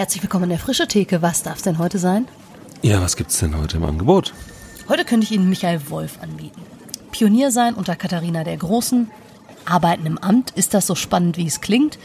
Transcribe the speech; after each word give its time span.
Herzlich 0.00 0.22
willkommen 0.22 0.44
in 0.44 0.48
der 0.48 0.58
Frische 0.58 0.88
Theke. 0.88 1.20
Was 1.20 1.42
darf 1.42 1.56
es 1.56 1.62
denn 1.62 1.76
heute 1.76 1.98
sein? 1.98 2.26
Ja, 2.80 3.02
was 3.02 3.16
gibt's 3.16 3.38
denn 3.38 3.54
heute 3.54 3.76
im 3.76 3.84
Angebot? 3.84 4.32
Heute 4.88 5.04
könnte 5.04 5.24
ich 5.24 5.30
Ihnen 5.30 5.50
Michael 5.50 5.90
Wolf 5.90 6.22
anbieten. 6.22 6.62
Pionier 7.12 7.50
sein 7.50 7.74
unter 7.74 7.96
Katharina 7.96 8.42
der 8.42 8.56
Großen. 8.56 9.10
Arbeiten 9.66 10.06
im 10.06 10.16
Amt, 10.16 10.52
ist 10.52 10.72
das 10.72 10.86
so 10.86 10.94
spannend, 10.94 11.36
wie 11.36 11.46
es 11.46 11.60
klingt? 11.60 11.98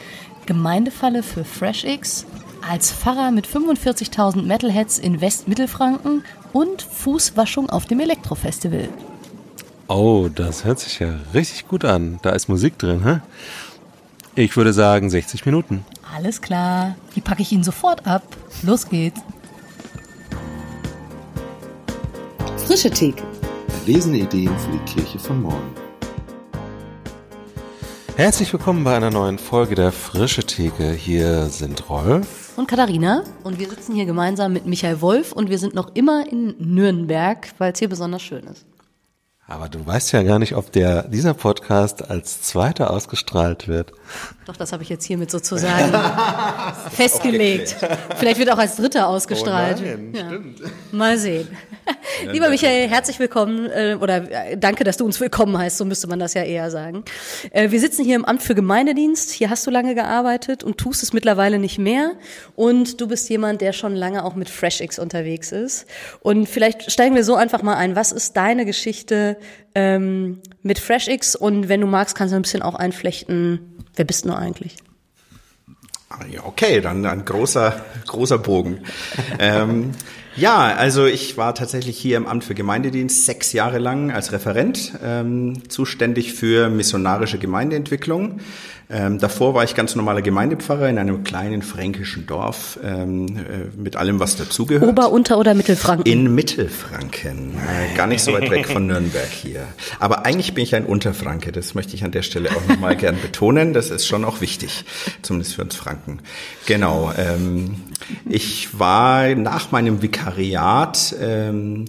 Gemeindefalle 0.46 1.24
für 1.24 1.46
FreshX. 1.46 2.26
Als 2.70 2.92
Pfarrer 2.92 3.32
mit 3.32 3.48
45.000 3.48 4.42
Metalheads 4.42 5.00
in 5.00 5.22
Westmittelfranken 5.22 6.26
und 6.52 6.82
Fußwaschung 6.82 7.70
auf 7.70 7.86
dem 7.86 8.02
Elektrofestival. 8.02 8.90
Oh, 9.88 10.28
das 10.36 10.66
hört 10.66 10.82
sich 10.82 11.00
ja 11.00 11.14
richtig 11.34 11.70
gut 11.70 11.86
an. 11.86 12.20
Da 12.24 12.32
ist 12.32 12.50
Musik 12.50 12.78
drin, 12.78 13.06
hä? 13.06 13.22
Ich 14.36 14.58
würde 14.58 14.74
sagen 14.74 15.10
60 15.10 15.46
Minuten. 15.46 15.86
Alles 16.16 16.42
klar. 16.42 16.96
Die 17.14 17.20
packe 17.20 17.42
ich 17.42 17.52
Ihnen 17.52 17.66
sofort 17.66 18.08
ab. 18.08 18.24
Los 18.64 18.88
geht's. 18.88 19.20
Frische 22.66 22.90
Theke. 22.90 23.22
Erlesene 23.82 24.20
Ideen 24.20 24.58
für 24.58 24.72
die 24.72 24.94
Kirche 24.94 25.20
von 25.20 25.42
morgen. 25.42 25.76
Herzlich 28.16 28.54
willkommen 28.54 28.86
bei 28.86 28.96
einer 28.96 29.12
neuen 29.12 29.38
Folge 29.38 29.76
der 29.76 29.92
Frische 29.92 30.46
Theke. 30.46 30.94
Hier 30.94 31.48
sind 31.48 31.90
Rolf 31.90 32.54
und 32.56 32.70
Katharina 32.70 33.26
und 33.44 33.60
wir 33.60 33.68
sitzen 33.68 33.94
hier 33.94 34.06
gemeinsam 34.06 34.54
mit 34.54 34.66
Michael 34.66 35.02
Wolf 35.02 35.34
und 35.34 35.50
wir 35.50 35.60
sind 35.60 35.76
noch 35.76 35.96
immer 35.96 36.26
in 36.32 36.56
Nürnberg, 36.60 37.46
weil 37.58 37.74
es 37.74 37.80
hier 37.80 37.90
besonders 37.90 38.22
schön 38.22 38.46
ist. 38.46 38.66
Aber 39.48 39.70
du 39.70 39.86
weißt 39.86 40.12
ja 40.14 40.24
gar 40.24 40.40
nicht, 40.40 40.56
ob 40.56 40.72
der, 40.72 41.04
dieser 41.04 41.36
Podcast 41.36 42.10
als 42.10 42.42
zweiter 42.42 42.90
ausgestrahlt 42.90 43.68
wird. 43.68 43.92
Doch, 44.46 44.56
das 44.56 44.72
habe 44.72 44.84
ich 44.84 44.90
jetzt 44.90 45.06
hiermit 45.06 45.32
sozusagen 45.32 45.92
festgelegt. 46.92 47.76
Vielleicht 48.18 48.40
wird 48.40 48.52
auch 48.52 48.58
als 48.58 48.76
dritter 48.76 49.08
ausgestrahlt. 49.08 49.78
Oh 49.80 49.86
nein, 49.86 50.14
ja. 50.14 50.28
stimmt. 50.28 50.62
Mal 50.92 51.18
sehen. 51.18 51.48
Lieber 52.32 52.50
Michael, 52.50 52.88
herzlich 52.88 53.20
willkommen 53.20 53.70
äh, 53.70 53.98
oder 54.00 54.52
äh, 54.52 54.58
danke, 54.58 54.84
dass 54.84 54.98
du 54.98 55.06
uns 55.06 55.20
willkommen 55.20 55.58
heißt, 55.58 55.78
so 55.78 55.86
müsste 55.86 56.08
man 56.08 56.20
das 56.20 56.34
ja 56.34 56.44
eher 56.44 56.72
sagen. 56.72 57.04
Äh, 57.52 57.72
wir 57.72 57.80
sitzen 57.80 58.04
hier 58.04 58.16
im 58.16 58.26
Amt 58.26 58.42
für 58.44 58.56
Gemeindedienst. 58.56 59.32
Hier 59.32 59.50
hast 59.50 59.66
du 59.68 59.72
lange 59.72 59.96
gearbeitet 59.96 60.64
und 60.64 60.78
tust 60.78 61.04
es 61.04 61.14
mittlerweile 61.14 61.60
nicht 61.60 61.78
mehr. 61.78 62.14
Und 62.56 63.02
du 63.02 63.08
bist 63.08 63.30
jemand, 63.30 63.62
der 63.62 63.74
schon 63.74 63.96
lange 63.96 64.24
auch 64.24 64.36
mit 64.36 64.50
FreshX 64.50 65.00
unterwegs 65.00 65.52
ist. 65.52 65.86
Und 66.22 66.48
vielleicht 66.48 66.92
steigen 66.92 67.16
wir 67.16 67.24
so 67.24 67.36
einfach 67.36 67.62
mal 67.62 67.76
ein. 67.76 67.96
Was 67.96 68.12
ist 68.12 68.38
deine 68.38 68.66
Geschichte 68.66 69.38
ähm, 69.76 70.42
mit 70.64 70.80
FreshX 70.80 71.36
und 71.36 71.70
wenn 71.70 71.82
du 71.82 71.88
magst, 71.88 72.16
kannst 72.16 72.32
du 72.32 72.38
ein 72.38 72.42
bisschen 72.42 72.62
auch 72.62 72.76
einflechten, 72.76 73.75
wer 73.96 74.06
bist 74.06 74.26
du 74.26 74.34
eigentlich? 74.34 74.78
Ah, 76.10 76.26
ja, 76.32 76.46
okay, 76.46 76.82
dann 76.82 77.06
ein 77.06 77.26
großer, 77.26 77.84
großer 78.08 78.38
Bogen. 78.38 78.82
ähm, 79.40 79.92
ja, 80.36 80.76
also 80.76 81.06
ich 81.06 81.38
war 81.38 81.56
tatsächlich 81.56 81.98
hier 81.98 82.18
im 82.18 82.28
Amt 82.28 82.44
für 82.44 82.56
Gemeindedienst 82.56 83.26
sechs 83.26 83.54
Jahre 83.54 83.80
lang 83.80 84.12
als 84.12 84.32
Referent 84.32 84.94
ähm, 85.04 85.70
zuständig 85.70 86.34
für 86.34 86.70
missionarische 86.70 87.38
Gemeindeentwicklung. 87.38 88.40
Ähm, 88.88 89.18
davor 89.18 89.56
war 89.56 89.64
ich 89.64 89.74
ganz 89.74 89.96
normaler 89.96 90.22
Gemeindepfarrer 90.22 90.88
in 90.90 91.00
einem 91.00 91.24
kleinen 91.24 91.64
fränkischen 91.64 92.28
Dorf 92.28 92.78
ähm, 92.84 93.26
äh, 93.38 93.42
mit 93.76 93.96
allem, 93.96 94.20
was 94.20 94.36
dazugehört. 94.36 94.92
Ober-, 94.92 95.12
Unter- 95.12 95.40
oder 95.40 95.56
Mittelfranken? 95.56 96.06
In 96.06 96.36
Mittelfranken, 96.36 97.56
äh, 97.56 97.96
gar 97.96 98.06
nicht 98.06 98.24
so 98.24 98.32
weit 98.34 98.52
weg 98.52 98.68
von 98.68 98.86
Nürnberg 98.86 99.28
hier. 99.28 99.66
Aber 100.00 100.26
eigentlich 100.26 100.54
bin 100.54 100.64
ich 100.64 100.76
ein 100.76 100.86
Unterfranke, 100.86 101.52
das 101.52 101.74
möchte 101.74 101.96
ich 101.96 102.04
an 102.04 102.12
der 102.12 102.22
Stelle 102.22 102.50
auch 102.52 102.68
nochmal 102.70 102.96
gern 102.96 103.20
betonen. 103.20 103.74
Das 103.74 103.90
ist 103.90 104.06
schon 104.06 104.24
auch 104.24 104.40
wichtig, 104.42 104.86
zumindest 105.24 105.56
für 105.56 105.64
uns 105.64 105.76
Franken. 105.76 106.20
Genau. 106.68 107.12
Ähm, 107.18 107.78
ich 108.30 108.78
war 108.78 109.34
nach 109.34 109.72
meinem 109.72 110.04
Vikariat 110.26 111.16
ähm, 111.22 111.86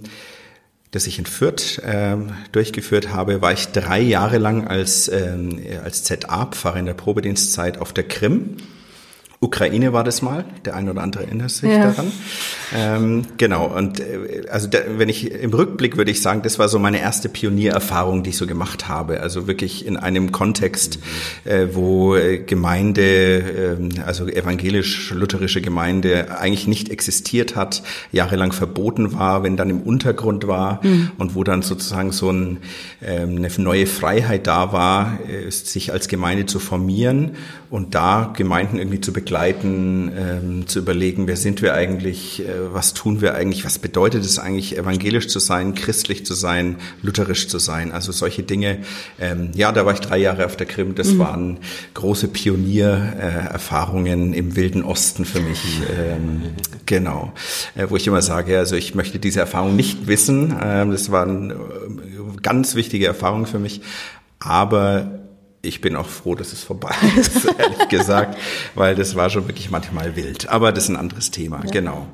das 0.91 1.05
ich 1.05 1.19
in 1.19 1.25
Fürth 1.25 1.81
ähm, 1.83 2.31
durchgeführt 2.53 3.13
habe, 3.13 3.41
war 3.41 3.51
ich 3.51 3.67
drei 3.67 3.99
Jahre 3.99 4.37
lang 4.37 4.67
als, 4.67 5.09
ähm, 5.09 5.59
als 5.83 6.03
ZA-Pfarrer 6.03 6.79
in 6.79 6.85
der 6.85 6.93
Probedienstzeit 6.93 7.77
auf 7.79 7.91
der 7.91 8.05
Krim 8.05 8.55
Ukraine 9.39 9.93
war 9.93 10.03
das 10.03 10.23
mal, 10.23 10.45
der 10.65 10.75
eine 10.75 10.89
oder 10.89 11.03
andere 11.03 11.25
erinnert 11.25 11.51
sich 11.51 11.69
ja. 11.69 11.91
daran. 11.91 12.11
Ähm, 12.75 13.25
genau, 13.37 13.67
und 13.67 13.99
äh, 13.99 14.47
also 14.49 14.67
da, 14.67 14.79
wenn 14.97 15.09
ich 15.09 15.31
im 15.31 15.53
Rückblick 15.53 15.95
würde 15.95 16.09
ich 16.09 16.23
sagen, 16.23 16.41
das 16.41 16.57
war 16.57 16.67
so 16.69 16.79
meine 16.79 16.99
erste 16.99 17.29
Pioniererfahrung, 17.29 18.23
die 18.23 18.31
ich 18.31 18.37
so 18.37 18.47
gemacht 18.47 18.87
habe. 18.87 19.21
Also 19.21 19.45
wirklich 19.45 19.85
in 19.85 19.95
einem 19.95 20.31
Kontext, 20.31 20.97
äh, 21.45 21.67
wo 21.73 22.15
äh, 22.15 22.39
Gemeinde, 22.39 23.77
äh, 23.79 24.01
also 24.01 24.25
evangelisch-lutherische 24.25 25.61
Gemeinde 25.61 26.39
eigentlich 26.39 26.65
nicht 26.67 26.89
existiert 26.89 27.55
hat, 27.55 27.83
jahrelang 28.11 28.53
verboten 28.53 29.13
war, 29.13 29.43
wenn 29.43 29.55
dann 29.55 29.69
im 29.69 29.81
Untergrund 29.81 30.47
war 30.47 30.83
mhm. 30.83 31.11
und 31.19 31.35
wo 31.35 31.43
dann 31.43 31.61
sozusagen 31.61 32.11
so 32.11 32.31
ein, 32.31 32.57
äh, 33.01 33.19
eine 33.19 33.51
neue 33.57 33.85
Freiheit 33.85 34.47
da 34.47 34.73
war, 34.73 35.19
äh, 35.29 35.51
sich 35.51 35.93
als 35.93 36.07
Gemeinde 36.07 36.47
zu 36.47 36.57
formieren 36.57 37.35
und 37.69 37.95
da 37.95 38.33
Gemeinden 38.35 38.77
irgendwie 38.77 39.01
zu 39.01 39.11
begleiten, 39.11 40.09
ähm, 40.17 40.67
zu 40.67 40.79
überlegen, 40.79 41.27
wer 41.27 41.35
sind 41.35 41.61
wir 41.61 41.73
eigentlich, 41.73 42.47
äh, 42.47 42.73
was 42.73 42.93
tun 42.93 43.19
wir 43.19 43.35
eigentlich, 43.35 43.65
was 43.65 43.79
bedeutet 43.79 44.23
es 44.23 44.39
eigentlich, 44.39 44.77
evangelisch 44.77 45.27
zu 45.27 45.39
sein, 45.39 45.75
christlich 45.75 46.25
zu 46.25 46.33
sein, 46.33 46.77
lutherisch 47.01 47.49
zu 47.49 47.59
sein. 47.59 47.91
Also 47.91 48.13
solche 48.13 48.43
Dinge. 48.43 48.79
Ähm, 49.19 49.51
ja, 49.53 49.73
da 49.73 49.85
war 49.85 49.93
ich 49.93 49.99
drei 49.99 50.17
Jahre 50.17 50.45
auf 50.45 50.55
der 50.55 50.65
Krim. 50.65 50.95
Das 50.95 51.09
mhm. 51.09 51.19
waren 51.19 51.57
große 51.93 52.29
Pioniererfahrungen 52.29 54.33
äh, 54.33 54.37
im 54.37 54.55
Wilden 54.55 54.83
Osten 54.83 55.25
für 55.25 55.41
mich. 55.41 55.81
Ähm, 55.97 56.43
genau. 56.85 57.33
Äh, 57.75 57.87
wo 57.89 57.97
ich 57.97 58.07
immer 58.07 58.21
sage, 58.21 58.57
also 58.57 58.77
ich 58.77 58.95
möchte 58.95 59.19
diese 59.19 59.41
Erfahrung 59.41 59.75
nicht 59.75 60.07
wissen. 60.07 60.55
Ähm, 60.63 60.91
das 60.91 61.11
waren 61.11 61.51
äh, 61.51 61.55
ganz 62.41 62.75
wichtige 62.75 63.07
Erfahrungen 63.07 63.45
für 63.45 63.59
mich. 63.59 63.81
Aber 64.39 65.26
ich 65.61 65.81
bin 65.81 65.95
auch 65.95 66.07
froh, 66.07 66.35
dass 66.35 66.53
es 66.53 66.63
vorbei 66.63 66.95
ist, 67.17 67.45
ehrlich 67.45 67.87
gesagt, 67.89 68.37
weil 68.75 68.95
das 68.95 69.15
war 69.15 69.29
schon 69.29 69.47
wirklich 69.47 69.69
manchmal 69.69 70.15
wild. 70.15 70.49
Aber 70.49 70.71
das 70.71 70.85
ist 70.85 70.89
ein 70.89 70.97
anderes 70.97 71.31
Thema, 71.31 71.61
ja. 71.63 71.71
genau. 71.71 72.07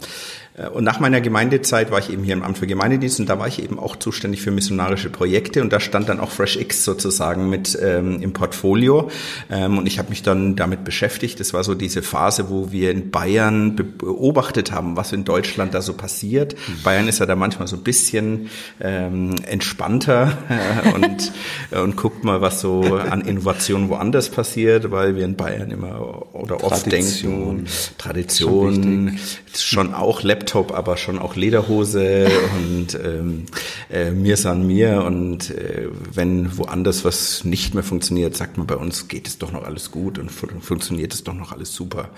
Äh, 0.56 0.68
und 0.68 0.84
nach 0.84 1.00
meiner 1.00 1.22
Gemeindezeit 1.22 1.92
war 1.92 2.00
ich 2.00 2.12
eben 2.12 2.24
hier 2.24 2.34
im 2.34 2.44
Amt 2.44 2.58
für 2.58 2.68
Gemeindedienst 2.68 3.20
und 3.20 3.30
da 3.30 3.40
war 3.40 3.48
ich 3.48 3.62
eben 3.64 3.80
auch 3.80 3.96
zuständig 3.96 4.42
für 4.42 4.52
missionarische 4.52 5.10
Projekte 5.10 5.62
und 5.62 5.74
da 5.74 5.80
stand 5.80 6.10
dann 6.10 6.20
auch 6.20 6.30
FreshX 6.30 6.84
sozusagen 6.84 7.50
mit 7.50 7.78
ähm, 7.82 8.22
im 8.22 8.34
Portfolio 8.34 9.10
ähm, 9.50 9.78
und 9.78 9.88
ich 9.88 10.00
habe 10.00 10.10
mich 10.10 10.24
dann 10.24 10.56
damit 10.56 10.84
beschäftigt. 10.84 11.40
Das 11.40 11.54
war 11.54 11.64
so 11.64 11.76
diese 11.76 12.02
Phase, 12.02 12.50
wo 12.50 12.72
wir 12.72 12.92
in 12.92 13.12
Bayern 13.12 13.76
beobachtet 13.76 14.72
haben, 14.72 14.96
was 14.96 15.12
in 15.12 15.24
Deutschland 15.24 15.74
da 15.74 15.82
so 15.82 15.94
passiert. 15.94 16.56
Mhm. 16.56 16.84
Bayern 16.84 17.08
ist 17.08 17.20
ja 17.20 17.26
da 17.26 17.36
manchmal 17.36 17.68
so 17.68 17.76
ein 17.76 17.84
bisschen 17.84 18.50
ähm, 18.80 19.36
entspannter 19.46 20.38
äh, 20.50 20.90
und, 20.94 21.32
und 21.72 21.98
guckt 21.98 22.24
mal, 22.24 22.42
was 22.42 22.62
so 22.62 22.84
an 22.96 23.22
Innovationen 23.22 23.90
woanders 23.90 24.30
passiert, 24.30 24.92
weil 24.92 25.16
wir 25.16 25.26
in 25.26 25.36
Bayern 25.36 25.72
immer 25.72 26.24
oder 26.34 26.64
oft 26.64 26.84
Tradition. 26.84 27.58
denken, 27.58 27.68
Tradition, 27.98 29.18
schon, 29.54 29.58
schon 29.58 29.94
auch 29.94 30.24
Laptop 30.24 30.43
Laptop, 30.44 30.74
aber 30.74 30.98
schon 30.98 31.20
auch 31.20 31.36
Lederhose 31.38 32.28
und 32.58 32.96
ähm, 32.96 33.46
äh, 33.90 34.12
mir 34.12 34.36
san 34.36 34.68
mir. 34.68 35.04
Und 35.04 35.52
äh, 35.52 35.88
wenn 36.14 36.58
woanders 36.58 37.06
was 37.06 37.46
nicht 37.46 37.74
mehr 37.74 37.84
funktioniert, 37.84 38.36
sagt 38.36 38.58
man 38.58 38.68
bei 38.68 38.76
uns, 38.76 39.08
geht 39.08 39.28
es 39.28 39.38
doch 39.38 39.54
noch 39.54 39.64
alles 39.64 39.92
gut 39.92 40.20
und 40.20 40.30
fun 40.30 40.50
funktioniert 40.60 41.14
es 41.14 41.24
doch 41.24 41.34
noch 41.34 41.54
alles 41.54 41.74
super. 41.74 42.10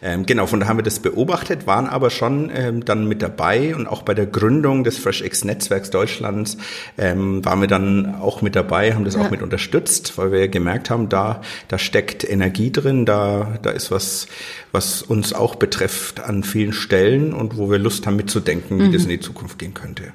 Ähm, 0.00 0.26
genau, 0.26 0.46
von 0.46 0.60
da 0.60 0.68
haben 0.68 0.78
wir 0.78 0.84
das 0.84 1.00
beobachtet, 1.00 1.66
waren 1.66 1.86
aber 1.86 2.10
schon 2.10 2.50
ähm, 2.54 2.84
dann 2.84 3.08
mit 3.08 3.20
dabei 3.20 3.74
und 3.74 3.88
auch 3.88 4.02
bei 4.02 4.14
der 4.14 4.26
Gründung 4.26 4.84
des 4.84 4.98
FreshX 4.98 5.44
Netzwerks 5.44 5.90
Deutschlands 5.90 6.58
ähm, 6.96 7.44
waren 7.44 7.60
wir 7.60 7.68
dann 7.68 8.14
auch 8.14 8.42
mit 8.42 8.54
dabei, 8.54 8.94
haben 8.94 9.04
das 9.04 9.14
ja. 9.14 9.22
auch 9.22 9.30
mit 9.30 9.42
unterstützt, 9.42 10.16
weil 10.18 10.30
wir 10.30 10.48
gemerkt 10.48 10.88
haben, 10.88 11.08
da, 11.08 11.42
da 11.66 11.78
steckt 11.78 12.28
Energie 12.28 12.70
drin, 12.70 13.06
da, 13.06 13.58
da 13.62 13.70
ist 13.70 13.90
was, 13.90 14.28
was 14.72 15.02
uns 15.02 15.32
auch 15.32 15.54
betrifft 15.54 16.20
an 16.20 16.42
vielen 16.42 16.72
Stellen 16.72 17.34
und 17.34 17.56
wo 17.58 17.70
wir 17.70 17.78
Lust 17.78 18.06
haben 18.06 18.16
mitzudenken, 18.16 18.78
wie 18.78 18.84
mhm. 18.84 18.92
das 18.92 19.02
in 19.04 19.10
die 19.10 19.20
Zukunft 19.20 19.58
gehen 19.58 19.74
könnte. 19.74 20.12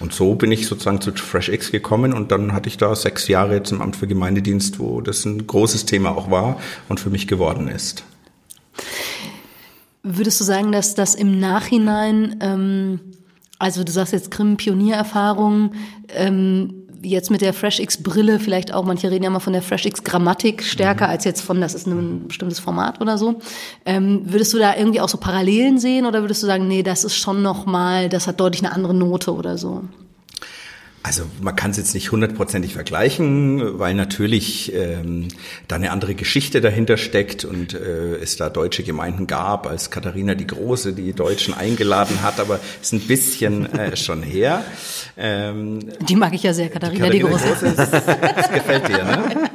Und 0.00 0.12
so 0.12 0.34
bin 0.34 0.50
ich 0.50 0.66
sozusagen 0.66 1.00
zu 1.00 1.12
FreshX 1.12 1.70
gekommen 1.70 2.12
und 2.12 2.32
dann 2.32 2.52
hatte 2.52 2.68
ich 2.68 2.76
da 2.76 2.94
sechs 2.96 3.28
Jahre 3.28 3.54
jetzt 3.54 3.70
im 3.70 3.80
Amt 3.80 3.94
für 3.94 4.08
Gemeindedienst, 4.08 4.80
wo 4.80 5.00
das 5.00 5.24
ein 5.24 5.46
großes 5.46 5.86
Thema 5.86 6.16
auch 6.16 6.28
war 6.28 6.58
und 6.88 6.98
für 6.98 7.08
mich 7.08 7.28
geworden 7.28 7.68
ist. 7.68 8.02
Würdest 10.02 10.40
du 10.40 10.44
sagen, 10.44 10.72
dass 10.72 10.96
das 10.96 11.14
im 11.14 11.38
Nachhinein, 11.38 12.36
ähm, 12.40 13.00
also 13.60 13.84
du 13.84 13.92
sagst 13.92 14.12
jetzt 14.12 14.32
Krim 14.32 14.56
Pioniererfahrung, 14.56 15.74
ähm, 16.08 16.81
jetzt 17.02 17.30
mit 17.30 17.40
der 17.40 17.52
FreshX-Brille 17.52 18.38
vielleicht 18.38 18.72
auch, 18.72 18.84
manche 18.84 19.10
reden 19.10 19.24
ja 19.24 19.30
mal 19.30 19.40
von 19.40 19.52
der 19.52 19.62
FreshX-Grammatik 19.62 20.62
stärker 20.62 21.06
mhm. 21.06 21.10
als 21.10 21.24
jetzt 21.24 21.40
von, 21.40 21.60
das 21.60 21.74
ist 21.74 21.86
ein 21.86 22.28
bestimmtes 22.28 22.60
Format 22.60 23.00
oder 23.00 23.18
so. 23.18 23.40
Ähm, 23.84 24.22
würdest 24.24 24.52
du 24.52 24.58
da 24.58 24.76
irgendwie 24.76 25.00
auch 25.00 25.08
so 25.08 25.18
Parallelen 25.18 25.78
sehen 25.78 26.06
oder 26.06 26.22
würdest 26.22 26.42
du 26.42 26.46
sagen, 26.46 26.68
nee, 26.68 26.82
das 26.82 27.04
ist 27.04 27.16
schon 27.16 27.42
nochmal, 27.42 28.08
das 28.08 28.26
hat 28.26 28.40
deutlich 28.40 28.64
eine 28.64 28.74
andere 28.74 28.94
Note 28.94 29.34
oder 29.34 29.58
so? 29.58 29.82
Also 31.04 31.24
man 31.40 31.56
kann 31.56 31.72
es 31.72 31.78
jetzt 31.78 31.94
nicht 31.94 32.12
hundertprozentig 32.12 32.74
vergleichen, 32.74 33.78
weil 33.78 33.94
natürlich 33.94 34.72
ähm, 34.72 35.28
da 35.66 35.76
eine 35.76 35.90
andere 35.90 36.14
Geschichte 36.14 36.60
dahinter 36.60 36.96
steckt 36.96 37.44
und 37.44 37.74
äh, 37.74 38.16
es 38.16 38.36
da 38.36 38.48
deutsche 38.48 38.84
Gemeinden 38.84 39.26
gab, 39.26 39.66
als 39.66 39.90
Katharina 39.90 40.36
die 40.36 40.46
Große 40.46 40.92
die 40.92 41.12
Deutschen 41.12 41.54
eingeladen 41.54 42.22
hat, 42.22 42.38
aber 42.38 42.60
ist 42.80 42.92
ein 42.92 43.00
bisschen 43.00 43.66
äh, 43.74 43.96
schon 44.02 44.22
her. 44.22 44.64
Ähm, 45.16 45.80
die 46.08 46.14
mag 46.14 46.34
ich 46.34 46.44
ja 46.44 46.54
sehr, 46.54 46.68
Katharina 46.68 47.10
die, 47.10 47.18
Katharina 47.18 47.40
die 47.40 47.48
Große. 47.48 47.66
Große 47.66 47.90
das, 47.90 48.36
das 48.36 48.52
gefällt 48.52 48.88
dir, 48.88 49.02
ne? 49.02 49.50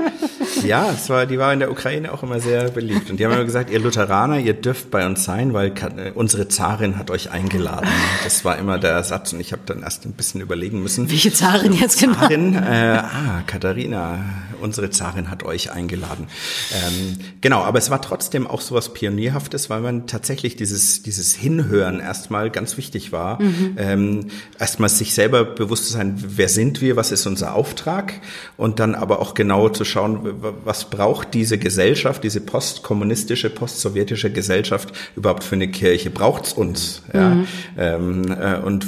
Ja, 0.78 0.92
es 0.92 1.10
war, 1.10 1.26
die 1.26 1.40
war 1.40 1.54
in 1.54 1.60
der 1.60 1.72
Ukraine 1.72 2.12
auch 2.12 2.24
immer 2.24 2.42
sehr 2.42 2.70
beliebt. 2.70 3.10
Und 3.10 3.20
die 3.20 3.26
haben 3.26 3.32
immer 3.32 3.46
gesagt, 3.46 3.70
ihr 3.70 3.80
Lutheraner, 3.80 4.40
ihr 4.40 4.54
dürft 4.54 4.92
bei 4.92 5.06
uns 5.06 5.24
sein, 5.24 5.54
weil 5.54 5.72
unsere 6.14 6.50
Zarin 6.50 6.98
hat 6.98 7.10
euch 7.10 7.32
eingeladen. 7.32 7.88
Das 8.26 8.44
war 8.44 8.58
immer 8.58 8.78
der 8.78 9.02
Satz. 9.04 9.32
Und 9.32 9.40
ich 9.40 9.54
habe 9.54 9.62
dann 9.66 9.82
erst 9.82 10.06
ein 10.06 10.12
bisschen 10.12 10.42
überlegen 10.42 10.84
müssen. 10.84 11.10
Welche 11.10 11.32
Zarin 11.32 11.72
jetzt 11.72 12.00
genau? 12.00 12.16
Zarin, 12.16 12.56
äh, 12.56 13.02
ah, 13.02 13.44
Katharina, 13.48 14.20
unsere 14.62 14.90
Zarin 14.90 15.30
hat 15.30 15.44
euch 15.44 15.72
eingeladen. 15.72 16.28
Ähm, 16.74 17.18
genau, 17.42 17.62
aber 17.62 17.80
es 17.80 17.90
war 17.90 18.02
trotzdem 18.02 18.48
auch 18.48 18.62
so 18.62 18.76
was 18.76 18.94
Pionierhaftes, 18.94 19.70
weil 19.70 19.82
man 19.82 20.08
tatsächlich 20.08 20.56
dieses, 20.56 21.04
dieses 21.04 21.34
Hinhören 21.34 22.00
erstmal 22.00 22.50
ganz 22.50 22.78
wichtig 22.78 23.12
war. 23.12 23.42
Mhm. 23.42 23.76
Ähm, 23.78 24.26
erstmal 24.60 24.90
sich 24.90 25.14
selber 25.14 25.44
bewusst 25.44 25.88
zu 25.88 25.94
sein, 25.94 26.16
wer 26.18 26.50
sind 26.50 26.82
wir, 26.82 26.96
was 26.96 27.12
ist 27.12 27.26
unser 27.26 27.56
Auftrag? 27.56 28.14
Und 28.58 28.80
dann 28.80 28.96
aber 28.96 29.20
auch 29.20 29.34
genau 29.34 29.70
zu 29.70 29.86
schauen, 29.86 30.36
was 30.64 30.90
braucht 30.90 31.34
diese 31.34 31.58
Gesellschaft, 31.58 32.24
diese 32.24 32.42
postkommunistische, 32.42 33.50
postsowjetische 33.50 34.32
Gesellschaft 34.32 34.94
überhaupt 35.16 35.44
für 35.44 35.56
eine 35.56 35.68
Kirche? 35.70 36.10
Braucht's 36.10 36.54
uns? 36.54 37.04
Ja? 37.14 37.30
Mhm. 37.30 37.48
Ähm, 37.78 38.32
äh, 38.32 38.58
und 38.58 38.86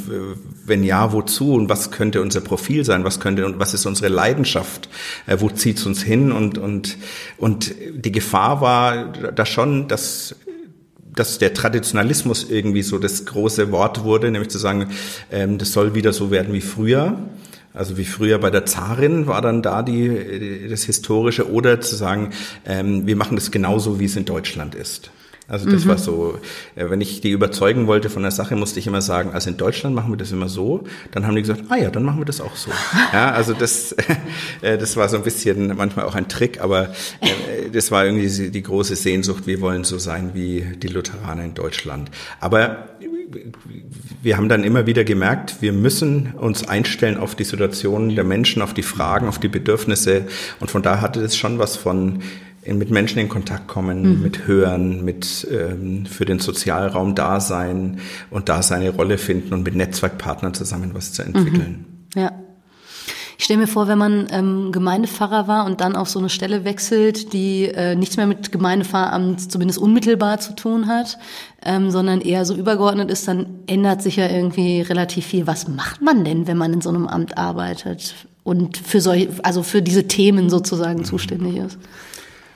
wenn 0.70 0.84
ja, 0.84 1.12
wozu? 1.12 1.54
Und 1.54 1.70
was 1.70 1.92
könnte 1.92 2.22
unser 2.22 2.42
Profil 2.42 2.86
sein? 2.86 3.04
Was 3.04 3.20
könnte 3.20 3.46
und 3.46 3.60
was 3.60 3.74
ist 3.74 3.86
unsere 3.86 4.08
Leidenschaft? 4.08 4.90
Äh, 5.28 5.38
wo 5.40 5.50
zieht's 5.50 5.86
uns 5.86 6.02
hin? 6.02 6.32
Und 6.32 6.58
und 6.58 6.98
und 7.38 7.74
die 7.94 8.12
Gefahr 8.12 8.62
war 8.62 9.12
da 9.12 9.46
schon, 9.46 9.88
dass 9.88 10.36
dass 11.14 11.38
der 11.38 11.54
Traditionalismus 11.54 12.50
irgendwie 12.50 12.84
so 12.84 12.98
das 12.98 13.26
große 13.26 13.72
Wort 13.72 14.04
wurde, 14.04 14.32
nämlich 14.32 14.50
zu 14.50 14.58
sagen, 14.58 14.88
ähm, 15.32 15.58
das 15.58 15.74
soll 15.74 15.94
wieder 15.96 16.14
so 16.14 16.32
werden 16.32 16.54
wie 16.54 16.62
früher. 16.62 17.18
Also 17.74 17.98
wie 17.98 18.06
früher 18.06 18.40
bei 18.40 18.50
der 18.50 18.66
Zarin 18.66 19.28
war 19.28 19.42
dann 19.42 19.62
da 19.62 19.84
die, 19.84 20.68
das 20.70 20.84
Historische 20.84 21.52
oder 21.52 21.82
zu 21.82 21.96
sagen, 21.96 22.32
ähm, 22.66 23.06
wir 23.06 23.16
machen 23.16 23.36
das 23.36 23.52
genauso, 23.52 24.00
wie 24.00 24.06
es 24.06 24.16
in 24.16 24.26
Deutschland 24.26 24.76
ist. 24.76 25.12
Also 25.50 25.70
das 25.70 25.86
mhm. 25.86 25.90
war 25.90 25.98
so, 25.98 26.40
äh, 26.76 26.90
wenn 26.90 27.02
ich 27.02 27.22
die 27.22 27.32
überzeugen 27.32 27.88
wollte 27.88 28.10
von 28.10 28.22
der 28.22 28.32
Sache, 28.32 28.56
musste 28.56 28.80
ich 28.80 28.88
immer 28.88 29.02
sagen, 29.02 29.32
also 29.34 29.50
in 29.50 29.58
Deutschland 29.58 29.96
machen 29.96 30.12
wir 30.12 30.18
das 30.18 30.32
immer 30.32 30.48
so. 30.48 30.84
Dann 31.12 31.26
haben 31.26 31.36
die 31.36 31.42
gesagt, 31.42 31.64
ah 31.70 31.76
ja, 31.76 31.90
dann 31.90 32.04
machen 32.04 32.20
wir 32.20 32.26
das 32.26 32.40
auch 32.40 32.56
so. 32.56 32.72
Ja, 33.14 33.32
also 33.32 33.54
das, 33.54 33.92
äh, 34.62 34.78
das 34.78 34.96
war 34.96 35.10
so 35.10 35.18
ein 35.18 35.24
bisschen 35.24 35.76
manchmal 35.76 36.06
auch 36.06 36.16
ein 36.16 36.28
Trick, 36.28 36.62
aber 36.62 36.90
äh, 37.22 37.70
das 37.74 37.92
war 37.92 38.06
irgendwie 38.06 38.52
die 38.52 38.64
große 38.64 38.96
Sehnsucht, 38.96 39.48
wir 39.48 39.62
wollen 39.62 39.84
so 39.84 39.98
sein 39.98 40.32
wie 40.34 40.64
die 40.78 40.88
Lutheraner 40.88 41.44
in 41.44 41.56
Deutschland. 41.56 42.12
Aber 42.40 42.90
wir 44.22 44.38
haben 44.38 44.50
dann 44.50 44.64
immer 44.64 44.86
wieder 44.86 45.04
gemerkt, 45.04 45.62
wir 45.62 45.74
müssen 45.74 46.34
uns 46.34 46.68
einstellen 46.68 47.18
auf 47.18 47.36
die 47.36 47.44
Situation 47.44 48.16
der 48.16 48.24
Menschen, 48.24 48.62
auf 48.62 48.74
die 48.74 48.84
Fragen, 48.84 49.28
auf 49.28 49.40
die 49.40 49.48
Bedürfnisse. 49.48 50.26
Und 50.60 50.72
von 50.72 50.82
daher 50.82 51.02
hatte 51.02 51.22
das 51.22 51.38
schon 51.38 51.60
was 51.60 51.78
von 51.78 52.22
mit 52.78 52.92
Menschen 52.92 53.20
in 53.20 53.30
Kontakt 53.30 53.68
kommen, 53.68 54.18
mhm. 54.18 54.22
mit 54.22 54.48
Hören, 54.48 55.04
mit 55.04 55.48
ähm, 55.52 56.06
für 56.06 56.26
den 56.26 56.40
Sozialraum 56.40 57.16
da 57.16 57.40
sein 57.40 58.00
und 58.30 58.50
da 58.50 58.62
seine 58.62 58.92
Rolle 58.92 59.18
finden 59.18 59.54
und 59.54 59.64
mit 59.64 59.76
Netzwerkpartnern 59.76 60.54
zusammen 60.54 60.92
was 60.94 61.14
zu 61.14 61.24
entwickeln. 61.24 61.86
Mhm. 62.16 62.22
Ja. 62.22 62.32
Ich 63.40 63.46
stelle 63.46 63.62
mir 63.62 63.68
vor, 63.68 63.88
wenn 63.88 63.98
man 63.98 64.28
ähm, 64.32 64.74
Gemeindepfarrer 64.74 65.48
war 65.48 65.66
und 65.66 65.80
dann 65.80 65.96
auf 65.96 66.10
so 66.10 66.20
eine 66.20 66.28
Stelle 66.28 66.66
wechselt, 66.66 67.32
die 67.32 67.68
äh, 67.68 67.96
nichts 67.96 68.18
mehr 68.18 68.28
mit 68.28 68.52
Gemeindepfarramt 68.52 69.50
zumindest 69.50 69.80
unmittelbar 69.80 70.42
zu 70.42 70.54
tun 70.56 70.88
hat, 70.88 71.18
ähm, 71.64 71.90
sondern 71.90 72.20
eher 72.20 72.44
so 72.44 72.54
übergeordnet 72.54 73.10
ist, 73.10 73.30
dann 73.30 73.46
ändert 73.66 74.02
sich 74.02 74.18
ja 74.18 74.28
irgendwie 74.28 74.82
relativ 74.82 75.26
viel. 75.26 75.48
Was 75.48 75.70
macht 75.70 76.02
man 76.02 76.26
denn, 76.26 76.48
wenn 76.48 76.58
man 76.58 76.74
in 76.74 76.82
so 76.82 76.90
einem 76.90 77.08
Amt 77.08 77.38
arbeitet 77.38 78.14
und 78.44 78.76
für 78.76 79.00
solche, 79.00 79.30
also 79.42 79.64
für 79.64 79.82
diese 79.82 80.06
Themen 80.06 80.50
sozusagen 80.50 81.00
mhm. 81.00 81.06
zuständig 81.06 81.56
ist? 81.56 81.78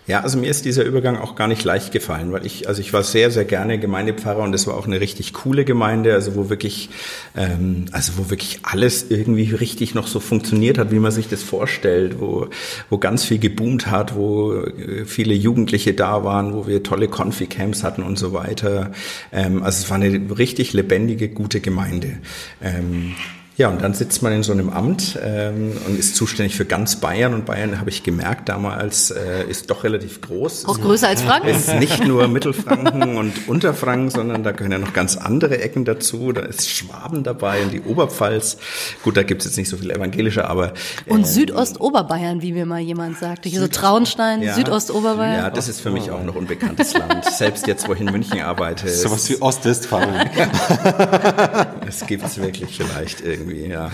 Ja, 0.05 0.19
also 0.19 0.38
mir 0.38 0.50
ist 0.50 0.65
dieser 0.65 0.83
Übergang 0.83 1.15
auch 1.15 1.35
gar 1.35 1.47
nicht 1.47 1.63
leicht 1.63 1.94
gefallen, 1.94 2.33
weil 2.33 2.45
ich, 2.45 2.67
also 2.67 2.81
ich 2.81 2.91
war 2.91 3.03
sehr, 3.03 3.31
sehr 3.31 3.45
gerne 3.45 3.79
Gemeindepfarrer 3.79 4.44
und 4.44 4.51
das 4.51 4.67
war 4.67 4.75
auch 4.75 4.85
eine 4.85 5.00
richtig 5.00 5.31
coole 5.31 5.63
Gemeinde, 5.63 6.13
also 6.13 6.35
wo 6.35 6.50
wirklich, 6.50 6.89
ähm, 7.38 7.85
also 7.94 8.17
wo 8.17 8.29
wirklich 8.29 8.59
alles 8.63 9.09
irgendwie 9.09 9.53
richtig 9.53 9.95
noch 9.95 10.07
so 10.07 10.19
funktioniert 10.19 10.77
hat, 10.77 10.91
wie 10.91 11.00
man 11.00 11.11
sich 11.11 11.29
das 11.29 11.41
vorstellt, 11.41 12.19
wo, 12.19 12.47
wo 12.89 12.97
ganz 12.97 13.23
viel 13.23 13.39
geboomt 13.39 13.88
hat, 13.88 14.13
wo 14.13 14.53
äh, 14.53 15.05
viele 15.05 15.33
Jugendliche 15.33 15.94
da 15.94 16.25
waren, 16.25 16.53
wo 16.53 16.67
wir 16.67 16.83
tolle 16.83 17.07
Confi-Camps 17.07 17.83
hatten 17.83 18.03
und 18.03 18.19
so 18.19 18.33
weiter. 18.33 18.91
Ähm, 19.31 19.63
also 19.63 19.83
es 19.83 19.89
war 19.89 19.95
eine 19.95 20.38
richtig 20.38 20.73
lebendige, 20.73 21.29
gute 21.29 21.61
Gemeinde. 21.61 22.17
Ähm, 22.61 23.15
ja, 23.55 23.69
und 23.69 23.83
dann 23.83 23.94
sitzt 23.94 24.23
man 24.23 24.33
in 24.33 24.41
so 24.41 24.51
einem 24.51 24.71
Amt 24.71 25.19
ähm, 25.23 25.73
und 25.85 26.00
ist 26.00 26.15
zuständig 26.15 26.55
für 26.55 26.65
ganz 26.65 26.95
Bayern. 26.95 27.35
Und 27.35 27.45
Bayern, 27.45 27.79
habe 27.79 27.91
ich 27.91 28.01
gemerkt 28.01 28.50
damals, 28.50 29.11
äh, 29.11 29.44
ist 29.47 29.69
doch 29.69 29.83
relativ 29.83 30.21
groß. 30.21 30.65
Auch 30.65 30.81
größer 30.81 31.07
als 31.07 31.21
Franken? 31.21 31.50
Ist 31.50 31.75
nicht 31.75 32.03
nur 32.03 32.27
Mittelfranken 32.27 33.15
und 33.17 33.47
Unterfranken, 33.47 34.09
sondern 34.09 34.44
da 34.44 34.53
gehören 34.53 34.71
ja 34.71 34.79
noch 34.79 34.94
ganz 34.94 35.17
andere 35.17 35.61
Ecken 35.61 35.85
dazu. 35.85 36.31
Da 36.31 36.41
ist 36.41 36.67
Schwaben 36.67 37.23
dabei 37.23 37.61
und 37.61 37.71
die 37.71 37.81
Oberpfalz. 37.81 38.57
Gut, 39.03 39.17
da 39.17 39.23
gibt 39.23 39.41
es 39.41 39.50
jetzt 39.50 39.57
nicht 39.57 39.69
so 39.69 39.77
viele 39.77 39.94
evangelische, 39.94 40.50
aber... 40.50 40.73
Und 41.05 41.21
äh, 41.21 41.25
Südostoberbayern, 41.25 42.41
wie 42.41 42.53
mir 42.53 42.65
mal 42.65 42.79
jemand 42.79 43.19
sagte. 43.19 43.50
Hier 43.50 43.59
so 43.59 43.67
Traunstein, 43.67 44.41
ja, 44.41 44.55
Südostoberbayern. 44.55 45.38
Ja, 45.38 45.50
das 45.51 45.69
ist 45.69 45.79
für 45.79 45.91
mich 45.91 46.09
auch 46.09 46.23
noch 46.23 46.35
unbekanntes 46.35 46.95
Land. 46.95 47.25
Selbst 47.25 47.67
jetzt, 47.67 47.88
wo 47.88 47.94
ich 47.94 48.01
in 48.01 48.07
München 48.07 48.41
arbeite. 48.41 48.89
So 48.89 49.11
was 49.11 49.29
wie 49.29 49.39
Ostwestfalen. 49.39 50.27
Es 51.88 52.03
gibt 52.07 52.25
es 52.25 52.41
wirklich 52.41 52.75
vielleicht 52.75 53.21
irgendwie 53.21 53.42
irgendwie, 53.43 53.67
ja. 53.67 53.91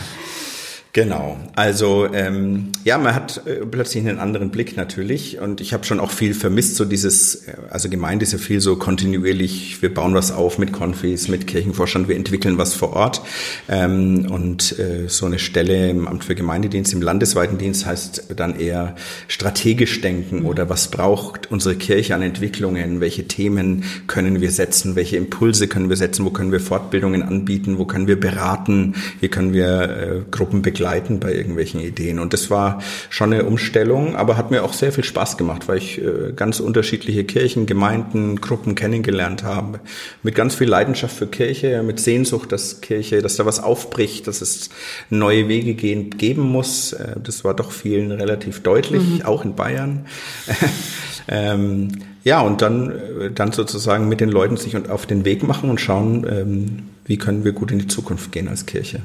Genau. 1.00 1.38
Also 1.56 2.10
ähm, 2.14 2.74
ja, 2.84 2.98
man 2.98 3.16
hat 3.16 3.48
äh, 3.48 3.66
plötzlich 3.66 4.06
einen 4.06 4.20
anderen 4.20 4.50
Blick 4.50 4.76
natürlich. 4.76 5.40
Und 5.40 5.62
ich 5.62 5.72
habe 5.72 5.86
schon 5.86 6.02
auch 6.02 6.12
viel 6.12 6.34
vermisst, 6.34 6.76
so 6.76 6.84
dieses, 6.84 7.48
äh, 7.48 7.54
also 7.70 7.88
Gemeinde 7.88 8.24
ist 8.24 8.34
ja 8.34 8.38
viel 8.38 8.60
so 8.60 8.76
kontinuierlich, 8.76 9.82
wir 9.82 9.94
bauen 9.94 10.14
was 10.14 10.34
auf 10.34 10.58
mit 10.58 10.74
Konfis, 10.74 11.30
mit 11.30 11.48
Kirchenvorstand, 11.48 12.10
wir 12.10 12.18
entwickeln 12.18 12.58
was 12.58 12.74
vor 12.74 12.92
Ort. 12.98 13.22
Ähm, 13.70 14.28
und 14.30 14.78
äh, 14.78 15.08
so 15.08 15.26
eine 15.26 15.40
Stelle 15.40 15.90
im 15.90 16.06
Amt 16.06 16.26
für 16.26 16.36
Gemeindedienst, 16.36 16.92
im 16.92 17.02
landesweiten 17.02 17.58
Dienst 17.58 17.86
heißt 17.86 18.36
dann 18.36 18.60
eher 18.60 18.96
strategisch 19.30 20.02
denken 20.02 20.44
oder 20.44 20.68
was 20.68 20.92
braucht 20.92 21.50
unsere 21.50 21.76
Kirche 21.76 22.14
an 22.14 22.24
Entwicklungen, 22.24 23.00
welche 23.00 23.26
Themen 23.26 23.86
können 24.08 24.42
wir 24.42 24.52
setzen, 24.52 24.98
welche 24.98 25.16
Impulse 25.16 25.70
können 25.70 25.88
wir 25.88 25.96
setzen, 25.96 26.26
wo 26.26 26.30
können 26.32 26.52
wir 26.52 26.60
Fortbildungen 26.60 27.24
anbieten, 27.24 27.78
wo 27.78 27.86
können 27.86 28.08
wir 28.08 28.20
beraten, 28.20 28.96
wie 29.22 29.30
können 29.30 29.54
wir 29.54 29.80
äh, 29.80 30.22
Gruppen 30.30 30.62
begleiten 30.62 30.89
begleiten 30.90 31.20
bei 31.20 31.34
irgendwelchen 31.34 31.80
Ideen. 31.80 32.20
Und 32.20 32.34
das 32.34 32.50
war 32.50 32.82
schon 33.10 33.34
eine 33.34 33.46
Umstellung, 33.46 34.16
aber 34.16 34.38
hat 34.38 34.52
mir 34.52 34.64
auch 34.64 34.74
sehr 34.74 34.92
viel 34.92 35.04
Spaß 35.04 35.38
gemacht, 35.38 35.68
weil 35.68 35.78
ich 35.78 36.02
äh, 36.02 36.34
ganz 36.36 36.60
unterschiedliche 36.60 37.24
Kirchen, 37.24 37.66
Gemeinden, 37.66 38.42
Gruppen 38.42 38.76
kennengelernt 38.76 39.44
habe. 39.44 39.80
Mit 40.24 40.36
ganz 40.36 40.56
viel 40.56 40.68
Leidenschaft 40.68 41.16
für 41.16 41.28
Kirche, 41.28 41.84
mit 41.84 42.00
Sehnsucht, 42.00 42.52
dass 42.52 42.82
Kirche, 42.82 43.22
dass 43.22 43.36
da 43.36 43.46
was 43.46 43.62
aufbricht, 43.62 44.28
dass 44.28 44.42
es 44.42 44.70
neue 45.10 45.48
Wege 45.48 45.76
gehen, 45.76 46.10
geben 46.12 46.42
muss. 46.42 46.94
Äh, 46.94 47.16
das 47.24 47.44
war 47.44 47.54
doch 47.54 47.72
vielen 47.72 48.12
relativ 48.12 48.64
deutlich, 48.64 49.04
mhm. 49.04 49.26
auch 49.26 49.46
in 49.46 49.56
Bayern. 49.56 50.06
ähm, 51.28 51.90
ja, 52.24 52.42
und 52.42 52.62
dann, 52.62 52.92
äh, 52.92 53.32
dann 53.32 53.52
sozusagen 53.52 54.10
mit 54.10 54.22
den 54.22 54.30
Leuten 54.30 54.58
sich 54.58 54.76
auf 54.90 55.06
den 55.06 55.24
Weg 55.24 55.44
machen 55.44 55.70
und 55.70 55.80
schauen, 55.80 56.26
ähm, 56.30 56.80
wie 57.06 57.18
können 57.18 57.44
wir 57.44 57.52
gut 57.52 57.72
in 57.72 57.80
die 57.80 57.88
Zukunft 57.88 58.32
gehen 58.32 58.48
als 58.48 58.66
Kirche. 58.66 59.02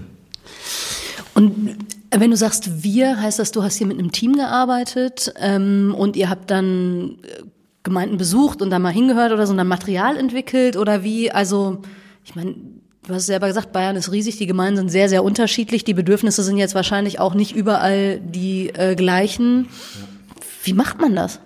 Und 1.34 1.76
wenn 2.10 2.30
du 2.30 2.36
sagst 2.36 2.84
wir, 2.84 3.20
heißt 3.20 3.38
das, 3.38 3.52
du 3.52 3.62
hast 3.62 3.76
hier 3.76 3.86
mit 3.86 3.98
einem 3.98 4.12
Team 4.12 4.34
gearbeitet 4.34 5.32
ähm, 5.38 5.94
und 5.96 6.16
ihr 6.16 6.30
habt 6.30 6.50
dann 6.50 7.18
äh, 7.22 7.42
Gemeinden 7.82 8.16
besucht 8.16 8.62
und 8.62 8.70
da 8.70 8.78
mal 8.78 8.92
hingehört 8.92 9.32
oder 9.32 9.46
so 9.46 9.50
und 9.50 9.58
dann 9.58 9.68
Material 9.68 10.16
entwickelt 10.16 10.76
oder 10.76 11.02
wie? 11.02 11.30
Also, 11.30 11.82
ich 12.24 12.34
meine, 12.34 12.54
du 13.06 13.14
hast 13.14 13.26
selber 13.26 13.48
gesagt, 13.48 13.72
Bayern 13.72 13.96
ist 13.96 14.12
riesig, 14.12 14.38
die 14.38 14.46
Gemeinden 14.46 14.76
sind 14.76 14.88
sehr, 14.90 15.08
sehr 15.08 15.24
unterschiedlich, 15.24 15.84
die 15.84 15.94
Bedürfnisse 15.94 16.42
sind 16.42 16.56
jetzt 16.56 16.74
wahrscheinlich 16.74 17.20
auch 17.20 17.34
nicht 17.34 17.54
überall 17.54 18.20
die 18.20 18.70
äh, 18.70 18.94
gleichen. 18.94 19.68
Wie 20.62 20.72
macht 20.72 21.00
man 21.00 21.14
das? 21.14 21.40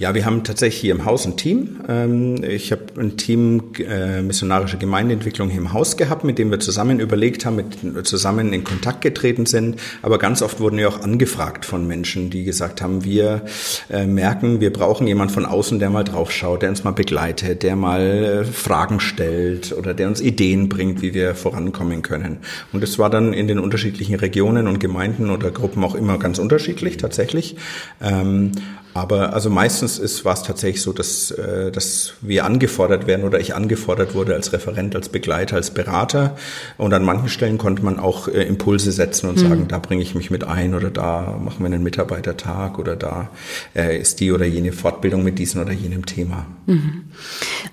Ja, 0.00 0.14
wir 0.14 0.24
haben 0.24 0.44
tatsächlich 0.44 0.80
hier 0.80 0.94
im 0.94 1.04
Haus 1.04 1.26
ein 1.26 1.36
Team. 1.36 1.80
Ähm, 1.88 2.44
ich 2.44 2.70
habe 2.70 2.82
ein 3.00 3.16
Team 3.16 3.72
äh, 3.80 4.22
missionarische 4.22 4.78
Gemeindeentwicklung 4.78 5.50
hier 5.50 5.58
im 5.58 5.72
Haus 5.72 5.96
gehabt, 5.96 6.22
mit 6.22 6.38
dem 6.38 6.52
wir 6.52 6.60
zusammen 6.60 7.00
überlegt 7.00 7.44
haben, 7.44 7.56
mit, 7.56 8.06
zusammen 8.06 8.52
in 8.52 8.62
Kontakt 8.62 9.00
getreten 9.00 9.44
sind. 9.44 9.80
Aber 10.00 10.18
ganz 10.18 10.40
oft 10.40 10.60
wurden 10.60 10.76
wir 10.76 10.88
auch 10.88 11.00
angefragt 11.00 11.64
von 11.64 11.88
Menschen, 11.88 12.30
die 12.30 12.44
gesagt 12.44 12.80
haben, 12.80 13.04
wir 13.04 13.42
äh, 13.90 14.06
merken, 14.06 14.60
wir 14.60 14.72
brauchen 14.72 15.08
jemand 15.08 15.32
von 15.32 15.44
außen, 15.44 15.80
der 15.80 15.90
mal 15.90 16.04
draufschaut, 16.04 16.62
der 16.62 16.68
uns 16.68 16.84
mal 16.84 16.92
begleitet, 16.92 17.64
der 17.64 17.74
mal 17.74 18.00
äh, 18.00 18.44
Fragen 18.44 19.00
stellt 19.00 19.72
oder 19.76 19.94
der 19.94 20.06
uns 20.06 20.20
Ideen 20.20 20.68
bringt, 20.68 21.02
wie 21.02 21.12
wir 21.12 21.34
vorankommen 21.34 22.02
können. 22.02 22.38
Und 22.72 22.84
das 22.84 23.00
war 23.00 23.10
dann 23.10 23.32
in 23.32 23.48
den 23.48 23.58
unterschiedlichen 23.58 24.14
Regionen 24.14 24.68
und 24.68 24.78
Gemeinden 24.78 25.28
oder 25.28 25.50
Gruppen 25.50 25.82
auch 25.82 25.96
immer 25.96 26.20
ganz 26.20 26.38
unterschiedlich 26.38 26.98
tatsächlich. 26.98 27.56
Ähm, 28.98 29.08
aber 29.08 29.32
also 29.32 29.50
meistens 29.50 29.98
ist 29.98 30.24
war 30.24 30.34
es 30.34 30.42
tatsächlich 30.42 30.82
so, 30.82 30.92
dass, 30.92 31.30
äh, 31.30 31.70
dass 31.70 32.14
wir 32.20 32.44
angefordert 32.44 33.06
werden 33.06 33.24
oder 33.24 33.40
ich 33.40 33.54
angefordert 33.54 34.14
wurde 34.14 34.34
als 34.34 34.52
Referent, 34.52 34.94
als 34.96 35.08
Begleiter, 35.08 35.56
als 35.56 35.70
Berater. 35.70 36.36
Und 36.76 36.92
an 36.92 37.04
manchen 37.04 37.28
Stellen 37.28 37.58
konnte 37.58 37.84
man 37.84 37.98
auch 37.98 38.28
äh, 38.28 38.42
Impulse 38.42 38.92
setzen 38.92 39.28
und 39.28 39.36
mhm. 39.36 39.48
sagen, 39.48 39.68
da 39.68 39.78
bringe 39.78 40.02
ich 40.02 40.14
mich 40.14 40.30
mit 40.30 40.44
ein 40.44 40.74
oder 40.74 40.90
da 40.90 41.38
machen 41.42 41.60
wir 41.60 41.66
einen 41.66 41.82
Mitarbeitertag 41.82 42.78
oder 42.78 42.96
da 42.96 43.30
äh, 43.74 43.98
ist 43.98 44.20
die 44.20 44.32
oder 44.32 44.46
jene 44.46 44.72
Fortbildung 44.72 45.22
mit 45.22 45.38
diesem 45.38 45.62
oder 45.62 45.72
jenem 45.72 46.06
Thema. 46.06 46.46
Mhm. 46.66 47.04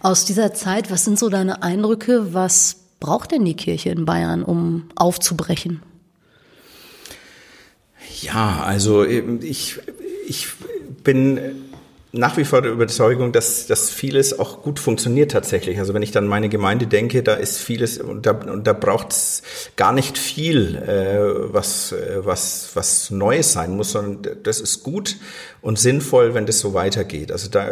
Aus 0.02 0.26
dieser 0.26 0.54
Zeit, 0.54 0.92
was 0.92 1.06
sind 1.06 1.20
so 1.20 1.30
deine 1.30 1.64
Eindrücke? 1.64 2.34
Was 2.34 2.78
braucht 3.00 3.32
denn 3.32 3.46
die 3.46 3.56
Kirche 3.56 3.90
in 3.90 4.06
Bayern, 4.06 4.44
um 4.44 4.86
aufzubrechen? 4.96 5.82
Ja, 8.22 8.64
also 8.64 9.04
äh, 9.04 9.22
ich, 9.42 9.80
ich 10.28 10.48
bin 11.06 11.40
nach 12.18 12.38
wie 12.38 12.46
vor 12.46 12.62
der 12.62 12.72
Überzeugung, 12.72 13.32
dass, 13.32 13.68
dass 13.68 13.90
vieles 13.90 14.40
auch 14.40 14.62
gut 14.62 14.80
funktioniert 14.80 15.32
tatsächlich. 15.32 15.80
Also 15.80 15.94
wenn 15.94 16.02
ich 16.02 16.12
dann 16.12 16.28
meine 16.28 16.50
Gemeinde 16.50 16.88
denke, 16.88 17.24
da 17.24 17.34
ist 17.34 17.58
vieles 17.58 17.98
und 17.98 18.26
da, 18.26 18.32
und 18.32 18.66
da 18.66 18.74
braucht 18.74 19.12
es 19.12 19.44
gar 19.76 19.92
nicht 19.92 20.18
viel, 20.18 20.76
äh, 20.76 21.54
was, 21.54 21.92
äh, 21.92 22.20
was, 22.24 22.72
was 22.74 23.12
Neues 23.12 23.54
sein 23.54 23.76
muss, 23.76 23.92
sondern 23.92 24.38
das 24.44 24.62
ist 24.62 24.84
gut 24.84 25.18
und 25.66 25.80
sinnvoll, 25.80 26.36
wenn 26.36 26.46
das 26.46 26.60
so 26.60 26.76
weitergeht. 26.76 27.32
Also 27.32 27.50
da, 27.50 27.68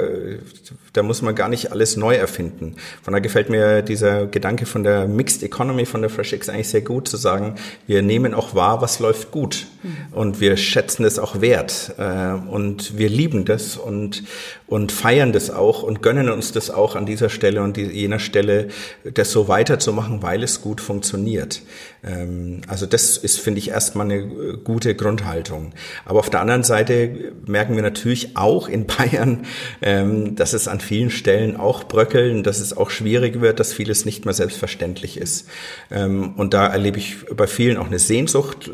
da 0.94 1.04
muss 1.04 1.22
man 1.22 1.36
gar 1.36 1.48
nicht 1.48 1.72
alles 1.72 1.96
neu 1.96 2.16
erfinden. 2.16 2.76
Von 3.04 3.14
daher 3.14 3.22
gefällt 3.22 3.50
mir 3.50 3.84
dieser 3.84 4.26
Gedanke 4.26 4.66
von 4.66 4.84
der 4.84 5.08
Mixed 5.08 5.44
Economy 5.44 5.86
von 5.86 6.02
der 6.02 6.10
FreshX 6.10 6.50
eigentlich 6.50 6.70
sehr 6.70 6.82
gut, 6.82 7.08
zu 7.08 7.18
sagen, 7.18 7.54
wir 7.86 8.02
nehmen 8.02 8.34
auch 8.34 8.56
wahr, 8.56 8.82
was 8.82 8.98
läuft 8.98 9.30
gut 9.30 9.68
mhm. 9.84 9.98
und 10.12 10.42
wir 10.42 10.58
schätzen 10.58 11.06
es 11.06 11.20
auch 11.20 11.40
wert 11.40 11.94
äh, 12.00 12.34
und 12.50 12.98
wir 12.98 13.10
lieben 13.10 13.46
das 13.46 13.78
und, 13.78 14.24
und 14.68 14.92
feiern 14.92 15.34
das 15.34 15.50
auch 15.50 15.84
und 15.84 16.02
gönnen 16.02 16.30
uns 16.30 16.52
das 16.52 16.70
auch 16.70 16.96
an 16.96 17.06
dieser 17.06 17.30
Stelle 17.30 17.62
und 17.62 17.78
jener 17.78 18.20
Stelle, 18.20 18.70
das 19.04 19.32
so 19.32 19.48
weiterzumachen, 19.48 20.24
weil 20.24 20.44
es 20.44 20.62
gut 20.62 20.82
funktioniert. 20.82 21.62
Ähm, 22.04 22.62
also 22.68 22.86
das 22.86 23.18
ist, 23.18 23.40
finde 23.40 23.60
ich, 23.60 23.70
erstmal 23.70 24.06
eine 24.06 24.22
äh, 24.22 24.58
gute 24.64 24.96
Grundhaltung. 24.96 25.74
Aber 26.06 26.20
auf 26.20 26.30
der 26.30 26.42
anderen 26.42 26.64
Seite 26.64 27.34
merken 27.46 27.76
wir 27.76 27.84
natürlich 27.84 28.36
auch 28.36 28.68
in 28.68 28.88
Bayern, 28.88 29.46
ähm, 29.82 30.36
dass 30.36 30.54
es 30.54 30.68
an 30.68 30.80
vielen 30.80 31.12
Stellen 31.12 31.56
auch 31.56 31.84
bröckeln, 31.86 32.44
dass 32.44 32.60
es 32.60 32.76
auch 32.76 32.90
schwierig 32.90 33.42
wird, 33.42 33.60
dass 33.60 33.74
vieles 33.74 34.06
nicht 34.06 34.26
mehr 34.26 34.34
selbstverständlich 34.34 35.18
ist. 35.18 35.48
Ähm, 35.92 36.34
und 36.36 36.54
da 36.54 36.68
erlebe 36.68 36.98
ich 36.98 37.26
bei 37.36 37.48
vielen 37.48 37.78
auch 37.78 37.88
eine 37.88 38.00
Sehnsucht 38.00 38.72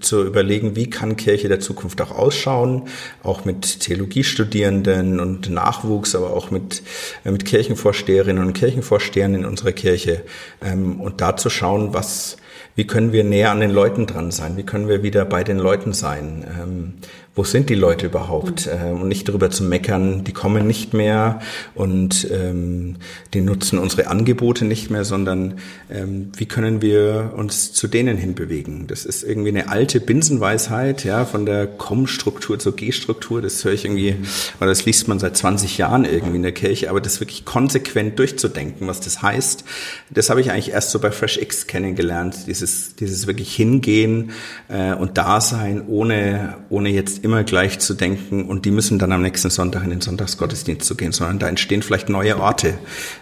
zu 0.00 0.24
überlegen, 0.24 0.76
wie 0.76 0.90
kann 0.90 1.16
Kirche 1.16 1.48
der 1.48 1.60
Zukunft 1.60 2.00
auch 2.00 2.10
ausschauen, 2.10 2.88
auch 3.22 3.44
mit 3.44 3.80
Theologiestudierenden 3.80 4.85
und 4.86 5.50
Nachwuchs, 5.50 6.14
aber 6.14 6.30
auch 6.30 6.50
mit, 6.50 6.82
äh, 7.24 7.30
mit 7.30 7.44
Kirchenvorsteherinnen 7.44 8.42
und 8.42 8.52
Kirchenvorstehern 8.52 9.34
in 9.34 9.44
unserer 9.44 9.72
Kirche 9.72 10.22
und 10.60 11.20
da 11.20 11.36
zu 11.36 11.50
schauen, 11.50 11.92
was 11.92 12.36
wie 12.76 12.86
können 12.86 13.10
wir 13.12 13.24
näher 13.24 13.50
an 13.50 13.60
den 13.60 13.70
Leuten 13.70 14.06
dran 14.06 14.30
sein? 14.30 14.58
Wie 14.58 14.62
können 14.62 14.86
wir 14.86 15.02
wieder 15.02 15.24
bei 15.24 15.42
den 15.44 15.58
Leuten 15.58 15.94
sein? 15.94 16.94
Wo 17.36 17.44
sind 17.44 17.68
die 17.68 17.74
Leute 17.74 18.06
überhaupt? 18.06 18.66
Mhm. 18.66 18.72
Ähm, 18.72 19.02
und 19.02 19.08
nicht 19.08 19.28
darüber 19.28 19.50
zu 19.50 19.62
meckern, 19.62 20.24
die 20.24 20.32
kommen 20.32 20.66
nicht 20.66 20.94
mehr 20.94 21.40
und 21.74 22.26
ähm, 22.32 22.96
die 23.34 23.42
nutzen 23.42 23.78
unsere 23.78 24.06
Angebote 24.06 24.64
nicht 24.64 24.90
mehr, 24.90 25.04
sondern 25.04 25.58
ähm, 25.90 26.32
wie 26.34 26.46
können 26.46 26.80
wir 26.80 27.34
uns 27.36 27.74
zu 27.74 27.88
denen 27.88 28.16
hinbewegen? 28.16 28.86
Das 28.86 29.04
ist 29.04 29.22
irgendwie 29.22 29.50
eine 29.50 29.68
alte 29.68 30.00
Binsenweisheit, 30.00 31.04
ja, 31.04 31.26
von 31.26 31.44
der 31.44 31.66
Komm-Struktur 31.66 32.58
zur 32.58 32.74
G-Struktur. 32.74 33.42
Das 33.42 33.62
höre 33.62 33.74
ich 33.74 33.84
irgendwie, 33.84 34.12
mhm. 34.12 34.26
oder 34.58 34.70
das 34.70 34.86
liest 34.86 35.06
man 35.06 35.18
seit 35.18 35.36
20 35.36 35.76
Jahren 35.76 36.06
irgendwie 36.06 36.36
in 36.36 36.42
der 36.42 36.52
Kirche, 36.52 36.88
aber 36.88 37.02
das 37.02 37.20
wirklich 37.20 37.44
konsequent 37.44 38.18
durchzudenken, 38.18 38.88
was 38.88 39.00
das 39.00 39.20
heißt, 39.20 39.64
das 40.08 40.30
habe 40.30 40.40
ich 40.40 40.50
eigentlich 40.50 40.70
erst 40.70 40.90
so 40.90 41.00
bei 41.00 41.10
FreshX 41.10 41.66
kennengelernt. 41.66 42.46
Dieses, 42.46 42.96
dieses 42.96 43.26
wirklich 43.26 43.54
hingehen 43.54 44.30
äh, 44.68 44.94
und 44.94 45.18
Dasein 45.18 45.86
ohne, 45.86 46.54
ohne 46.70 46.88
jetzt 46.88 47.25
immer 47.26 47.44
gleich 47.44 47.80
zu 47.80 47.94
denken 47.94 48.46
und 48.46 48.64
die 48.64 48.70
müssen 48.70 48.98
dann 48.98 49.10
am 49.10 49.20
nächsten 49.20 49.50
Sonntag 49.50 49.82
in 49.82 49.90
den 49.90 50.00
Sonntagsgottesdienst 50.00 50.86
zu 50.86 50.94
gehen, 50.94 51.12
sondern 51.12 51.40
da 51.40 51.48
entstehen 51.48 51.82
vielleicht 51.82 52.08
neue 52.08 52.38
Orte, 52.38 52.78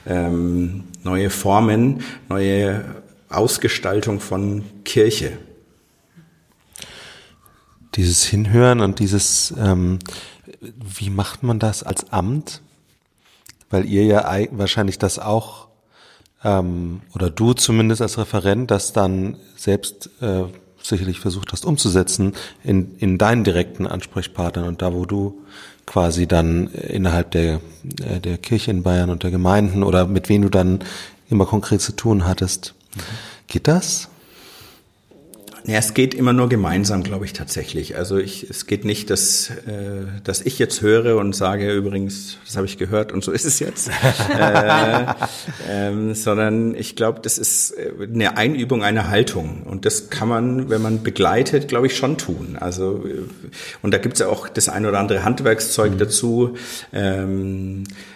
ähm, 0.06 0.84
neue 1.02 1.30
Formen, 1.30 2.02
neue 2.28 2.84
Ausgestaltung 3.30 4.20
von 4.20 4.62
Kirche. 4.84 5.38
Dieses 7.94 8.25
Hinhören 8.25 8.80
und 8.80 8.99
dieses, 8.99 9.54
ähm, 9.58 9.99
wie 10.61 11.08
macht 11.11 11.42
man 11.42 11.58
das 11.58 11.82
als 11.82 12.12
Amt? 12.12 12.61
Weil 13.70 13.87
ihr 13.87 14.04
ja 14.04 14.30
wahrscheinlich 14.50 14.99
das 14.99 15.18
auch, 15.18 15.68
ähm, 16.44 17.00
oder 17.14 17.30
du 17.30 17.54
zumindest 17.54 18.02
als 18.02 18.18
Referent, 18.18 18.70
das 18.70 18.92
dann 18.92 19.38
selbst 19.56 20.11
äh, 20.20 20.44
sicherlich 20.85 21.21
versucht 21.21 21.53
hast 21.53 21.64
umzusetzen 21.64 22.35
in, 22.62 22.97
in 22.99 23.19
deinen 23.19 23.45
direkten 23.45 23.87
Ansprechpartnern 23.87 24.69
und 24.69 24.83
da, 24.83 24.93
wo 24.93 25.07
du 25.07 25.41
quasi 25.87 26.26
dann 26.26 26.69
innerhalb 26.69 27.31
der, 27.31 27.61
äh, 28.03 28.21
der 28.21 28.38
Kirche 28.38 28.71
in 28.71 28.83
Bayern 28.83 29.11
und 29.11 29.23
der 29.23 29.31
Gemeinden 29.31 29.83
oder 29.83 30.07
mit 30.07 30.29
wem 30.29 30.43
du 30.43 30.49
dann 30.49 30.81
immer 31.31 31.47
konkret 31.47 31.81
zu 31.81 31.93
tun 31.93 32.26
hattest. 32.26 32.75
Mhm. 32.95 33.00
Geht 33.49 33.69
das? 33.69 34.09
Ja, 35.66 35.78
es 35.78 35.94
geht 35.94 36.12
immer 36.12 36.35
nur 36.35 36.50
gemeinsam, 36.50 37.02
glaube 37.02 37.25
ich 37.25 37.33
tatsächlich. 37.33 37.97
Also 37.97 38.18
ich, 38.18 38.50
es 38.50 38.66
geht 38.66 38.85
nicht, 38.85 39.09
dass, 39.09 39.49
äh, 39.49 40.04
dass 40.23 40.42
ich 40.42 40.59
jetzt 40.59 40.83
höre 40.83 41.16
und 41.16 41.35
sage, 41.35 41.73
übrigens, 41.73 42.37
das 42.44 42.59
habe 42.59 42.66
ich 42.66 42.76
gehört 42.76 43.12
und 43.12 43.25
so 43.25 43.33
ist 43.33 43.47
es 43.47 43.61
jetzt, 43.61 43.88
äh, 44.38 45.04
ähm, 45.71 46.14
sondern 46.14 46.75
ich 46.75 46.97
glaube, 46.97 47.21
das 47.23 47.38
ist 47.38 47.71
äh, 47.71 47.92
eine 48.02 48.37
Einübung 48.37 48.83
einer 48.85 49.09
Haltung 49.09 49.62
und 49.62 49.87
das 49.87 50.11
kann 50.11 50.28
man, 50.28 50.68
wenn 50.68 50.83
man 50.83 51.02
begleitet, 51.02 51.66
glaube 51.66 51.87
ich, 51.87 51.97
schon 51.97 52.18
tun. 52.18 52.59
Also 52.61 53.02
äh, 53.06 53.23
und 53.80 53.94
da 53.94 53.97
gibt 53.97 54.14
es 54.14 54.21
ja 54.21 54.28
auch 54.28 54.50
das 54.50 54.68
ein 54.68 54.85
oder 54.85 54.99
andere 54.99 55.25
Handwerkszeug 55.25 55.92
mhm. 55.92 55.99
dazu. 55.99 56.56
Ähm, 56.92 57.85
äh, 57.85 58.13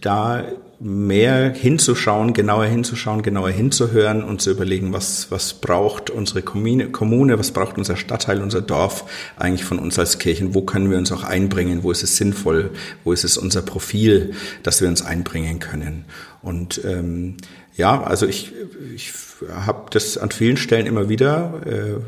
da 0.00 0.44
mehr 0.80 1.52
hinzuschauen, 1.52 2.32
genauer 2.32 2.64
hinzuschauen, 2.64 3.22
genauer 3.22 3.50
hinzuhören 3.50 4.24
und 4.24 4.40
zu 4.40 4.50
überlegen, 4.50 4.92
was, 4.92 5.30
was 5.30 5.54
braucht 5.54 6.08
unsere 6.08 6.42
Kommune, 6.42 7.38
was 7.38 7.50
braucht 7.50 7.76
unser 7.76 7.96
Stadtteil, 7.96 8.40
unser 8.40 8.62
Dorf 8.62 9.04
eigentlich 9.36 9.64
von 9.64 9.78
uns 9.78 9.98
als 9.98 10.18
Kirchen, 10.18 10.54
wo 10.54 10.62
können 10.62 10.90
wir 10.90 10.96
uns 10.96 11.12
auch 11.12 11.22
einbringen, 11.22 11.82
wo 11.82 11.92
ist 11.92 12.02
es 12.02 12.16
sinnvoll, 12.16 12.70
wo 13.04 13.12
ist 13.12 13.24
es 13.24 13.36
unser 13.36 13.62
Profil, 13.62 14.32
dass 14.62 14.80
wir 14.80 14.88
uns 14.88 15.02
einbringen 15.02 15.58
können. 15.58 16.06
Und 16.42 16.80
ähm, 16.84 17.36
ja, 17.76 18.02
also 18.02 18.26
ich, 18.26 18.52
ich 18.94 19.12
habe 19.48 19.90
das 19.90 20.18
an 20.18 20.30
vielen 20.30 20.56
Stellen 20.56 20.86
immer 20.86 21.08
wieder 21.08 21.60
äh, 21.66 22.00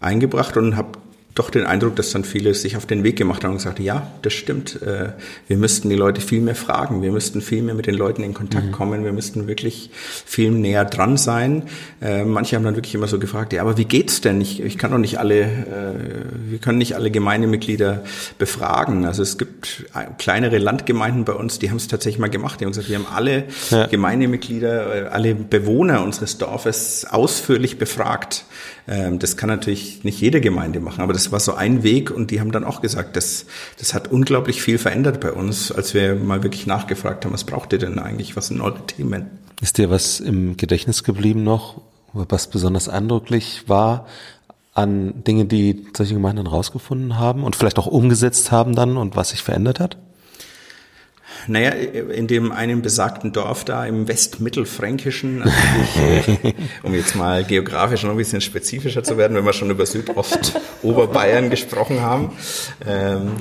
eingebracht 0.00 0.56
und 0.56 0.76
habe 0.76 0.98
doch 1.34 1.50
den 1.50 1.66
Eindruck, 1.66 1.96
dass 1.96 2.12
dann 2.12 2.22
viele 2.22 2.54
sich 2.54 2.76
auf 2.76 2.86
den 2.86 3.02
Weg 3.02 3.16
gemacht 3.16 3.42
haben 3.42 3.52
und 3.52 3.56
gesagt, 3.58 3.80
ja, 3.80 4.12
das 4.22 4.32
stimmt. 4.32 4.80
Äh, 4.82 5.12
wir 5.48 5.56
müssten 5.56 5.90
die 5.90 5.96
Leute 5.96 6.20
viel 6.20 6.40
mehr 6.40 6.54
fragen. 6.54 7.02
Wir 7.02 7.10
müssten 7.10 7.40
viel 7.40 7.62
mehr 7.62 7.74
mit 7.74 7.86
den 7.86 7.96
Leuten 7.96 8.22
in 8.22 8.34
Kontakt 8.34 8.66
mhm. 8.66 8.72
kommen. 8.72 9.04
Wir 9.04 9.12
müssten 9.12 9.48
wirklich 9.48 9.90
viel 9.92 10.52
näher 10.52 10.84
dran 10.84 11.16
sein. 11.16 11.64
Äh, 12.00 12.24
manche 12.24 12.54
haben 12.54 12.62
dann 12.62 12.76
wirklich 12.76 12.94
immer 12.94 13.08
so 13.08 13.18
gefragt, 13.18 13.52
ja, 13.52 13.62
aber 13.62 13.76
wie 13.76 13.84
geht's 13.84 14.20
denn? 14.20 14.40
Ich, 14.40 14.60
ich 14.60 14.78
kann 14.78 14.92
doch 14.92 14.98
nicht 14.98 15.18
alle, 15.18 15.40
äh, 15.40 16.50
wir 16.50 16.58
können 16.58 16.78
nicht 16.78 16.94
alle 16.94 17.10
Gemeindemitglieder 17.10 18.04
befragen. 18.38 19.04
Also 19.04 19.22
es 19.22 19.36
gibt 19.36 19.86
kleinere 20.18 20.58
Landgemeinden 20.58 21.24
bei 21.24 21.32
uns, 21.32 21.58
die 21.58 21.68
haben 21.68 21.78
es 21.78 21.88
tatsächlich 21.88 22.20
mal 22.20 22.30
gemacht. 22.30 22.60
Die 22.60 22.64
haben 22.64 22.72
gesagt, 22.72 22.88
wir 22.88 22.98
haben 22.98 23.08
alle 23.12 23.44
ja. 23.70 23.86
Gemeindemitglieder, 23.86 25.10
alle 25.10 25.34
Bewohner 25.34 26.04
unseres 26.04 26.38
Dorfes 26.38 27.06
ausführlich 27.10 27.76
befragt. 27.76 28.44
Ähm, 28.86 29.18
das 29.18 29.36
kann 29.36 29.48
natürlich 29.48 30.04
nicht 30.04 30.20
jede 30.20 30.40
Gemeinde 30.40 30.80
machen, 30.80 31.00
aber 31.00 31.12
das 31.12 31.32
war 31.32 31.40
so 31.40 31.54
ein 31.54 31.82
Weg 31.82 32.10
und 32.10 32.30
die 32.30 32.40
haben 32.40 32.52
dann 32.52 32.64
auch 32.64 32.80
gesagt, 32.82 33.16
das, 33.16 33.46
das 33.78 33.94
hat 33.94 34.08
unglaublich 34.08 34.60
viel 34.60 34.78
verändert 34.78 35.20
bei 35.20 35.32
uns, 35.32 35.72
als 35.72 35.94
wir 35.94 36.14
mal 36.14 36.42
wirklich 36.42 36.66
nachgefragt 36.66 37.24
haben, 37.24 37.32
was 37.32 37.44
braucht 37.44 37.72
ihr 37.72 37.78
denn 37.78 37.98
eigentlich, 37.98 38.36
was 38.36 38.48
sind 38.48 38.60
eure 38.60 38.86
Themen? 38.86 39.30
Ist 39.60 39.78
dir 39.78 39.90
was 39.90 40.20
im 40.20 40.56
Gedächtnis 40.56 41.04
geblieben 41.04 41.42
noch, 41.42 41.80
was 42.12 42.48
besonders 42.48 42.88
eindrücklich 42.88 43.64
war 43.68 44.06
an 44.74 45.24
Dinge, 45.24 45.46
die 45.46 45.86
solche 45.96 46.14
Gemeinden 46.14 46.46
rausgefunden 46.46 47.18
haben 47.18 47.44
und 47.44 47.56
vielleicht 47.56 47.78
auch 47.78 47.86
umgesetzt 47.86 48.50
haben 48.50 48.74
dann 48.74 48.96
und 48.96 49.16
was 49.16 49.30
sich 49.30 49.42
verändert 49.42 49.80
hat? 49.80 49.96
Naja, 51.46 51.70
in 51.70 52.26
dem 52.26 52.52
einen 52.52 52.82
besagten 52.82 53.32
Dorf 53.32 53.64
da 53.64 53.84
im 53.86 54.08
Westmittelfränkischen, 54.08 55.42
also 55.42 56.38
um 56.82 56.94
jetzt 56.94 57.16
mal 57.16 57.44
geografisch 57.44 58.02
noch 58.02 58.10
ein 58.10 58.16
bisschen 58.16 58.40
spezifischer 58.40 59.04
zu 59.04 59.18
werden, 59.18 59.36
wenn 59.36 59.44
wir 59.44 59.52
schon 59.52 59.70
über 59.70 59.86
Südost-Oberbayern 59.86 61.50
gesprochen 61.50 62.00
haben. 62.00 62.32
Ähm, 62.86 63.32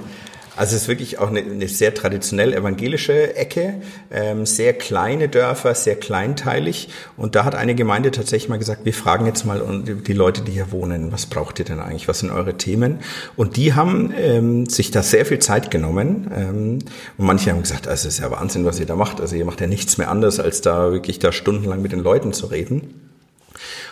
also 0.56 0.76
es 0.76 0.84
ist 0.84 0.88
wirklich 0.88 1.18
auch 1.18 1.30
eine, 1.30 1.40
eine 1.40 1.68
sehr 1.68 1.94
traditionell 1.94 2.54
evangelische 2.54 3.36
Ecke, 3.36 3.82
ähm, 4.12 4.46
sehr 4.46 4.74
kleine 4.74 5.28
Dörfer, 5.28 5.74
sehr 5.74 5.96
kleinteilig. 5.96 6.90
Und 7.18 7.36
da 7.36 7.44
hat 7.44 7.56
eine 7.56 7.74
Gemeinde 7.74 8.12
tatsächlich 8.12 8.50
mal 8.50 8.60
gesagt, 8.60 8.86
wir 8.86 8.94
fragen 8.94 9.26
jetzt 9.26 9.46
mal 9.46 9.62
die 9.84 10.14
Leute, 10.14 10.42
die 10.42 10.52
hier 10.52 10.72
wohnen, 10.72 11.12
was 11.12 11.26
braucht 11.26 11.58
ihr 11.60 11.66
denn 11.66 11.80
eigentlich, 11.80 12.08
was 12.08 12.20
sind 12.20 12.32
eure 12.32 12.56
Themen? 12.56 13.00
Und 13.36 13.58
die 13.58 13.74
haben 13.74 14.14
ähm, 14.16 14.68
sich 14.68 14.92
da 14.92 15.02
sehr 15.02 15.26
viel 15.26 15.40
Zeit 15.40 15.72
genommen. 15.72 16.30
Ähm, 16.36 16.80
und 17.18 17.26
manche 17.26 17.50
haben 17.50 17.62
gesagt, 17.62 17.88
also 17.88 18.08
es 18.08 18.16
ist 18.16 18.20
ja 18.22 18.30
Wahnsinn, 18.30 18.66
was 18.66 18.80
ihr 18.80 18.86
da 18.86 18.96
macht. 18.96 19.22
Also 19.22 19.36
ihr 19.36 19.46
macht 19.46 19.60
ja 19.60 19.68
nichts 19.68 19.98
mehr 19.98 20.10
anders, 20.10 20.40
als 20.40 20.62
da 20.62 20.92
wirklich 20.92 21.18
da 21.18 21.32
stundenlang 21.32 21.82
mit 21.82 21.94
den 21.94 22.00
Leuten 22.00 22.32
zu 22.32 22.46
reden. 22.48 23.10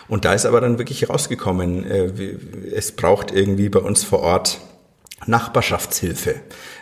Und 0.08 0.24
da 0.24 0.34
ist 0.34 0.46
aber 0.46 0.60
dann 0.60 0.78
wirklich 0.78 1.08
rausgekommen, 1.08 1.90
äh, 1.90 2.10
es 2.74 2.92
braucht 2.92 3.32
irgendwie 3.32 3.68
bei 3.68 3.80
uns 3.80 4.04
vor 4.04 4.20
Ort 4.20 4.60
Nachbarschaftshilfe. 5.26 6.36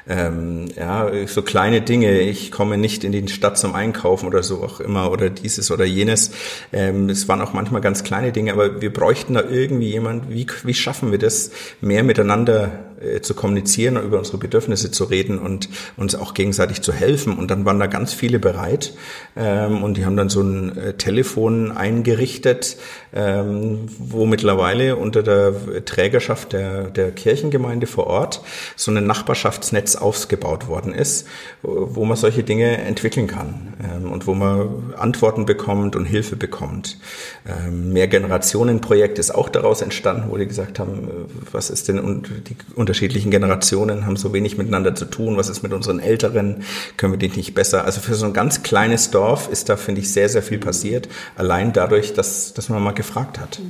Ähm, 0.09 0.67
ja, 0.77 1.11
so 1.27 1.43
kleine 1.43 1.83
Dinge. 1.83 2.21
Ich 2.21 2.51
komme 2.51 2.77
nicht 2.77 3.05
in 3.05 3.13
die 3.13 3.29
Stadt 3.29 3.59
zum 3.59 3.75
Einkaufen 3.75 4.27
oder 4.27 4.43
so 4.43 4.63
auch 4.63 4.81
immer 4.81 5.11
oder 5.13 5.31
dieses 5.31 5.71
oder 5.71 5.85
jenes. 5.85 6.33
Ähm, 6.73 7.09
es 7.09 7.29
waren 7.29 7.41
auch 7.41 7.53
manchmal 7.53 7.81
ganz 7.81 8.03
kleine 8.03 8.33
Dinge, 8.33 8.53
aber 8.53 8.81
wir 8.81 8.93
bräuchten 8.93 9.35
da 9.35 9.43
irgendwie 9.43 9.91
jemand. 9.91 10.31
Wie, 10.31 10.47
wie 10.65 10.75
schaffen 10.75 11.11
wir 11.11 11.19
das, 11.19 11.51
mehr 11.81 12.03
miteinander 12.03 12.90
äh, 13.01 13.21
zu 13.21 13.35
kommunizieren 13.35 13.97
und 13.97 14.05
über 14.05 14.19
unsere 14.19 14.39
Bedürfnisse 14.39 14.91
zu 14.91 15.05
reden 15.05 15.39
und 15.39 15.69
uns 15.97 16.15
auch 16.15 16.35
gegenseitig 16.35 16.83
zu 16.83 16.93
helfen? 16.93 17.39
Und 17.39 17.51
dann 17.51 17.65
waren 17.65 17.79
da 17.79 17.87
ganz 17.87 18.13
viele 18.13 18.39
bereit 18.39 18.95
ähm, 19.37 19.83
und 19.83 19.97
die 19.97 20.05
haben 20.05 20.17
dann 20.17 20.29
so 20.29 20.43
ein 20.43 20.77
äh, 20.77 20.93
Telefon 20.95 21.73
eingerichtet, 21.73 22.77
ähm, 23.13 23.89
wo 23.99 24.27
mittlerweile 24.27 24.97
unter 24.97 25.23
der 25.23 25.85
Trägerschaft 25.85 26.53
der, 26.53 26.91
der 26.91 27.11
Kirchengemeinde 27.11 27.87
vor 27.87 28.07
Ort 28.07 28.43
so 28.77 28.91
ein 28.91 29.07
Nachbarschaftsnetz 29.07 29.97
aufgebaut 29.97 30.69
worden 30.69 30.95
ist, 30.95 31.27
wo 31.63 32.05
man 32.05 32.17
solche 32.17 32.43
Dinge 32.43 32.79
entwickeln 32.79 33.27
kann 33.27 33.75
ähm, 33.83 34.13
und 34.13 34.27
wo 34.27 34.35
man 34.35 34.95
Antworten 34.97 35.47
bekommt 35.47 35.97
und 35.97 36.05
Hilfe 36.05 36.37
bekommt. 36.37 36.99
Ähm, 37.47 37.93
Mehrgenerationenprojekt 37.93 39.19
ist 39.19 39.35
auch 39.35 39.49
daraus 39.49 39.83
entstanden, 39.83 40.31
wo 40.31 40.37
die 40.37 40.47
gesagt 40.47 40.79
haben, 40.79 41.09
äh, 41.09 41.11
was 41.53 41.71
ist 41.71 41.89
denn 41.89 41.99
und 41.99 42.29
die 42.49 42.57
unterschiedlichen 42.91 43.31
Generationen 43.31 44.05
haben 44.05 44.17
so 44.17 44.33
wenig 44.33 44.59
miteinander 44.59 44.97
zu 44.97 45.05
tun, 45.05 45.37
was 45.37 45.49
ist 45.49 45.63
mit 45.63 45.73
unseren 45.73 46.01
Älteren, 46.01 46.65
können 46.97 47.13
wir 47.13 47.19
die 47.19 47.29
nicht 47.29 47.55
besser. 47.55 47.85
Also 47.85 48.01
für 48.01 48.17
so 48.17 48.27
ein 48.27 48.33
ganz 48.33 48.65
kleines 48.65 49.13
Dorf 49.13 49.49
ist 49.49 49.69
da, 49.69 49.77
finde 49.77 50.01
ich, 50.01 50.13
sehr, 50.13 50.29
sehr 50.29 50.43
viel 50.43 50.59
passiert, 50.59 51.09
allein 51.37 51.73
dadurch, 51.73 52.15
dass, 52.15 52.53
dass 52.53 52.69
man 52.69 52.83
mal 52.83 52.91
gefragt 52.91 53.39
hat. 53.39 53.61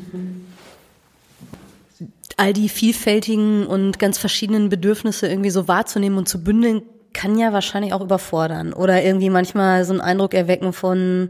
All 2.38 2.54
die 2.54 2.70
vielfältigen 2.70 3.66
und 3.66 3.98
ganz 3.98 4.16
verschiedenen 4.16 4.70
Bedürfnisse 4.70 5.28
irgendwie 5.28 5.50
so 5.50 5.68
wahrzunehmen 5.68 6.16
und 6.16 6.26
zu 6.26 6.42
bündeln, 6.42 6.80
kann 7.12 7.38
ja 7.38 7.52
wahrscheinlich 7.52 7.92
auch 7.92 8.00
überfordern 8.00 8.72
oder 8.72 9.02
irgendwie 9.02 9.28
manchmal 9.28 9.84
so 9.84 9.92
einen 9.92 10.00
Eindruck 10.00 10.32
erwecken 10.32 10.72
von, 10.72 11.28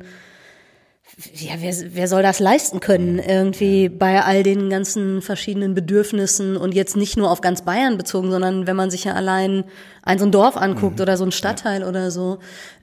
ja, 1.34 1.52
wer, 1.58 1.74
wer 1.94 2.08
soll 2.08 2.22
das 2.22 2.38
leisten 2.40 2.80
können, 2.80 3.18
irgendwie 3.18 3.88
bei 3.88 4.22
all 4.22 4.42
den 4.42 4.70
ganzen 4.70 5.22
verschiedenen 5.22 5.74
Bedürfnissen 5.74 6.56
und 6.56 6.74
jetzt 6.74 6.96
nicht 6.96 7.16
nur 7.16 7.30
auf 7.30 7.40
ganz 7.40 7.62
Bayern 7.62 7.96
bezogen, 7.96 8.30
sondern 8.30 8.66
wenn 8.66 8.76
man 8.76 8.90
sich 8.90 9.04
ja 9.04 9.14
allein 9.14 9.64
ein 10.02 10.18
so 10.18 10.24
ein 10.24 10.32
Dorf 10.32 10.56
anguckt 10.56 10.96
mhm. 10.96 11.02
oder 11.02 11.16
so 11.16 11.24
ein 11.24 11.32
Stadtteil 11.32 11.82
ja. 11.82 11.88
oder 11.88 12.10
so. 12.10 12.38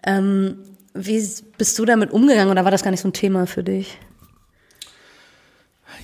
Ähm, 0.06 0.58
wie 0.94 1.24
bist 1.58 1.78
du 1.78 1.86
damit 1.86 2.12
umgegangen 2.12 2.52
oder 2.52 2.64
war 2.64 2.72
das 2.72 2.84
gar 2.84 2.92
nicht 2.92 3.02
so 3.02 3.08
ein 3.08 3.14
Thema 3.14 3.48
für 3.48 3.64
dich? 3.64 3.98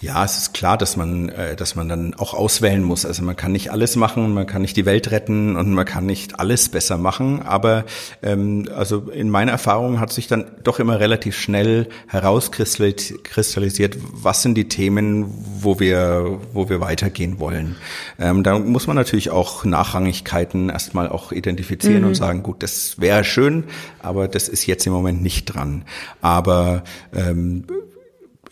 Ja, 0.01 0.23
es 0.25 0.37
ist 0.37 0.53
klar, 0.53 0.77
dass 0.77 0.97
man, 0.97 1.29
äh, 1.29 1.55
dass 1.55 1.75
man 1.75 1.87
dann 1.87 2.13
auch 2.15 2.33
auswählen 2.33 2.83
muss. 2.83 3.05
Also 3.05 3.23
man 3.23 3.35
kann 3.35 3.51
nicht 3.51 3.71
alles 3.71 3.95
machen, 3.95 4.33
man 4.33 4.45
kann 4.45 4.61
nicht 4.61 4.75
die 4.75 4.85
Welt 4.85 5.11
retten 5.11 5.55
und 5.55 5.71
man 5.71 5.85
kann 5.85 6.05
nicht 6.05 6.39
alles 6.39 6.69
besser 6.69 6.97
machen. 6.97 7.41
Aber 7.41 7.85
ähm, 8.21 8.67
also 8.75 9.09
in 9.11 9.29
meiner 9.29 9.51
Erfahrung 9.53 9.99
hat 9.99 10.11
sich 10.11 10.27
dann 10.27 10.45
doch 10.63 10.79
immer 10.79 10.99
relativ 10.99 11.37
schnell 11.37 11.87
herauskristallisiert, 12.07 13.97
was 14.01 14.41
sind 14.41 14.55
die 14.55 14.67
Themen, 14.67 15.25
wo 15.61 15.79
wir, 15.79 16.39
wo 16.51 16.69
wir 16.69 16.81
weitergehen 16.81 17.39
wollen. 17.39 17.75
Ähm, 18.19 18.43
da 18.43 18.59
muss 18.59 18.87
man 18.87 18.95
natürlich 18.95 19.29
auch 19.29 19.63
Nachrangigkeiten 19.63 20.69
erstmal 20.69 21.07
auch 21.09 21.31
identifizieren 21.31 22.01
mhm. 22.01 22.07
und 22.07 22.15
sagen, 22.15 22.43
gut, 22.43 22.61
das 22.63 22.99
wäre 22.99 23.23
schön, 23.23 23.65
aber 24.01 24.27
das 24.27 24.49
ist 24.49 24.65
jetzt 24.65 24.85
im 24.85 24.93
Moment 24.93 25.21
nicht 25.21 25.45
dran. 25.45 25.85
Aber 26.21 26.83
ähm, 27.13 27.65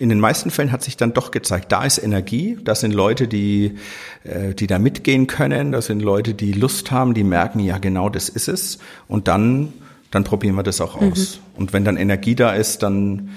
in 0.01 0.09
den 0.09 0.19
meisten 0.19 0.49
Fällen 0.49 0.71
hat 0.71 0.81
sich 0.81 0.97
dann 0.97 1.13
doch 1.13 1.29
gezeigt, 1.29 1.71
da 1.71 1.83
ist 1.83 1.99
Energie, 1.99 2.57
da 2.63 2.73
sind 2.73 2.91
Leute, 2.91 3.27
die, 3.27 3.75
äh, 4.23 4.55
die 4.55 4.65
da 4.65 4.79
mitgehen 4.79 5.27
können, 5.27 5.71
da 5.71 5.81
sind 5.83 6.01
Leute, 6.01 6.33
die 6.33 6.53
Lust 6.53 6.89
haben, 6.89 7.13
die 7.13 7.23
merken, 7.23 7.59
ja 7.59 7.77
genau 7.77 8.09
das 8.09 8.27
ist 8.27 8.47
es. 8.47 8.79
Und 9.07 9.27
dann, 9.27 9.73
dann 10.09 10.23
probieren 10.23 10.55
wir 10.55 10.63
das 10.63 10.81
auch 10.81 10.95
aus. 10.95 11.37
Mhm. 11.37 11.59
Und 11.59 11.73
wenn 11.73 11.85
dann 11.85 11.97
Energie 11.97 12.33
da 12.33 12.51
ist, 12.53 12.81
dann, 12.81 13.29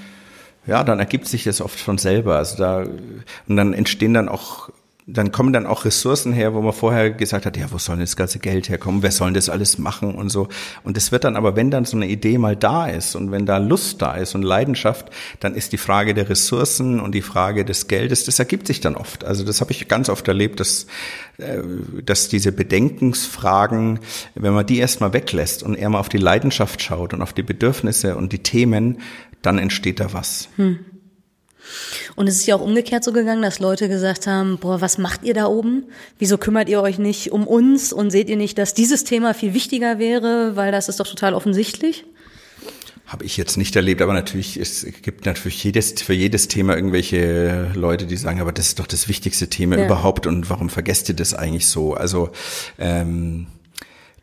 ja, 0.66 0.84
dann 0.84 1.00
ergibt 1.00 1.26
sich 1.26 1.44
das 1.44 1.60
oft 1.60 1.78
von 1.78 1.98
selber. 1.98 2.38
Also 2.38 2.56
da, 2.56 2.86
und 3.46 3.56
dann 3.56 3.74
entstehen 3.74 4.14
dann 4.14 4.30
auch 4.30 4.70
dann 5.06 5.32
kommen 5.32 5.52
dann 5.52 5.66
auch 5.66 5.84
Ressourcen 5.84 6.32
her, 6.32 6.54
wo 6.54 6.62
man 6.62 6.72
vorher 6.72 7.10
gesagt 7.10 7.44
hat, 7.44 7.58
ja, 7.58 7.70
wo 7.70 7.76
soll 7.76 7.96
denn 7.96 8.04
das 8.04 8.16
ganze 8.16 8.38
Geld 8.38 8.70
herkommen? 8.70 9.02
Wer 9.02 9.10
soll 9.10 9.28
denn 9.28 9.34
das 9.34 9.50
alles 9.50 9.76
machen 9.76 10.14
und 10.14 10.30
so? 10.30 10.48
Und 10.82 10.96
es 10.96 11.12
wird 11.12 11.24
dann 11.24 11.36
aber, 11.36 11.56
wenn 11.56 11.70
dann 11.70 11.84
so 11.84 11.96
eine 11.96 12.08
Idee 12.08 12.38
mal 12.38 12.56
da 12.56 12.86
ist 12.86 13.14
und 13.14 13.30
wenn 13.30 13.44
da 13.44 13.58
Lust 13.58 14.00
da 14.00 14.14
ist 14.14 14.34
und 14.34 14.42
Leidenschaft, 14.42 15.10
dann 15.40 15.54
ist 15.54 15.72
die 15.72 15.76
Frage 15.76 16.14
der 16.14 16.30
Ressourcen 16.30 17.00
und 17.00 17.14
die 17.14 17.20
Frage 17.20 17.66
des 17.66 17.86
Geldes, 17.86 18.24
das 18.24 18.38
ergibt 18.38 18.66
sich 18.66 18.80
dann 18.80 18.96
oft. 18.96 19.24
Also 19.24 19.44
das 19.44 19.60
habe 19.60 19.72
ich 19.72 19.88
ganz 19.88 20.08
oft 20.08 20.26
erlebt, 20.26 20.58
dass, 20.58 20.86
äh, 21.36 21.58
dass 22.02 22.28
diese 22.28 22.52
Bedenkensfragen, 22.52 23.98
wenn 24.34 24.54
man 24.54 24.64
die 24.64 24.78
erstmal 24.78 25.12
weglässt 25.12 25.62
und 25.62 25.74
eher 25.74 25.90
mal 25.90 26.00
auf 26.00 26.08
die 26.08 26.16
Leidenschaft 26.16 26.80
schaut 26.80 27.12
und 27.12 27.20
auf 27.20 27.34
die 27.34 27.42
Bedürfnisse 27.42 28.16
und 28.16 28.32
die 28.32 28.38
Themen, 28.38 29.02
dann 29.42 29.58
entsteht 29.58 30.00
da 30.00 30.14
was. 30.14 30.48
Hm. 30.56 30.78
Und 32.16 32.28
es 32.28 32.36
ist 32.36 32.46
ja 32.46 32.56
auch 32.56 32.60
umgekehrt 32.60 33.04
so 33.04 33.12
gegangen, 33.12 33.42
dass 33.42 33.58
Leute 33.58 33.88
gesagt 33.88 34.26
haben, 34.26 34.58
boah, 34.58 34.80
was 34.80 34.98
macht 34.98 35.24
ihr 35.24 35.34
da 35.34 35.46
oben? 35.46 35.84
Wieso 36.18 36.38
kümmert 36.38 36.68
ihr 36.68 36.80
euch 36.80 36.98
nicht 36.98 37.32
um 37.32 37.46
uns 37.46 37.92
und 37.92 38.10
seht 38.10 38.28
ihr 38.28 38.36
nicht, 38.36 38.58
dass 38.58 38.74
dieses 38.74 39.04
Thema 39.04 39.34
viel 39.34 39.54
wichtiger 39.54 39.98
wäre, 39.98 40.56
weil 40.56 40.72
das 40.72 40.88
ist 40.88 41.00
doch 41.00 41.06
total 41.06 41.34
offensichtlich? 41.34 42.04
Habe 43.06 43.26
ich 43.26 43.36
jetzt 43.36 43.58
nicht 43.58 43.76
erlebt, 43.76 44.00
aber 44.00 44.14
natürlich, 44.14 44.56
es 44.56 44.86
gibt 45.02 45.26
natürlich 45.26 45.62
jedes, 45.62 46.00
für 46.00 46.14
jedes 46.14 46.48
Thema 46.48 46.74
irgendwelche 46.74 47.70
Leute, 47.74 48.06
die 48.06 48.16
sagen, 48.16 48.40
aber 48.40 48.50
das 48.50 48.68
ist 48.68 48.78
doch 48.78 48.86
das 48.86 49.08
wichtigste 49.08 49.48
Thema 49.50 49.76
ja. 49.76 49.84
überhaupt 49.84 50.26
und 50.26 50.48
warum 50.48 50.70
vergesst 50.70 51.10
ihr 51.10 51.14
das 51.14 51.34
eigentlich 51.34 51.66
so? 51.66 51.92
Also 51.92 52.30
ähm, 52.78 53.46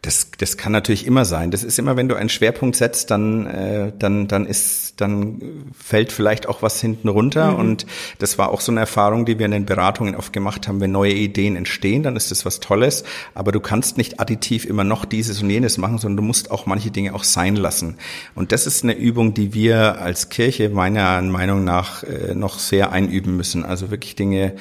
das, 0.02 0.32
das 0.36 0.58
kann 0.58 0.72
natürlich 0.72 1.06
immer 1.06 1.26
sein. 1.26 1.52
Das 1.52 1.64
ist 1.64 1.78
immer, 1.78 1.96
wenn 1.96 2.10
du 2.10 2.16
einen 2.16 2.30
Schwerpunkt 2.30 2.76
setzt, 2.76 3.12
dann, 3.12 3.46
äh, 3.46 3.94
dann, 3.98 4.28
dann 4.28 4.48
ist, 4.48 5.00
dann 5.00 5.64
fällt 5.78 6.12
vielleicht 6.12 6.48
auch 6.48 6.64
was 6.64 6.82
hinten 6.82 7.08
runter. 7.08 7.52
Mhm. 7.52 7.60
Und 7.60 7.86
das 8.18 8.40
war 8.40 8.50
auch 8.50 8.62
so 8.62 8.72
eine 8.72 8.80
Erfahrung, 8.80 9.28
die 9.28 9.38
wir 9.38 9.46
in 9.46 9.52
den 9.52 9.66
Beratungen 9.68 10.16
oft 10.16 10.34
gemacht 10.34 10.68
haben. 10.68 10.82
Wenn 10.82 10.92
neue 10.92 11.14
Ideen 11.14 11.56
entstehen, 11.56 12.02
dann 12.02 12.16
ist 12.16 12.32
das 12.32 12.46
was 12.46 12.60
Tolles. 12.60 13.04
Aber 13.36 13.52
du 13.52 13.60
kannst 13.60 13.98
nicht 13.98 14.20
additiv 14.20 14.66
immer 14.66 14.84
noch 14.84 15.06
dieses 15.06 15.40
und 15.44 15.52
jenes 15.52 15.78
machen, 15.78 16.00
sondern 16.00 16.18
du 16.18 16.24
musst 16.24 16.50
auch 16.50 16.66
manche 16.66 16.90
Dinge 16.90 17.14
auch 17.14 17.24
sein 17.24 17.56
lassen. 17.56 17.98
Und 18.34 18.52
das 18.52 18.66
ist 18.66 18.84
eine 18.84 18.94
Übung, 18.94 19.36
die 19.36 19.54
wir 19.54 20.02
als 20.02 20.30
Kirche 20.30 20.70
meiner 20.70 21.22
Meinung 21.22 21.64
nach 21.64 22.02
äh, 22.02 22.34
noch 22.34 22.58
sehr 22.58 22.92
einüben 22.92 23.38
müssen. 23.38 23.64
Also 23.64 23.92
wirklich 23.92 24.16
Dinge 24.16 24.56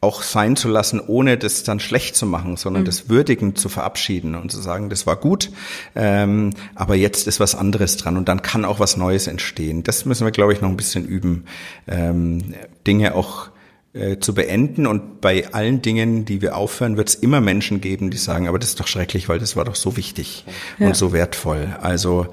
auch 0.00 0.22
sein 0.22 0.54
zu 0.54 0.68
lassen, 0.68 1.00
ohne 1.00 1.38
das 1.38 1.64
dann 1.64 1.80
schlecht 1.80 2.14
zu 2.14 2.24
machen, 2.24 2.56
sondern 2.56 2.82
mhm. 2.82 2.86
das 2.86 3.08
würdigend 3.08 3.58
zu 3.58 3.68
verabschieden 3.68 4.36
und 4.36 4.52
zu 4.52 4.60
sagen, 4.60 4.90
das 4.90 5.06
war 5.06 5.16
gut, 5.16 5.50
ähm, 5.96 6.50
aber 6.76 6.94
jetzt 6.94 7.26
ist 7.26 7.40
was 7.40 7.56
anderes 7.56 7.96
dran 7.96 8.16
und 8.16 8.28
dann 8.28 8.42
kann 8.42 8.64
auch 8.64 8.78
was 8.78 8.96
Neues 8.96 9.26
entstehen. 9.26 9.82
Das 9.82 10.04
müssen 10.04 10.24
wir, 10.24 10.30
glaube 10.30 10.52
ich, 10.52 10.60
noch 10.60 10.68
ein 10.68 10.76
bisschen 10.76 11.04
üben, 11.04 11.44
ähm, 11.88 12.54
Dinge 12.86 13.14
auch 13.16 13.50
äh, 13.94 14.18
zu 14.20 14.34
beenden. 14.34 14.86
Und 14.86 15.20
bei 15.20 15.52
allen 15.52 15.82
Dingen, 15.82 16.24
die 16.24 16.42
wir 16.42 16.56
aufhören, 16.56 16.96
wird 16.96 17.08
es 17.08 17.14
immer 17.16 17.40
Menschen 17.40 17.80
geben, 17.80 18.10
die 18.10 18.18
sagen, 18.18 18.46
aber 18.46 18.58
das 18.58 18.70
ist 18.70 18.80
doch 18.80 18.86
schrecklich, 18.86 19.28
weil 19.28 19.38
das 19.38 19.56
war 19.56 19.64
doch 19.64 19.74
so 19.74 19.96
wichtig 19.96 20.44
ja. 20.78 20.86
und 20.86 20.96
so 20.96 21.12
wertvoll. 21.12 21.76
Also, 21.80 22.28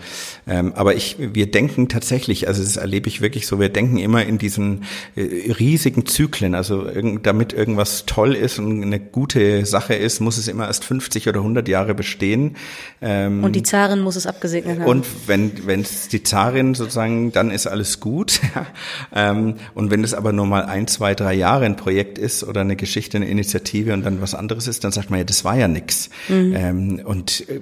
ähm, 0.47 0.73
aber 0.75 0.95
ich, 0.95 1.17
wir 1.19 1.49
denken 1.49 1.89
tatsächlich, 1.89 2.47
also 2.47 2.63
das 2.63 2.77
erlebe 2.77 3.07
ich 3.07 3.21
wirklich 3.21 3.47
so, 3.47 3.59
wir 3.59 3.69
denken 3.69 3.97
immer 3.97 4.25
in 4.25 4.37
diesen 4.37 4.83
äh, 5.15 5.51
riesigen 5.51 6.05
Zyklen. 6.05 6.55
Also 6.55 6.87
damit 7.23 7.53
irgendwas 7.53 8.05
toll 8.05 8.35
ist 8.35 8.59
und 8.59 8.83
eine 8.83 8.99
gute 8.99 9.65
Sache 9.65 9.95
ist, 9.95 10.19
muss 10.19 10.37
es 10.37 10.47
immer 10.47 10.67
erst 10.67 10.85
50 10.85 11.27
oder 11.27 11.39
100 11.39 11.67
Jahre 11.67 11.95
bestehen. 11.95 12.57
Ähm, 13.01 13.43
und 13.43 13.55
die 13.55 13.63
Zarin 13.63 14.01
muss 14.01 14.15
es 14.15 14.27
abgesegnet 14.27 14.79
haben. 14.79 14.87
Und 14.87 15.05
wenn 15.27 15.65
wenn 15.65 15.81
es 15.81 16.09
die 16.09 16.23
Zarin 16.23 16.75
sozusagen, 16.75 17.31
dann 17.31 17.49
ist 17.49 17.65
alles 17.65 17.99
gut. 17.99 18.39
ähm, 19.15 19.55
und 19.73 19.89
wenn 19.89 20.03
es 20.03 20.13
aber 20.13 20.31
nur 20.31 20.45
mal 20.45 20.65
ein, 20.65 20.87
zwei, 20.87 21.15
drei 21.15 21.33
Jahre 21.33 21.45
Jahre 21.45 21.65
ein 21.65 21.75
Projekt 21.75 22.17
ist 22.17 22.43
oder 22.43 22.61
eine 22.61 22.75
Geschichte, 22.75 23.17
eine 23.17 23.27
Initiative 23.27 23.93
und 23.93 24.03
dann 24.03 24.19
was 24.19 24.33
anderes 24.33 24.67
ist, 24.67 24.83
dann 24.83 24.91
sagt 24.91 25.09
man 25.09 25.19
ja, 25.19 25.25
das 25.25 25.45
war 25.45 25.55
ja 25.55 25.67
nix. 25.67 26.09
Mhm. 26.27 26.53
Ähm, 26.55 27.01
und 27.03 27.47
äh, 27.47 27.61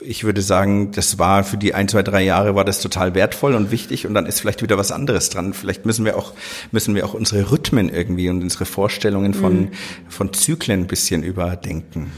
ich 0.00 0.24
würde 0.24 0.42
sagen, 0.42 0.90
das 0.92 1.18
war 1.18 1.44
für 1.44 1.56
die 1.56 1.74
ein, 1.74 1.86
zwei, 1.94 2.02
drei 2.02 2.22
Jahre 2.24 2.56
war 2.56 2.64
das 2.64 2.80
total 2.80 3.14
wertvoll 3.14 3.54
und 3.54 3.70
wichtig 3.70 4.04
und 4.04 4.14
dann 4.14 4.26
ist 4.26 4.40
vielleicht 4.40 4.62
wieder 4.62 4.76
was 4.76 4.90
anderes 4.90 5.30
dran. 5.30 5.54
Vielleicht 5.54 5.86
müssen 5.86 6.04
wir 6.04 6.16
auch, 6.16 6.32
müssen 6.72 6.96
wir 6.96 7.06
auch 7.06 7.14
unsere 7.14 7.52
Rhythmen 7.52 7.88
irgendwie 7.88 8.28
und 8.28 8.42
unsere 8.42 8.64
Vorstellungen 8.64 9.32
von, 9.32 9.60
mhm. 9.60 9.70
von 10.08 10.32
Zyklen 10.32 10.80
ein 10.80 10.86
bisschen 10.88 11.22
überdenken. 11.22 12.10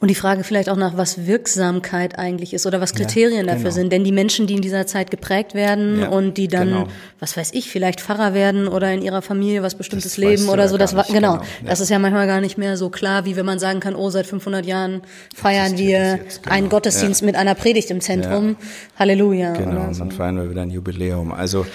Und 0.00 0.08
die 0.08 0.14
Frage 0.14 0.44
vielleicht 0.44 0.68
auch 0.68 0.76
nach, 0.76 0.96
was 0.96 1.26
Wirksamkeit 1.26 2.18
eigentlich 2.18 2.52
ist 2.52 2.66
oder 2.66 2.80
was 2.80 2.94
Kriterien 2.94 3.46
ja, 3.46 3.54
dafür 3.54 3.64
genau. 3.64 3.74
sind. 3.74 3.92
Denn 3.92 4.04
die 4.04 4.12
Menschen, 4.12 4.46
die 4.46 4.54
in 4.54 4.62
dieser 4.62 4.86
Zeit 4.86 5.10
geprägt 5.10 5.54
werden 5.54 6.00
ja, 6.00 6.08
und 6.08 6.36
die 6.36 6.48
dann, 6.48 6.68
genau. 6.68 6.88
was 7.20 7.36
weiß 7.36 7.52
ich, 7.54 7.70
vielleicht 7.70 8.00
Pfarrer 8.00 8.34
werden 8.34 8.68
oder 8.68 8.92
in 8.92 9.02
ihrer 9.02 9.22
Familie 9.22 9.62
was 9.62 9.74
bestimmtes 9.74 10.12
das 10.12 10.16
leben 10.18 10.48
oder 10.48 10.68
so, 10.68 10.76
das 10.76 10.94
war, 10.94 11.04
genau, 11.04 11.34
genau. 11.34 11.44
das 11.66 11.80
ist 11.80 11.90
ja 11.90 11.98
manchmal 11.98 12.26
gar 12.26 12.40
nicht 12.40 12.58
mehr 12.58 12.76
so 12.76 12.90
klar, 12.90 13.24
wie 13.24 13.36
wenn 13.36 13.46
man 13.46 13.58
sagen 13.58 13.80
kann, 13.80 13.94
oh, 13.94 14.10
seit 14.10 14.26
500 14.26 14.66
Jahren 14.66 15.02
feiern 15.34 15.78
wir 15.78 16.16
jetzt, 16.16 16.46
einen 16.48 16.64
genau. 16.64 16.76
Gottesdienst 16.76 17.22
mit 17.22 17.36
einer 17.36 17.54
Predigt 17.54 17.90
im 17.90 18.00
Zentrum. 18.00 18.56
Halleluja. 18.98 19.52
Genau, 19.52 19.88
und 19.88 19.98
dann 19.98 20.10
feiern 20.10 20.36
wir 20.36 20.50
wieder 20.50 20.62
ein 20.62 20.70
Jubiläum. 20.70 21.32
Also, 21.32 21.66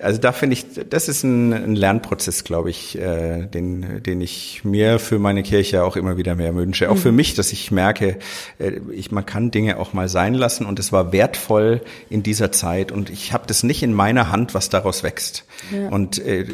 also 0.00 0.20
da 0.20 0.32
finde 0.32 0.54
ich, 0.54 0.66
das 0.88 1.08
ist 1.08 1.22
ein, 1.22 1.52
ein 1.52 1.74
Lernprozess, 1.74 2.44
glaube 2.44 2.70
ich, 2.70 2.98
äh, 2.98 3.46
den, 3.46 4.02
den 4.02 4.20
ich 4.20 4.64
mir 4.64 4.98
für 4.98 5.18
meine 5.18 5.42
Kirche 5.42 5.84
auch 5.84 5.96
immer 5.96 6.16
wieder 6.16 6.34
mehr 6.34 6.54
wünsche. 6.54 6.90
Auch 6.90 6.94
mhm. 6.94 7.00
für 7.00 7.12
mich, 7.12 7.34
dass 7.34 7.52
ich 7.52 7.70
merke, 7.70 8.18
äh, 8.58 8.72
ich, 8.92 9.10
man 9.10 9.26
kann 9.26 9.50
Dinge 9.50 9.78
auch 9.78 9.92
mal 9.92 10.08
sein 10.08 10.34
lassen 10.34 10.66
und 10.66 10.78
es 10.78 10.92
war 10.92 11.12
wertvoll 11.12 11.82
in 12.08 12.22
dieser 12.22 12.52
Zeit 12.52 12.92
und 12.92 13.10
ich 13.10 13.32
habe 13.32 13.44
das 13.46 13.62
nicht 13.62 13.82
in 13.82 13.92
meiner 13.92 14.30
Hand, 14.30 14.54
was 14.54 14.68
daraus 14.68 15.02
wächst. 15.02 15.44
Ja. 15.72 15.88
Und 15.88 16.18
äh, 16.18 16.46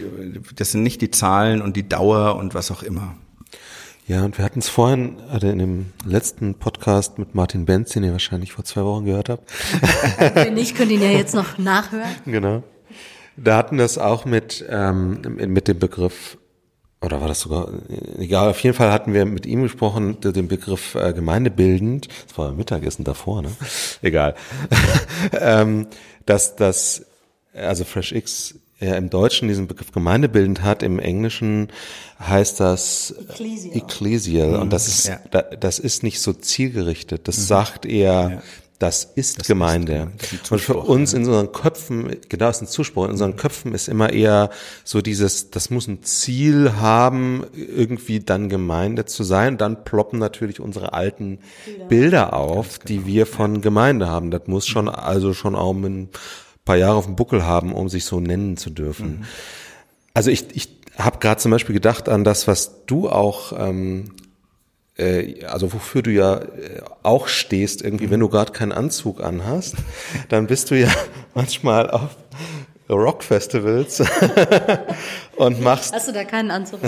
das 0.55 0.73
sind 0.73 0.83
nicht 0.83 1.01
die 1.01 1.11
Zahlen 1.11 1.63
und 1.63 1.77
die 1.77 1.89
Dauer 1.89 2.37
und 2.37 2.55
was 2.55 2.71
auch 2.71 2.83
immer. 2.83 3.17
Ja, 4.09 4.25
und 4.25 4.39
wir 4.39 4.45
hatten 4.45 4.61
es 4.61 4.69
vorhin 4.69 5.17
also 5.33 5.49
in 5.49 5.59
dem 5.59 5.87
letzten 6.05 6.55
Podcast 6.55 7.19
mit 7.19 7.35
Martin 7.35 7.65
Benz, 7.65 7.91
den 7.91 8.05
ihr 8.05 8.13
wahrscheinlich 8.13 8.53
vor 8.53 8.65
zwei 8.65 8.85
Wochen 8.85 9.05
gehört 9.05 9.29
habt. 9.29 9.51
Wenn 10.35 10.55
nicht, 10.55 10.77
könnt 10.77 10.93
ihr 10.93 10.99
ihn 10.99 11.03
ja 11.03 11.11
jetzt 11.11 11.35
noch 11.35 11.59
nachhören. 11.59 12.15
Genau. 12.25 12.63
Da 13.37 13.57
hatten 13.57 13.79
das 13.79 13.99
auch 13.99 14.25
mit, 14.25 14.65
ähm, 14.69 15.21
mit 15.37 15.69
dem 15.69 15.79
Begriff, 15.79 16.39
oder 17.03 17.21
war 17.21 17.29
das 17.29 17.41
sogar, 17.41 17.69
egal, 18.19 18.51
auf 18.51 18.61
jeden 18.61 18.75
Fall 18.75 18.91
hatten 18.91 19.13
wir 19.13 19.27
mit 19.27 19.47
ihm 19.47 19.63
gesprochen, 19.63 20.21
den 20.21 20.49
Begriff 20.49 20.95
äh, 20.95 21.13
gemeindebildend, 21.13 22.09
das 22.29 22.39
war 22.39 22.53
Mittagessen 22.53 23.05
davor, 23.05 23.43
ne? 23.43 23.51
Egal. 24.03 24.35
ähm, 25.33 25.87
dass 26.25 26.57
das, 26.57 27.05
also 27.55 27.85
FreshX 27.85 28.55
ja 28.81 28.95
im 28.95 29.11
Deutschen 29.11 29.49
diesen 29.49 29.67
Begriff 29.67 29.93
gemeindebildend 29.93 30.63
hat, 30.63 30.83
im 30.83 30.99
Englischen 30.99 31.69
heißt 32.21 32.61
das 32.61 33.15
Ecclesial. 33.29 33.77
Ecclesial. 33.77 34.55
Und 34.57 34.73
das 34.73 34.89
ist, 34.89 35.09
ja. 35.09 35.19
das 35.43 35.79
ist 35.79 36.03
nicht 36.03 36.21
so 36.21 36.33
zielgerichtet. 36.33 37.29
Das 37.29 37.39
mhm. 37.39 37.43
sagt 37.43 37.87
eher, 37.87 38.31
ja. 38.31 38.43
Das 38.79 39.05
ist 39.05 39.39
das 39.39 39.47
Gemeinde. 39.47 40.13
Ist 40.21 40.53
und 40.53 40.61
für 40.61 40.77
uns 40.77 41.15
in 41.15 41.25
unseren 41.25 41.51
Köpfen, 41.53 42.17
genau, 42.29 42.51
ist 42.51 42.61
ein 42.61 42.67
Zuspruch, 42.67 43.05
in 43.07 43.13
unseren 43.13 43.37
Köpfen 43.37 43.75
ist 43.75 43.89
immer 43.89 44.13
eher 44.13 44.51
so 44.85 45.01
dieses, 45.01 45.51
das 45.51 45.71
muss 45.71 45.87
ein 45.87 46.03
Ziel 46.03 46.75
haben, 46.75 47.47
irgendwie 47.55 48.21
dann 48.21 48.51
Gemeinde 48.51 49.07
zu 49.07 49.25
sein. 49.25 49.57
Dann 49.57 49.85
ploppen 49.85 50.19
natürlich 50.19 50.61
unsere 50.61 50.93
alten 50.93 51.39
Bilder, 51.65 51.87
Bilder 51.89 52.33
auf, 52.35 52.79
genau. 52.81 52.89
die 52.89 53.07
wir 53.07 53.27
von 53.27 53.63
Gemeinde 53.63 54.09
haben. 54.09 54.31
Das 54.31 54.43
muss 54.47 54.67
schon, 54.67 54.89
also 54.89 55.33
schon 55.33 55.55
auch 55.55 55.73
ein 55.73 56.11
paar 56.67 56.77
Jahre 56.77 56.97
auf 56.97 57.07
dem 57.07 57.17
Buckel 57.17 57.47
haben, 57.47 57.73
um 57.73 57.89
sich 57.89 58.05
so 58.05 58.21
nennen 58.21 58.59
zu 58.59 58.69
dürfen. 58.69 59.21
Mhm. 59.21 59.25
Also 60.13 60.31
ich, 60.31 60.47
ich 60.55 60.69
habe 60.99 61.19
gerade 61.19 61.41
zum 61.41 61.51
Beispiel 61.51 61.75
gedacht 61.75 62.11
an 62.11 62.25
das, 62.25 62.47
was 62.47 62.85
du 62.87 63.09
auch 63.09 63.53
ähm, 63.59 64.05
äh, 64.07 64.36
also 65.47 65.73
wofür 65.73 66.03
du 66.03 66.11
ja 66.11 66.37
äh, 66.37 66.81
auch 67.03 67.29
stehst, 67.29 67.83
irgendwie, 67.83 68.11
wenn 68.11 68.21
du 68.21 68.29
gerade 68.29 68.53
keinen 68.53 68.73
Anzug 68.73 69.23
anhast, 69.23 69.77
dann 70.29 70.47
bist 70.47 70.71
du 70.71 70.79
ja 70.79 70.89
manchmal 71.35 71.91
auf 71.91 72.17
Rockfestivals 72.89 74.03
und 75.37 75.61
machst. 75.61 75.93
Hast 75.93 76.09
du 76.09 76.13
da 76.13 76.25
keinen 76.25 76.51
Anzug? 76.51 76.81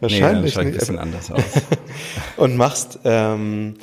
Wahrscheinlich 0.00 0.56
nee, 0.56 0.62
ein 0.62 0.72
bisschen 0.72 0.98
anders 0.98 1.30
aus. 1.30 1.42
und 2.36 2.56
machst, 2.56 2.98
ähm, 3.04 3.76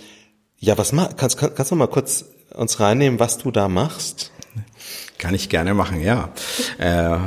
ja, 0.57 0.77
was 0.77 0.91
mach, 0.91 1.15
kannst, 1.15 1.37
kannst 1.37 1.71
du 1.71 1.75
mal 1.75 1.87
kurz 1.87 2.25
uns 2.53 2.79
reinnehmen, 2.79 3.19
was 3.19 3.39
du 3.39 3.51
da 3.51 3.67
machst? 3.67 4.31
Kann 5.17 5.33
ich 5.33 5.49
gerne 5.49 5.73
machen, 5.73 6.01
ja. 6.01 6.29
Äh, 6.77 7.17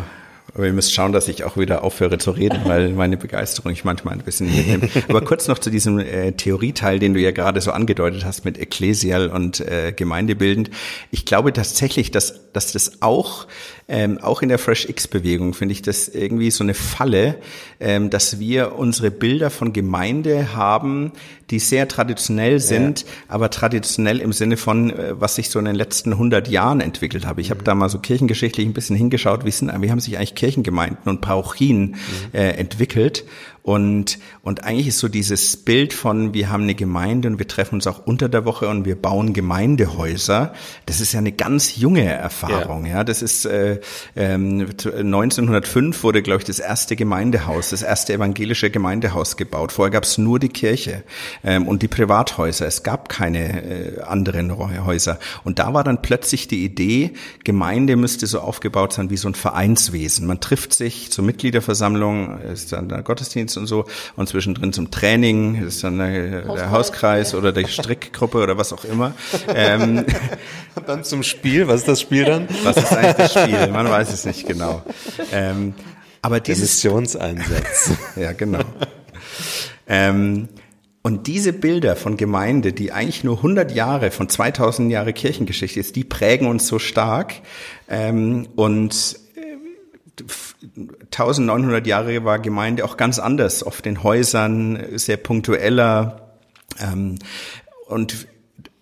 aber 0.55 0.67
ihr 0.67 0.73
müsst 0.73 0.93
schauen, 0.93 1.13
dass 1.13 1.29
ich 1.29 1.45
auch 1.45 1.57
wieder 1.57 1.83
aufhöre 1.83 2.19
zu 2.19 2.31
reden, 2.33 2.61
weil 2.65 2.91
meine 2.91 3.17
Begeisterung 3.17 3.73
ich 3.73 3.85
manchmal 3.85 4.15
ein 4.15 4.23
bisschen 4.23 4.55
mitnehme. 4.55 4.89
Aber 5.09 5.23
kurz 5.23 5.49
noch 5.49 5.59
zu 5.59 5.71
diesem 5.71 5.99
äh, 5.99 6.33
Theorieteil, 6.33 6.99
den 6.99 7.15
du 7.15 7.21
ja 7.21 7.31
gerade 7.31 7.61
so 7.61 7.73
angedeutet 7.73 8.25
hast 8.25 8.45
mit 8.45 8.59
Ecclesial 8.59 9.29
und 9.29 9.61
äh, 9.61 9.93
Gemeindebildend. 9.93 10.71
Ich 11.11 11.25
glaube 11.25 11.53
tatsächlich, 11.53 12.11
dass, 12.11 12.53
dass 12.53 12.73
das 12.73 13.03
auch 13.03 13.47
ähm, 13.89 14.19
auch 14.19 14.43
in 14.43 14.49
der 14.49 14.59
Fresh 14.59 14.89
X-Bewegung 14.89 15.55
finde 15.55 15.73
ich 15.73 15.83
das 15.83 16.09
irgendwie 16.09 16.51
so 16.51 16.65
eine 16.65 16.73
Falle, 16.73 17.37
ähm, 17.81 18.09
dass 18.09 18.39
wir 18.39 18.77
unsere 18.77 19.11
Bilder 19.11 19.51
von 19.51 19.73
Gemeinde 19.73 20.55
haben, 20.55 21.13
die 21.51 21.59
sehr 21.59 21.89
traditionell 21.89 22.59
sind, 22.59 23.01
ja. 23.01 23.07
aber 23.29 23.51
traditionell 23.51 24.21
im 24.21 24.33
Sinne 24.33 24.57
von, 24.57 24.91
äh, 24.91 25.21
was 25.21 25.35
sich 25.35 25.51
so 25.51 25.59
in 25.59 25.67
den 25.67 25.75
letzten 25.75 26.13
100 26.13 26.49
Jahren 26.49 26.81
entwickelt 26.81 27.27
habe. 27.27 27.41
Ich 27.41 27.51
habe 27.51 27.65
da 27.65 27.75
mal 27.75 27.89
so 27.89 27.99
kirchengeschichtlich 27.99 28.67
ein 28.67 28.73
bisschen 28.73 28.97
hingeschaut, 28.97 29.45
wie, 29.45 29.51
sind, 29.51 29.71
wie 29.83 29.91
haben 29.91 30.01
sich 30.01 30.17
eigentlich 30.17 30.37
Kirchengemeinden 30.43 31.09
und 31.09 31.21
Parochien 31.21 31.91
mhm. 31.91 31.97
äh, 32.33 32.51
entwickelt. 32.55 33.25
Und, 33.63 34.19
und 34.43 34.65
eigentlich 34.65 34.89
ist 34.89 34.99
so 34.99 35.07
dieses 35.07 35.57
Bild 35.57 35.93
von, 35.93 36.35
wir 36.35 36.51
haben 36.51 36.65
eine 36.65 36.75
Gemeinde 36.75 37.29
und 37.29 37.39
wir 37.39 37.47
treffen 37.47 37.77
uns 37.77 37.87
auch 37.87 38.05
unter 38.07 38.29
der 38.29 38.45
Woche 38.45 38.69
und 38.69 38.85
wir 38.85 38.97
bauen 38.97 39.33
Gemeindehäuser, 39.33 40.53
das 40.87 41.01
ist 41.01 41.13
ja 41.13 41.21
eine 41.21 41.31
ganz 41.31 41.77
junge 41.77 42.05
Erfahrung. 42.05 42.87
Ja, 42.87 42.97
ja 42.97 43.05
das 43.05 43.23
ist 43.23 43.45
äh, 43.45 43.79
ähm, 44.17 44.67
1905 44.85 46.03
wurde, 46.03 46.23
glaube 46.23 46.41
ich, 46.41 46.45
das 46.45 46.59
erste 46.59 46.97
Gemeindehaus, 46.97 47.71
das 47.71 47.83
erste 47.83 48.15
evangelische 48.15 48.69
Gemeindehaus 48.71 49.37
gebaut. 49.37 49.71
Vorher 49.71 49.93
gab 49.93 50.03
es 50.03 50.19
nur 50.19 50.41
die 50.41 50.49
Kirche 50.49 51.05
ähm, 51.45 51.69
und 51.69 51.83
die 51.83 51.89
Privathäuser. 51.89 52.67
Es 52.67 52.83
gab 52.83 53.09
keine 53.09 53.63
äh, 53.63 54.01
anderen 54.01 54.57
Häuser. 54.85 55.21
Und 55.45 55.61
da 55.61 55.73
war 55.73 55.85
dann 55.85 56.03
plötzlich 56.03 56.49
die 56.49 56.65
Idee, 56.65 57.13
Gemeinde 57.45 57.95
müsste 57.95 58.27
so 58.27 58.41
aufgebaut 58.41 58.93
sein 58.93 59.11
wie 59.11 59.17
so 59.17 59.29
ein 59.29 59.35
Vereinswesen. 59.37 60.27
Man 60.27 60.41
trifft 60.41 60.75
sich 60.75 61.13
zur 61.13 61.25
Mitgliederversammlung, 61.25 62.41
ist 62.41 62.73
dann 62.73 62.89
der 62.89 63.03
Gottesdienst 63.03 63.52
Gottesdienst 63.53 63.57
und 63.57 63.67
so 63.67 63.85
und 64.17 64.29
zwischendrin 64.29 64.73
zum 64.73 64.91
Training, 64.91 65.63
das 65.65 65.77
ist 65.77 65.85
dann 65.85 65.99
der, 65.99 66.43
der 66.43 66.71
Hauskreis 66.71 67.35
oder 67.35 67.53
die 67.53 67.67
Strickgruppe 67.69 68.39
oder 68.39 68.57
was 68.57 68.73
auch 68.73 68.85
immer. 68.85 69.15
Ähm, 69.55 70.05
dann 70.87 71.05
zum 71.05 71.23
Spiel, 71.23 71.69
was 71.69 71.81
ist 71.81 71.89
das 71.89 72.01
Spiel 72.01 72.25
dann? 72.25 72.49
Was 72.65 72.77
ist 72.77 72.93
eigentlich 72.93 73.17
das 73.17 73.33
Spiel? 73.33 73.69
Man 73.69 73.89
weiß 73.89 74.13
es 74.13 74.25
nicht 74.25 74.47
genau. 74.47 74.83
Ähm, 75.33 75.75
aber 76.23 76.41
dieses 76.41 76.81
der 76.81 76.93
Missionseinsatz. 76.93 77.91
ja, 78.17 78.33
genau. 78.33 78.61
Ähm, 79.89 80.49
und 81.05 81.27
diese 81.27 81.53
Bilder 81.53 81.97
von 81.97 82.17
Gemeinde, 82.17 82.73
die 82.73 82.93
eigentlich 82.93 83.25
nur 83.25 83.39
100 83.39 83.73
Jahre 83.73 84.13
von 84.13 84.29
2000 84.29 84.93
Jahre 84.93 85.13
Kirchengeschichte 85.13 85.81
ist, 85.81 85.97
die 85.97 86.05
prägen 86.05 86.47
uns 86.47 86.69
so 86.69 86.79
stark. 86.79 87.35
Ähm, 87.89 88.47
und 88.55 89.19
1900 91.05 91.87
Jahre 91.87 92.25
war 92.25 92.39
Gemeinde 92.39 92.85
auch 92.85 92.97
ganz 92.97 93.19
anders, 93.19 93.65
oft 93.65 93.87
in 93.87 94.03
Häusern, 94.03 94.99
sehr 94.99 95.17
punktueller. 95.17 96.33
Ähm, 96.81 97.19
und 97.87 98.27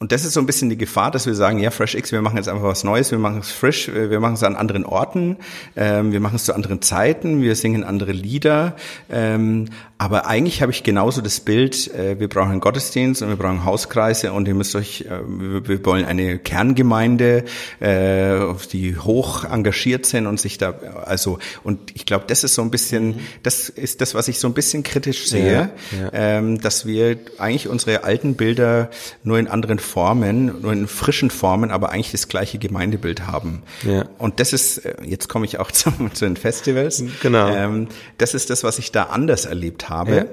und 0.02 0.12
das 0.12 0.24
ist 0.24 0.32
so 0.32 0.40
ein 0.40 0.46
bisschen 0.46 0.70
die 0.70 0.78
Gefahr, 0.78 1.10
dass 1.10 1.26
wir 1.26 1.34
sagen, 1.34 1.58
ja, 1.58 1.70
FreshX, 1.70 2.10
wir 2.10 2.22
machen 2.22 2.38
jetzt 2.38 2.48
einfach 2.48 2.62
was 2.62 2.84
Neues, 2.84 3.10
wir 3.10 3.18
machen 3.18 3.40
es 3.40 3.50
frisch, 3.50 3.90
wir 3.92 4.18
machen 4.18 4.32
es 4.32 4.42
an 4.42 4.56
anderen 4.56 4.86
Orten, 4.86 5.36
ähm, 5.76 6.10
wir 6.10 6.20
machen 6.20 6.36
es 6.36 6.44
zu 6.44 6.54
anderen 6.54 6.80
Zeiten, 6.80 7.42
wir 7.42 7.54
singen 7.54 7.84
andere 7.84 8.12
Lieder. 8.12 8.76
Ähm, 9.10 9.66
aber 10.00 10.26
eigentlich 10.26 10.62
habe 10.62 10.72
ich 10.72 10.82
genauso 10.82 11.20
das 11.20 11.40
Bild, 11.40 11.92
äh, 11.92 12.18
wir 12.18 12.30
brauchen 12.30 12.52
einen 12.52 12.60
Gottesdienst 12.60 13.20
und 13.20 13.28
wir 13.28 13.36
brauchen 13.36 13.66
Hauskreise 13.66 14.32
und 14.32 14.48
ihr 14.48 14.54
müsst 14.54 14.74
euch, 14.74 15.02
äh, 15.02 15.20
wir, 15.28 15.68
wir, 15.68 15.84
wollen 15.84 16.06
eine 16.06 16.38
Kerngemeinde, 16.38 17.44
äh, 17.80 18.38
die 18.72 18.96
hoch 18.96 19.44
engagiert 19.44 20.06
sind 20.06 20.26
und 20.26 20.40
sich 20.40 20.56
da, 20.56 20.70
also, 21.04 21.38
und 21.64 21.94
ich 21.94 22.06
glaube, 22.06 22.24
das 22.26 22.44
ist 22.44 22.54
so 22.54 22.62
ein 22.62 22.70
bisschen, 22.70 23.16
das 23.42 23.68
ist 23.68 24.00
das, 24.00 24.14
was 24.14 24.28
ich 24.28 24.38
so 24.38 24.48
ein 24.48 24.54
bisschen 24.54 24.82
kritisch 24.82 25.28
sehe, 25.28 25.52
ja, 25.52 25.70
ja. 26.00 26.10
Ähm, 26.14 26.58
dass 26.62 26.86
wir 26.86 27.18
eigentlich 27.36 27.68
unsere 27.68 28.02
alten 28.02 28.36
Bilder 28.36 28.88
nur 29.22 29.38
in 29.38 29.48
anderen 29.48 29.78
Formen, 29.90 30.62
nur 30.62 30.72
in 30.72 30.86
frischen 30.86 31.30
Formen, 31.30 31.70
aber 31.70 31.90
eigentlich 31.90 32.12
das 32.12 32.28
gleiche 32.28 32.58
Gemeindebild 32.58 33.26
haben. 33.26 33.62
Ja. 33.86 34.04
Und 34.18 34.38
das 34.40 34.52
ist, 34.52 34.78
äh, 34.78 34.94
jetzt 35.04 35.28
komme 35.28 35.46
ich 35.46 35.58
auch 35.58 35.70
zu, 35.72 35.92
zu 36.12 36.24
den 36.24 36.36
Festivals. 36.36 37.02
Genau. 37.22 37.48
Ähm, 37.48 37.88
das 38.18 38.34
ist 38.34 38.50
das, 38.50 38.62
was 38.62 38.78
ich 38.78 38.92
da 38.92 39.04
anders 39.04 39.44
erlebt 39.44 39.88
habe. 39.88 40.14
Ja. 40.14 40.24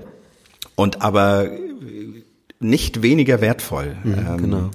Und 0.76 1.02
aber 1.02 1.50
nicht 2.60 3.02
weniger 3.02 3.42
wertvoll. 3.42 3.96
Mhm, 4.04 4.14
ähm, 4.14 4.38
genau. 4.38 4.72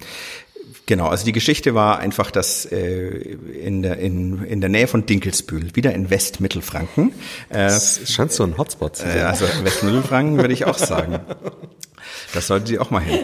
Genau, 0.86 1.06
also 1.06 1.24
die 1.24 1.32
Geschichte 1.32 1.74
war 1.74 2.00
einfach, 2.00 2.30
dass 2.30 2.64
äh, 2.64 3.06
in, 3.06 3.82
der, 3.82 3.98
in, 3.98 4.44
in 4.44 4.60
der 4.60 4.68
Nähe 4.68 4.88
von 4.88 5.06
Dinkelsbühl, 5.06 5.76
wieder 5.76 5.92
in 5.92 6.10
Westmittelfranken. 6.10 7.12
Äh, 7.50 7.68
das 7.68 8.00
scheint 8.10 8.32
so 8.32 8.42
ein 8.42 8.58
Hotspot 8.58 8.96
zu 8.96 9.02
sein. 9.02 9.18
Äh, 9.18 9.20
also 9.20 9.46
Westmittelfranken 9.62 10.38
würde 10.38 10.52
ich 10.52 10.64
auch 10.64 10.78
sagen. 10.78 11.20
Das 12.34 12.46
sollten 12.46 12.66
Sie 12.66 12.78
auch 12.78 12.90
mal 12.90 13.00
hin. 13.00 13.20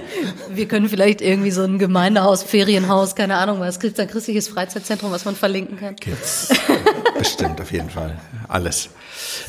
Wir 0.50 0.68
können 0.68 0.88
vielleicht 0.88 1.20
irgendwie 1.20 1.50
so 1.50 1.62
ein 1.62 1.78
Gemeindehaus, 1.78 2.42
Ferienhaus, 2.42 3.14
keine 3.14 3.36
Ahnung 3.36 3.58
was, 3.58 3.80
gibt 3.80 3.98
ein 3.98 4.08
christliches 4.08 4.48
Freizeitzentrum, 4.48 5.10
was 5.10 5.24
man 5.24 5.34
verlinken 5.34 5.78
kann? 5.78 5.96
Gibt's. 5.96 6.48
Bestimmt, 7.18 7.60
auf 7.60 7.72
jeden 7.72 7.90
Fall. 7.90 8.18
Alles. 8.48 8.90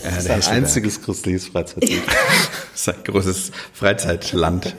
Äh, 0.03 0.09
das 0.09 0.17
ist 0.17 0.29
ein 0.29 0.63
einziges 0.63 1.01
christliches 1.01 1.47
Freizeitzentrum. 1.47 2.01
das 2.71 2.81
ist 2.81 2.89
ein 2.89 3.03
großes 3.03 3.51
Freizeitland. 3.73 4.75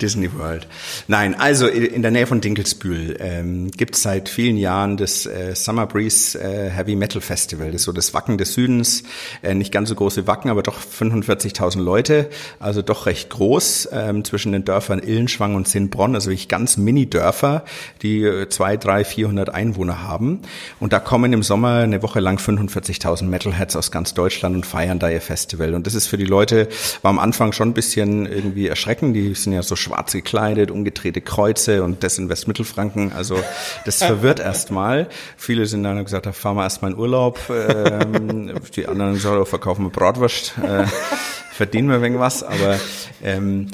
Disney 0.00 0.32
World. 0.34 0.66
Nein, 1.08 1.34
also 1.34 1.66
in 1.66 2.02
der 2.02 2.10
Nähe 2.10 2.26
von 2.26 2.40
Dinkelsbühl 2.40 3.16
ähm, 3.20 3.70
gibt 3.70 3.96
es 3.96 4.02
seit 4.02 4.28
vielen 4.28 4.56
Jahren 4.56 4.96
das 4.96 5.26
äh, 5.26 5.54
Summer 5.54 5.86
Breeze 5.86 6.38
äh, 6.38 6.70
Heavy 6.70 6.96
Metal 6.96 7.20
Festival. 7.20 7.66
Das 7.72 7.82
ist 7.82 7.84
so 7.84 7.92
das 7.92 8.14
Wacken 8.14 8.38
des 8.38 8.54
Südens. 8.54 9.04
Äh, 9.42 9.54
nicht 9.54 9.72
ganz 9.72 9.88
so 9.88 9.94
große 9.94 10.26
Wacken, 10.26 10.50
aber 10.50 10.62
doch 10.62 10.78
45.000 10.78 11.80
Leute. 11.80 12.28
Also 12.58 12.82
doch 12.82 13.06
recht 13.06 13.30
groß 13.30 13.88
ähm, 13.92 14.24
zwischen 14.24 14.52
den 14.52 14.64
Dörfern 14.64 15.00
Illenschwang 15.00 15.54
und 15.54 15.68
Sinnbronn. 15.68 16.14
Also 16.14 16.30
wirklich 16.30 16.48
ganz 16.48 16.76
Mini-Dörfer, 16.76 17.64
die 18.02 18.22
äh, 18.22 18.48
zwei, 18.48 18.76
drei, 18.76 19.04
400 19.04 19.50
Einwohner 19.50 20.02
haben. 20.02 20.40
Und 20.80 20.92
da 20.92 21.00
kommen 21.00 21.32
im 21.32 21.42
Sommer 21.42 21.78
eine 21.78 22.02
Woche 22.02 22.20
lang 22.20 22.38
45.000 22.38 23.24
Metalheads 23.24 23.76
aus 23.76 23.90
ganz 23.90 24.14
Deutschland 24.14 24.56
und 24.56 24.66
feiern 24.66 24.98
da 24.98 25.08
ihr 25.10 25.20
Festival. 25.20 25.74
Und 25.74 25.86
das 25.86 25.94
ist 25.94 26.06
für 26.06 26.16
die 26.16 26.24
Leute, 26.24 26.68
war 27.02 27.10
am 27.10 27.18
Anfang 27.18 27.52
schon 27.52 27.70
ein 27.70 27.74
bisschen 27.74 28.26
irgendwie 28.26 28.66
erschreckend. 28.66 29.14
Die 29.16 29.34
sind 29.34 29.51
ja 29.52 29.62
so 29.62 29.76
schwarz 29.76 30.12
gekleidet, 30.12 30.70
umgedrehte 30.70 31.20
Kreuze 31.20 31.82
und 31.82 32.02
das 32.02 32.18
in 32.18 32.28
Westmittelfranken. 32.28 33.12
Also 33.12 33.38
das 33.84 33.98
verwirrt 33.98 34.40
erstmal. 34.40 35.08
Viele 35.36 35.66
sind 35.66 35.82
dann 35.84 36.02
gesagt, 36.04 36.26
da 36.26 36.32
fahren 36.32 36.56
wir 36.56 36.62
erstmal 36.62 36.92
in 36.92 36.98
Urlaub. 36.98 37.38
Ähm, 37.50 38.54
die 38.76 38.86
anderen 38.86 39.16
sagen, 39.16 39.40
oh, 39.40 39.44
verkaufen 39.44 39.84
wir 39.84 39.90
Bratwurst, 39.90 40.54
äh, 40.58 40.86
verdienen 41.52 41.88
wir 41.88 42.02
wegen 42.02 42.18
was. 42.18 42.42
Aber 42.42 42.78
ähm, 43.22 43.68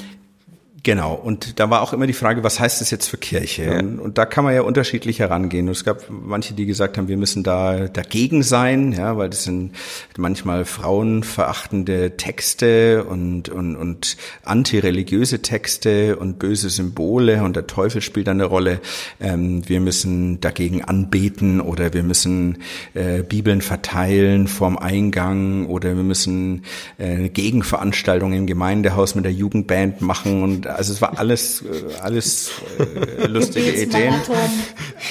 Genau, 0.85 1.15
und 1.15 1.59
da 1.59 1.71
war 1.71 1.83
auch 1.83 1.93
immer 1.93 2.07
die 2.07 2.13
Frage, 2.13 2.45
was 2.45 2.61
heißt 2.61 2.81
das 2.81 2.91
jetzt 2.91 3.09
für 3.09 3.17
Kirche? 3.17 3.65
Ja. 3.65 3.79
Und, 3.81 3.99
und, 3.99 4.19
da 4.19 4.27
kann 4.27 4.45
man 4.45 4.55
ja 4.55 4.63
unterschiedlich 4.63 5.19
herangehen. 5.19 5.67
Und 5.67 5.73
es 5.73 5.85
gab 5.85 6.05
manche, 6.09 6.55
die 6.55 6.67
gesagt 6.67 6.97
haben, 6.97 7.09
wir 7.09 7.17
müssen 7.17 7.43
da 7.43 7.89
dagegen 7.89 8.45
sein, 8.45 8.93
ja, 8.93 9.17
weil 9.17 9.29
das 9.29 9.45
sind 9.45 9.73
manchmal 10.17 10.65
frauenverachtende 10.65 12.17
Texte 12.17 13.05
und, 13.05 13.49
und, 13.49 13.75
und 13.75 14.17
antireligiöse 14.45 15.43
Texte 15.43 16.17
und 16.17 16.39
böse 16.39 16.71
Symbole 16.71 17.43
und 17.43 17.57
der 17.57 17.67
Teufel 17.67 18.01
spielt 18.01 18.29
eine 18.29 18.45
Rolle. 18.45 18.81
Ähm, 19.21 19.69
wir 19.69 19.81
müssen 19.81 20.41
dagegen 20.41 20.85
anbeten 20.85 21.61
oder 21.61 21.93
wir 21.93 22.05
müssen 22.05 22.59
äh, 22.95 23.23
Bibeln 23.23 23.63
verteilen 23.63 24.47
vorm 24.47 24.79
Eingang 24.79 25.67
oder 25.67 25.97
wir 25.97 26.05
müssen 26.05 26.63
äh, 26.99 27.17
eine 27.17 27.31
Gegenveranstaltung 27.31 28.33
im 28.33 28.47
Gemeindehaus 28.47 29.17
mit 29.17 29.25
der 29.25 29.33
Jugendband 29.33 30.03
machen 30.03 30.43
und 30.43 30.68
also 30.75 30.93
es 30.93 31.01
war 31.01 31.19
alles, 31.19 31.63
äh, 31.63 31.95
alles 32.01 32.51
äh, 32.79 33.27
lustige 33.27 33.71
Ideen. 33.73 34.15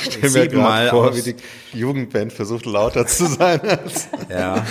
Ich 0.04 0.14
stelle 0.14 0.32
mir 0.32 0.48
gerade 0.48 0.90
vor, 0.90 1.16
wie 1.16 1.22
die 1.22 1.36
Jugendband 1.78 2.34
versucht 2.34 2.66
lauter 2.66 3.08
zu 3.08 3.26
sein. 3.26 3.60
ja, 4.30 4.66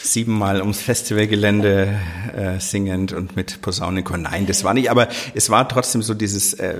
siebenmal 0.00 0.60
ums 0.60 0.80
Festivalgelände 0.80 1.94
äh, 2.34 2.58
singend 2.58 3.12
und 3.12 3.36
mit 3.36 3.60
Posaunenchor. 3.60 4.18
Nein, 4.18 4.46
das 4.46 4.64
war 4.64 4.74
nicht, 4.74 4.90
aber 4.90 5.08
es 5.34 5.50
war 5.50 5.68
trotzdem 5.68 6.02
so 6.02 6.14
dieses, 6.14 6.54
äh, 6.54 6.74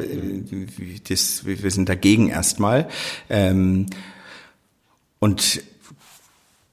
das, 1.08 1.44
wir 1.44 1.70
sind 1.70 1.88
dagegen 1.88 2.28
erstmal. 2.28 2.88
Ähm, 3.28 3.86
und 5.18 5.62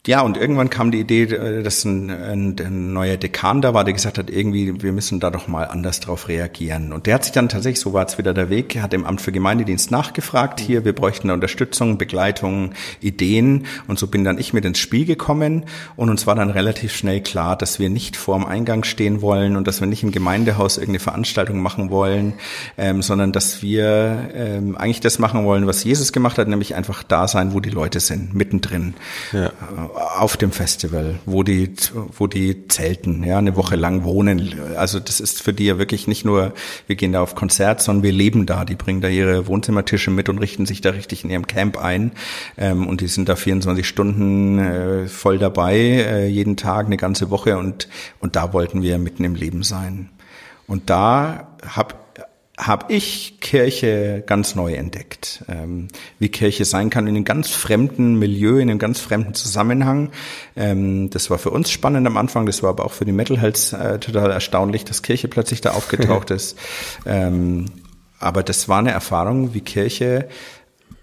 ja, 0.08 0.22
und 0.22 0.38
irgendwann 0.38 0.70
kam 0.70 0.92
die 0.92 1.02
Idee, 1.02 1.24
äh, 1.24 1.62
dass 1.62 1.84
ein, 1.84 2.10
ein, 2.10 2.56
ein, 2.58 2.94
neuer 2.94 3.18
Dekan 3.18 3.62
da 3.62 3.74
war, 3.74 3.84
der 3.84 3.94
gesagt 3.94 4.18
hat, 4.18 4.30
irgendwie, 4.30 4.82
wir 4.82 4.94
müssen 4.94 5.20
da 5.20 5.30
doch 5.30 5.50
mal 5.50 5.66
anders 5.66 6.00
drauf 6.00 6.30
reagieren. 6.30 6.94
Und 6.94 7.06
der 7.06 7.16
hat 7.16 7.26
sich 7.26 7.34
dann 7.34 7.50
tatsächlich, 7.50 7.82
so 7.82 7.92
war 7.92 8.06
es 8.06 8.18
wieder 8.18 8.34
der 8.34 8.50
Weg, 8.50 8.82
hat 8.82 8.94
im 8.94 9.06
Amt 9.06 9.20
für 9.20 9.34
Gemeindedienst 9.34 9.92
nachgefragt, 9.92 10.62
hier, 10.62 10.86
wir 10.86 10.96
bräuchten 10.96 11.30
Unterstützung, 11.30 11.98
Begleitung, 11.98 12.72
Ideen. 13.02 13.66
Und 13.88 14.00
so 14.00 14.08
bin 14.08 14.24
dann 14.24 14.38
ich 14.38 14.54
mit 14.54 14.64
ins 14.64 14.80
Spiel 14.80 15.06
gekommen. 15.06 15.66
Und 15.98 16.10
uns 16.10 16.26
war 16.26 16.36
dann 16.36 16.50
relativ 16.50 16.96
schnell 16.96 17.20
klar, 17.20 17.58
dass 17.58 17.78
wir 17.78 17.90
nicht 17.90 18.16
vorm 18.16 18.46
Eingang 18.46 18.86
stehen 18.86 19.22
wollen 19.22 19.58
und 19.58 19.68
dass 19.68 19.82
wir 19.82 19.88
nicht 19.88 20.04
im 20.04 20.12
Gemeindehaus 20.12 20.78
irgendeine 20.78 21.00
Veranstaltung 21.00 21.62
machen 21.62 21.90
wollen, 21.90 22.34
ähm, 22.78 23.02
sondern 23.02 23.34
dass 23.34 23.62
wir 23.62 24.30
ähm, 24.34 24.78
eigentlich 24.78 25.02
das 25.02 25.20
machen 25.20 25.44
wollen, 25.44 25.68
was 25.68 25.84
Jesus 25.84 26.14
gemacht 26.14 26.38
hat, 26.38 26.48
nämlich 26.48 26.74
einfach 26.74 27.04
da 27.04 27.28
sein, 27.28 27.54
wo 27.54 27.60
die 27.60 27.70
Leute 27.70 28.00
sind, 28.00 28.34
mittendrin. 28.34 28.94
Ja 29.34 29.52
äh, 29.70 29.89
auf 29.96 30.38
dem 30.38 30.52
Festival, 30.52 31.20
wo 31.26 31.44
die, 31.44 31.72
wo 31.94 32.28
die 32.28 32.68
zelten, 32.68 33.24
ja, 33.24 33.38
eine 33.38 33.56
Woche 33.56 33.76
lang 33.76 34.04
wohnen. 34.04 34.54
Also 34.76 35.00
das 35.00 35.20
ist 35.20 35.42
für 35.42 35.54
die 35.54 35.66
ja 35.66 35.78
wirklich 35.78 36.08
nicht 36.08 36.26
nur, 36.26 36.54
wir 36.88 36.96
gehen 36.96 37.14
da 37.14 37.22
auf 37.22 37.36
Konzert, 37.36 37.82
sondern 37.82 38.04
wir 38.04 38.12
leben 38.12 38.46
da. 38.46 38.66
Die 38.66 38.76
bringen 38.76 39.02
da 39.02 39.08
ihre 39.08 39.48
Wohnzimmertische 39.48 40.12
mit 40.12 40.30
und 40.30 40.38
richten 40.40 40.66
sich 40.66 40.82
da 40.82 40.92
richtig 40.92 41.24
in 41.24 41.30
ihrem 41.30 41.48
Camp 41.48 41.78
ein. 41.78 42.12
Ähm, 42.58 42.88
und 42.88 43.02
die 43.02 43.08
sind 43.08 43.30
da 43.30 43.36
24 43.36 43.88
Stunden 43.88 44.60
äh, 44.60 45.08
voll 45.08 45.38
dabei, 45.38 45.78
äh, 45.78 46.28
jeden 46.28 46.58
Tag, 46.58 46.86
eine 46.86 46.98
ganze 46.98 47.30
Woche. 47.30 47.58
Und, 47.58 47.88
und 48.20 48.36
da 48.36 48.54
wollten 48.54 48.82
wir 48.82 48.98
mitten 48.98 49.24
im 49.24 49.36
Leben 49.36 49.64
sein. 49.64 50.10
Und 50.68 50.90
da 50.90 51.58
habe 51.68 51.96
habe 52.60 52.94
ich 52.94 53.40
Kirche 53.40 54.22
ganz 54.26 54.54
neu 54.54 54.74
entdeckt. 54.74 55.46
Ähm, 55.48 55.88
wie 56.20 56.28
Kirche 56.28 56.66
sein 56.66 56.90
kann 56.90 57.08
in 57.08 57.16
einem 57.16 57.24
ganz 57.24 57.50
fremden 57.50 58.20
Milieu, 58.20 58.58
in 58.58 58.70
einem 58.70 58.80
ganz 58.80 59.00
fremden 59.00 59.34
Zusammenhang. 59.34 60.12
Ähm, 60.58 61.10
das 61.10 61.30
war 61.30 61.38
für 61.38 61.52
uns 61.52 61.72
spannend 61.72 62.06
am 62.06 62.18
Anfang, 62.18 62.46
das 62.46 62.62
war 62.62 62.72
aber 62.72 62.86
auch 62.86 62.92
für 62.92 63.06
die 63.06 63.14
Metalheads 63.14 63.72
äh, 63.72 64.00
total 64.00 64.32
erstaunlich, 64.32 64.84
dass 64.84 65.02
Kirche 65.02 65.30
plötzlich 65.30 65.62
da 65.62 65.72
aufgetaucht 65.80 66.32
ist. 66.32 66.58
Ähm, 67.06 67.66
aber 68.20 68.44
das 68.44 68.68
war 68.68 68.80
eine 68.80 68.92
Erfahrung, 68.92 69.54
wie 69.54 69.62
Kirche 69.62 70.28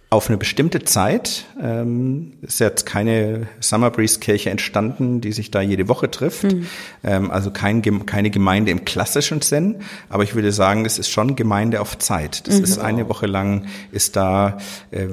auf 0.08 0.28
eine 0.28 0.38
bestimmte 0.38 0.84
Zeit. 0.84 1.46
Ähm, 1.60 2.34
ist 2.42 2.60
jetzt 2.60 2.86
keine 2.86 3.48
Summer 3.58 3.90
Breeze 3.90 4.20
Kirche 4.20 4.50
entstanden, 4.50 5.20
die 5.20 5.32
sich 5.32 5.50
da 5.50 5.60
jede 5.60 5.88
Woche 5.88 6.08
trifft. 6.08 6.44
Mhm. 6.44 6.66
Ähm, 7.02 7.30
also 7.32 7.50
kein, 7.50 7.82
keine 8.06 8.30
Gemeinde 8.30 8.70
im 8.70 8.84
klassischen 8.84 9.40
Sinn. 9.40 9.76
Aber 10.08 10.22
ich 10.22 10.36
würde 10.36 10.52
sagen, 10.52 10.84
es 10.86 11.00
ist 11.00 11.10
schon 11.10 11.34
Gemeinde 11.34 11.80
auf 11.80 11.98
Zeit. 11.98 12.46
Das 12.46 12.58
mhm. 12.58 12.64
ist 12.64 12.78
eine 12.78 13.08
Woche 13.08 13.26
lang, 13.26 13.66
ist 13.90 14.14
da 14.14 14.58
äh, 14.92 15.08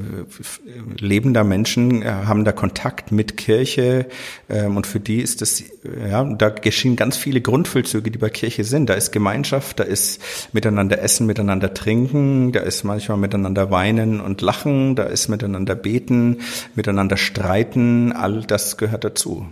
lebender 1.00 1.44
Menschen, 1.44 2.04
äh, 2.04 2.06
haben 2.06 2.46
da 2.46 2.52
Kontakt 2.52 3.12
mit 3.12 3.36
Kirche. 3.36 4.06
Ähm, 4.48 4.78
und 4.78 4.86
für 4.86 5.00
die 5.00 5.22
ist 5.22 5.42
das, 5.42 5.64
ja, 6.08 6.24
da 6.24 6.50
geschehen 6.50 6.96
ganz 6.96 7.18
viele 7.18 7.42
Grundfüllzüge, 7.42 8.12
die 8.12 8.20
bei 8.20 8.30
Kirche 8.30 8.64
sind. 8.64 8.92
Da 8.92 8.94
ist 8.94 9.12
Gemeinschaft, 9.12 9.80
da 9.80 9.84
ist 9.86 10.22
miteinander 10.54 11.02
essen, 11.02 11.26
miteinander 11.26 11.74
trinken, 11.74 12.52
da 12.52 12.60
ist 12.60 12.84
manchmal 12.84 13.18
miteinander 13.18 13.72
weinen 13.72 14.22
und 14.22 14.42
lachen 14.42 14.83
da 14.96 15.04
ist 15.04 15.28
miteinander 15.30 15.76
beten, 15.76 16.40
miteinander 16.76 17.18
streiten, 17.18 18.12
all 18.12 18.44
das 18.44 18.78
gehört 18.78 19.04
dazu. 19.04 19.48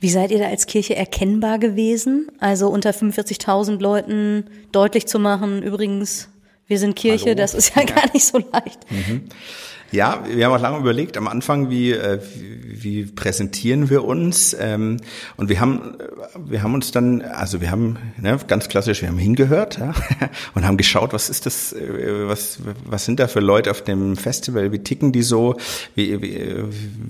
Wie 0.00 0.10
seid 0.10 0.30
ihr 0.30 0.38
da 0.38 0.46
als 0.46 0.66
Kirche 0.66 0.94
erkennbar 0.94 1.58
gewesen? 1.58 2.30
Also 2.38 2.68
unter 2.68 2.90
45.000 2.90 3.80
Leuten 3.80 4.44
deutlich 4.70 5.06
zu 5.06 5.18
machen, 5.18 5.62
übrigens, 5.62 6.28
wir 6.68 6.78
sind 6.78 6.94
Kirche, 6.94 7.30
Hallo. 7.30 7.36
das 7.36 7.54
ist 7.54 7.74
ja 7.74 7.82
gar 7.84 8.12
nicht 8.12 8.26
so 8.26 8.38
leicht. 8.38 8.78
Mhm. 8.90 9.28
Ja, 9.90 10.22
wir 10.28 10.44
haben 10.44 10.52
auch 10.52 10.60
lange 10.60 10.78
überlegt 10.78 11.16
am 11.16 11.28
Anfang, 11.28 11.70
wie, 11.70 11.92
äh, 11.92 12.20
wie, 12.66 13.04
präsentieren 13.04 13.88
wir 13.88 14.04
uns. 14.04 14.54
Ähm, 14.60 14.98
und 15.38 15.48
wir 15.48 15.60
haben, 15.60 15.96
wir 16.36 16.62
haben 16.62 16.74
uns 16.74 16.90
dann, 16.90 17.22
also 17.22 17.62
wir 17.62 17.70
haben 17.70 17.96
ne, 18.20 18.38
ganz 18.46 18.68
klassisch, 18.68 19.00
wir 19.00 19.08
haben 19.08 19.16
hingehört 19.16 19.78
ja, 19.78 19.94
und 20.54 20.66
haben 20.66 20.76
geschaut, 20.76 21.14
was 21.14 21.30
ist 21.30 21.46
das, 21.46 21.72
äh, 21.72 22.28
was, 22.28 22.58
was 22.84 23.06
sind 23.06 23.18
da 23.18 23.28
für 23.28 23.40
Leute 23.40 23.70
auf 23.70 23.80
dem 23.82 24.16
Festival, 24.16 24.72
wie 24.72 24.80
ticken 24.80 25.10
die 25.12 25.22
so, 25.22 25.56
wie, 25.94 26.20
wie, 26.20 26.64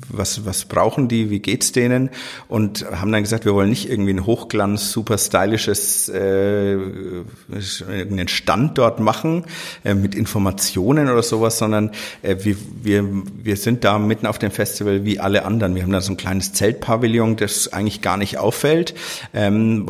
was, 0.08 0.46
was 0.46 0.64
brauchen 0.66 1.08
die, 1.08 1.30
wie 1.30 1.40
geht's 1.40 1.72
denen? 1.72 2.10
Und 2.46 2.86
haben 2.92 3.10
dann 3.10 3.24
gesagt, 3.24 3.44
wir 3.44 3.54
wollen 3.54 3.70
nicht 3.70 3.90
irgendwie 3.90 4.12
ein 4.12 4.24
Hochglanz, 4.24 4.92
super 4.92 5.18
stylisches 5.18 6.08
äh, 6.10 6.74
irgendeinen 6.74 8.28
Stand 8.28 8.78
dort 8.78 9.00
machen 9.00 9.46
äh, 9.84 9.94
mit 9.94 10.14
Informationen 10.14 11.08
oder 11.08 11.22
sowas, 11.22 11.58
sondern 11.58 11.90
äh, 12.22 12.36
wir 12.40 12.56
wir, 12.82 13.04
wir 13.42 13.56
sind 13.56 13.84
da 13.84 13.98
mitten 13.98 14.26
auf 14.26 14.38
dem 14.38 14.50
Festival 14.50 15.04
wie 15.04 15.20
alle 15.20 15.44
anderen. 15.44 15.74
Wir 15.74 15.82
haben 15.82 15.92
da 15.92 16.00
so 16.00 16.12
ein 16.12 16.16
kleines 16.16 16.52
Zeltpavillon, 16.52 17.36
das 17.36 17.72
eigentlich 17.72 18.02
gar 18.02 18.16
nicht 18.16 18.38
auffällt. 18.38 18.94
Ähm, 19.34 19.88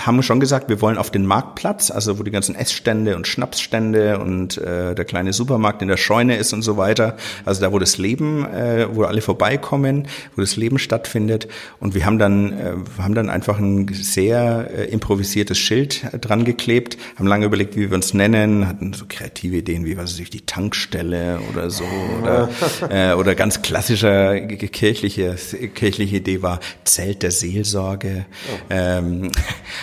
haben 0.00 0.22
schon 0.22 0.40
gesagt, 0.40 0.68
wir 0.68 0.80
wollen 0.80 0.98
auf 0.98 1.10
den 1.10 1.26
Marktplatz, 1.26 1.90
also 1.90 2.18
wo 2.18 2.22
die 2.22 2.30
ganzen 2.30 2.54
Essstände 2.54 3.16
und 3.16 3.26
Schnapsstände 3.26 4.18
und 4.18 4.58
äh, 4.58 4.94
der 4.94 5.04
kleine 5.04 5.32
Supermarkt 5.32 5.82
in 5.82 5.88
der 5.88 5.96
Scheune 5.96 6.36
ist 6.36 6.52
und 6.52 6.62
so 6.62 6.76
weiter. 6.76 7.16
Also 7.44 7.60
da, 7.60 7.72
wo 7.72 7.78
das 7.78 7.98
Leben, 7.98 8.44
äh, 8.44 8.86
wo 8.94 9.04
alle 9.04 9.20
vorbeikommen, 9.20 10.08
wo 10.36 10.40
das 10.40 10.56
Leben 10.56 10.78
stattfindet. 10.78 11.48
Und 11.78 11.94
wir 11.94 12.04
haben 12.04 12.18
dann, 12.18 12.52
äh, 12.52 12.72
haben 12.98 13.14
dann 13.14 13.30
einfach 13.30 13.58
ein 13.58 13.88
sehr 13.92 14.70
äh, 14.72 14.84
improvisiertes 14.86 15.58
Schild 15.58 16.02
dran 16.20 16.44
geklebt, 16.44 16.96
haben 17.16 17.26
lange 17.26 17.46
überlegt, 17.46 17.76
wie 17.76 17.90
wir 17.90 17.94
uns 17.94 18.14
nennen, 18.14 18.68
hatten 18.68 18.92
so 18.92 19.04
kreative 19.08 19.56
Ideen 19.56 19.84
wie, 19.84 19.96
was 19.96 20.12
weiß 20.12 20.20
ich, 20.20 20.30
die 20.30 20.42
Tankstelle 20.42 21.40
oder 21.50 21.70
so 21.70 21.84
oder, 22.20 22.48
äh, 22.90 23.14
oder 23.14 23.34
ganz 23.34 23.62
klassischer 23.62 24.40
kirchliche, 24.40 25.36
kirchliche 25.74 26.16
Idee 26.16 26.42
war 26.42 26.60
Zelt 26.84 27.22
der 27.22 27.30
Seelsorge. 27.30 28.26
Oh. 28.52 28.58
Ähm, 28.70 29.30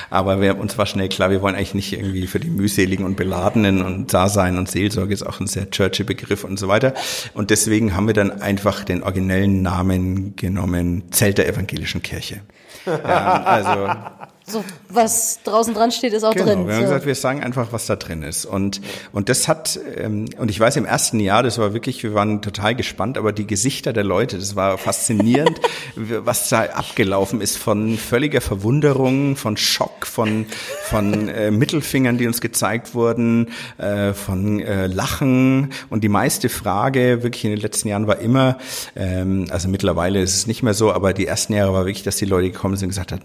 aber 0.09 0.41
wir, 0.41 0.57
uns 0.57 0.77
war 0.77 0.85
schnell 0.85 1.09
klar, 1.09 1.29
wir 1.29 1.41
wollen 1.41 1.55
eigentlich 1.55 1.73
nicht 1.73 1.93
irgendwie 1.93 2.27
für 2.27 2.39
die 2.39 2.49
mühseligen 2.49 3.05
und 3.05 3.15
beladenen 3.15 3.81
und 3.81 4.13
Dasein 4.13 4.57
und 4.57 4.69
Seelsorge 4.69 5.13
ist 5.13 5.23
auch 5.23 5.39
ein 5.39 5.47
sehr 5.47 5.69
churchy 5.69 6.03
Begriff 6.03 6.43
und 6.43 6.57
so 6.57 6.67
weiter. 6.67 6.93
Und 7.33 7.49
deswegen 7.49 7.95
haben 7.95 8.07
wir 8.07 8.13
dann 8.13 8.41
einfach 8.41 8.83
den 8.83 9.03
originellen 9.03 9.61
Namen 9.61 10.35
genommen, 10.35 11.11
Zelt 11.11 11.37
der 11.37 11.47
evangelischen 11.47 12.01
Kirche. 12.01 12.41
Ja, 12.87 13.43
also 13.43 13.89
so 14.49 14.63
was 14.87 15.43
draußen 15.43 15.73
dran 15.73 15.91
steht, 15.91 16.13
ist 16.13 16.23
auch 16.23 16.33
genau, 16.33 16.45
drin. 16.45 16.67
Wir 16.67 16.75
haben 16.75 16.83
so. 16.83 16.87
gesagt, 16.87 17.05
wir 17.05 17.15
sagen 17.15 17.43
einfach, 17.43 17.73
was 17.73 17.85
da 17.85 17.97
drin 17.97 18.23
ist. 18.23 18.45
Und 18.45 18.79
und 19.11 19.27
das 19.27 19.49
hat 19.49 19.77
ähm, 19.97 20.29
und 20.37 20.49
ich 20.49 20.57
weiß 20.57 20.77
im 20.77 20.85
ersten 20.85 21.19
Jahr, 21.19 21.43
das 21.43 21.57
war 21.57 21.73
wirklich, 21.73 22.01
wir 22.03 22.13
waren 22.13 22.41
total 22.41 22.73
gespannt, 22.73 23.17
aber 23.17 23.33
die 23.33 23.45
Gesichter 23.45 23.91
der 23.91 24.05
Leute, 24.05 24.37
das 24.37 24.55
war 24.55 24.77
faszinierend, 24.77 25.59
was 25.95 26.47
da 26.47 26.61
abgelaufen 26.61 27.41
ist 27.41 27.57
von 27.57 27.97
völliger 27.97 28.39
Verwunderung, 28.39 29.35
von 29.35 29.57
Schock, 29.57 30.07
von 30.07 30.45
von 30.85 31.27
äh, 31.27 31.51
Mittelfingern, 31.51 32.17
die 32.17 32.25
uns 32.25 32.39
gezeigt 32.39 32.95
wurden, 32.95 33.49
äh, 33.77 34.13
von 34.13 34.61
äh, 34.61 34.87
Lachen 34.87 35.73
und 35.89 36.05
die 36.05 36.09
meiste 36.09 36.47
Frage 36.47 37.21
wirklich 37.21 37.43
in 37.43 37.51
den 37.51 37.59
letzten 37.59 37.89
Jahren 37.89 38.07
war 38.07 38.19
immer, 38.19 38.57
ähm, 38.95 39.47
also 39.49 39.67
mittlerweile 39.67 40.21
ist 40.21 40.37
es 40.37 40.47
nicht 40.47 40.63
mehr 40.63 40.73
so, 40.73 40.93
aber 40.93 41.13
die 41.13 41.27
ersten 41.27 41.53
Jahre 41.53 41.73
war 41.73 41.85
wirklich, 41.85 42.03
dass 42.03 42.15
die 42.15 42.25
Leute 42.25 42.49
gekommen 42.49 42.77
sind 42.77 42.85
und 42.85 42.91
gesagt 42.91 43.11
haben, 43.11 43.21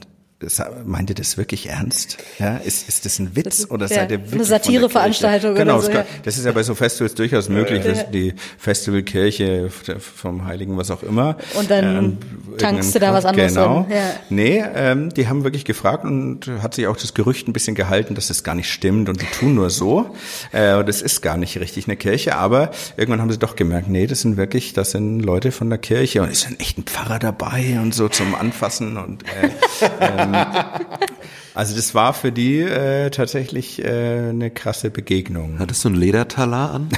meint 0.85 1.11
ihr 1.11 1.15
das 1.15 1.37
wirklich 1.37 1.69
ernst? 1.69 2.19
Ja, 2.39 2.57
ist, 2.57 2.89
ist 2.89 3.05
das 3.05 3.19
ein 3.19 3.37
Witz 3.37 3.67
oder 3.69 3.87
ja, 3.87 3.97
seid 3.97 4.11
ihr 4.11 4.19
wirklich 4.21 4.35
eine 4.35 4.45
Satireveranstaltung 4.45 5.55
genau, 5.55 5.75
oder 5.77 5.83
so? 5.83 5.93
Kann, 5.93 6.05
das 6.25 6.39
ist 6.39 6.45
ja 6.45 6.53
bei 6.53 6.63
so 6.63 6.75
Festivals 6.75 7.15
durchaus 7.15 7.49
möglich, 7.49 7.85
ja. 7.85 8.03
die 8.05 8.35
Festivalkirche 8.59 9.71
vom 9.71 10.45
Heiligen 10.45 10.77
was 10.77 10.91
auch 10.91 11.03
immer. 11.03 11.37
Und 11.55 11.71
dann 11.71 11.97
ähm, 11.97 12.19
tankst 12.59 12.95
du 12.95 12.99
da 12.99 13.13
was 13.13 13.25
anderes 13.25 13.55
Genau. 13.55 13.87
Ja. 13.91 14.15
Nee, 14.31 14.63
ähm, 14.75 15.11
die 15.11 15.29
haben 15.29 15.45
wirklich 15.45 15.65
gefragt 15.65 16.05
und 16.05 16.51
hat 16.63 16.75
sich 16.75 16.87
auch 16.87 16.97
das 16.97 17.15
Gerücht 17.15 17.49
ein 17.49 17.53
bisschen 17.53 17.75
gehalten, 17.75 18.15
dass 18.15 18.29
das 18.29 18.45
gar 18.45 18.55
nicht 18.55 18.71
stimmt 18.71 19.09
und 19.09 19.21
die 19.21 19.27
tun 19.27 19.55
nur 19.55 19.71
so. 19.71 20.15
Äh, 20.53 20.85
das 20.85 21.03
ist 21.03 21.23
gar 21.23 21.37
nicht 21.37 21.59
richtig 21.59 21.87
eine 21.87 21.97
Kirche, 21.97 22.37
aber 22.37 22.71
irgendwann 22.97 23.21
haben 23.21 23.31
sie 23.31 23.39
doch 23.39 23.57
gemerkt, 23.57 23.89
nee, 23.89 24.07
das 24.07 24.21
sind 24.21 24.37
wirklich, 24.37 24.73
das 24.73 24.93
sind 24.93 25.21
Leute 25.21 25.53
von 25.53 25.69
der 25.69 25.79
Kirche 25.79 26.23
und 26.23 26.31
es 26.31 26.43
sind 26.43 26.61
echt 26.61 26.79
ein 26.79 26.85
Pfarrer 26.85 27.19
dabei 27.19 27.79
und 27.81 27.95
so 27.95 28.09
zum 28.09 28.35
Anfassen 28.35 28.97
und 28.97 29.23
äh, 29.25 29.51
ähm, 30.01 30.32
also 31.55 31.77
das 31.77 31.95
war 31.95 32.15
für 32.15 32.33
die 32.33 32.61
äh, 32.61 33.11
tatsächlich 33.11 33.85
äh, 33.85 34.31
eine 34.31 34.51
krasse 34.51 34.91
Begegnung. 34.91 35.59
Hattest 35.59 35.85
du 35.85 35.91
ein 35.91 35.95
Ledertalar 35.95 36.73
an? 36.73 36.89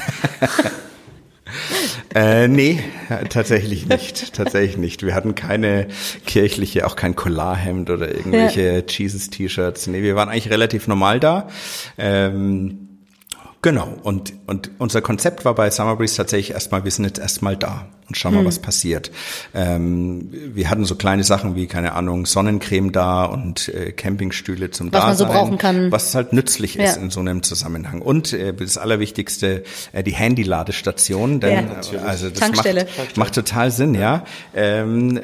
äh, 2.15 2.49
nee, 2.49 2.81
tatsächlich 3.29 3.87
nicht. 3.87 4.35
Tatsächlich 4.35 4.77
nicht. 4.77 5.03
Wir 5.03 5.15
hatten 5.15 5.35
keine 5.35 5.89
kirchliche, 6.27 6.87
auch 6.87 6.97
kein 6.97 7.17
Collarhemd 7.17 7.91
oder 7.91 8.15
irgendwelche 8.15 8.77
ja. 8.77 8.83
Jesus-T-Shirts. 8.87 9.87
Nee, 9.87 10.03
wir 10.03 10.17
waren 10.17 10.29
eigentlich 10.29 10.51
relativ 10.51 10.89
normal 10.89 11.21
da. 11.21 11.49
Ähm, 11.99 12.94
Genau, 13.65 13.89
und, 14.03 14.35
und 14.47 14.73
unser 14.77 15.01
Konzept 15.01 15.47
war 15.47 15.55
bei 15.55 15.71
Summer 15.71 15.97
Breeze 15.97 16.19
tatsächlich 16.19 16.51
erstmal, 16.51 16.85
wir 16.85 16.91
sind 16.91 17.07
jetzt 17.07 17.19
erstmal 17.19 17.57
da 17.57 17.87
und 18.07 18.15
schauen 18.15 18.35
mal, 18.35 18.41
hm. 18.41 18.47
was 18.47 18.59
passiert. 18.59 19.11
Ähm, 19.55 20.29
wir 20.31 20.69
hatten 20.69 20.85
so 20.85 20.97
kleine 20.97 21.25
Sachen 21.25 21.57
wie, 21.57 21.67
keine 21.67 21.95
Ahnung, 21.95 22.27
Sonnencreme 22.27 22.93
da 22.93 23.25
und 23.25 23.71
äh, 23.71 23.93
Campingstühle 23.93 24.71
zum 24.71 24.93
was 24.93 25.01
Dasein. 25.01 25.13
Was 25.13 25.19
man 25.19 25.29
so 25.29 25.33
brauchen 25.33 25.57
kann. 25.57 25.91
Was 25.91 26.15
halt 26.15 26.35
nützlich 26.35 26.79
ist 26.79 26.97
ja. 26.97 27.03
in 27.03 27.09
so 27.09 27.21
einem 27.21 27.43
Zusammenhang. 27.43 28.03
Und 28.03 28.35
äh, 28.35 28.53
das 28.53 28.77
Allerwichtigste, 28.77 29.65
äh, 29.93 30.03
die 30.03 30.13
Handy-Ladestation, 30.13 31.41
denn 31.41 31.69
ja, 31.91 32.03
also 32.03 32.29
das 32.29 32.53
macht, 32.53 33.17
macht 33.17 33.35
total 33.35 33.71
Sinn, 33.71 33.95
ja. 33.95 34.25
Ähm, 34.55 35.19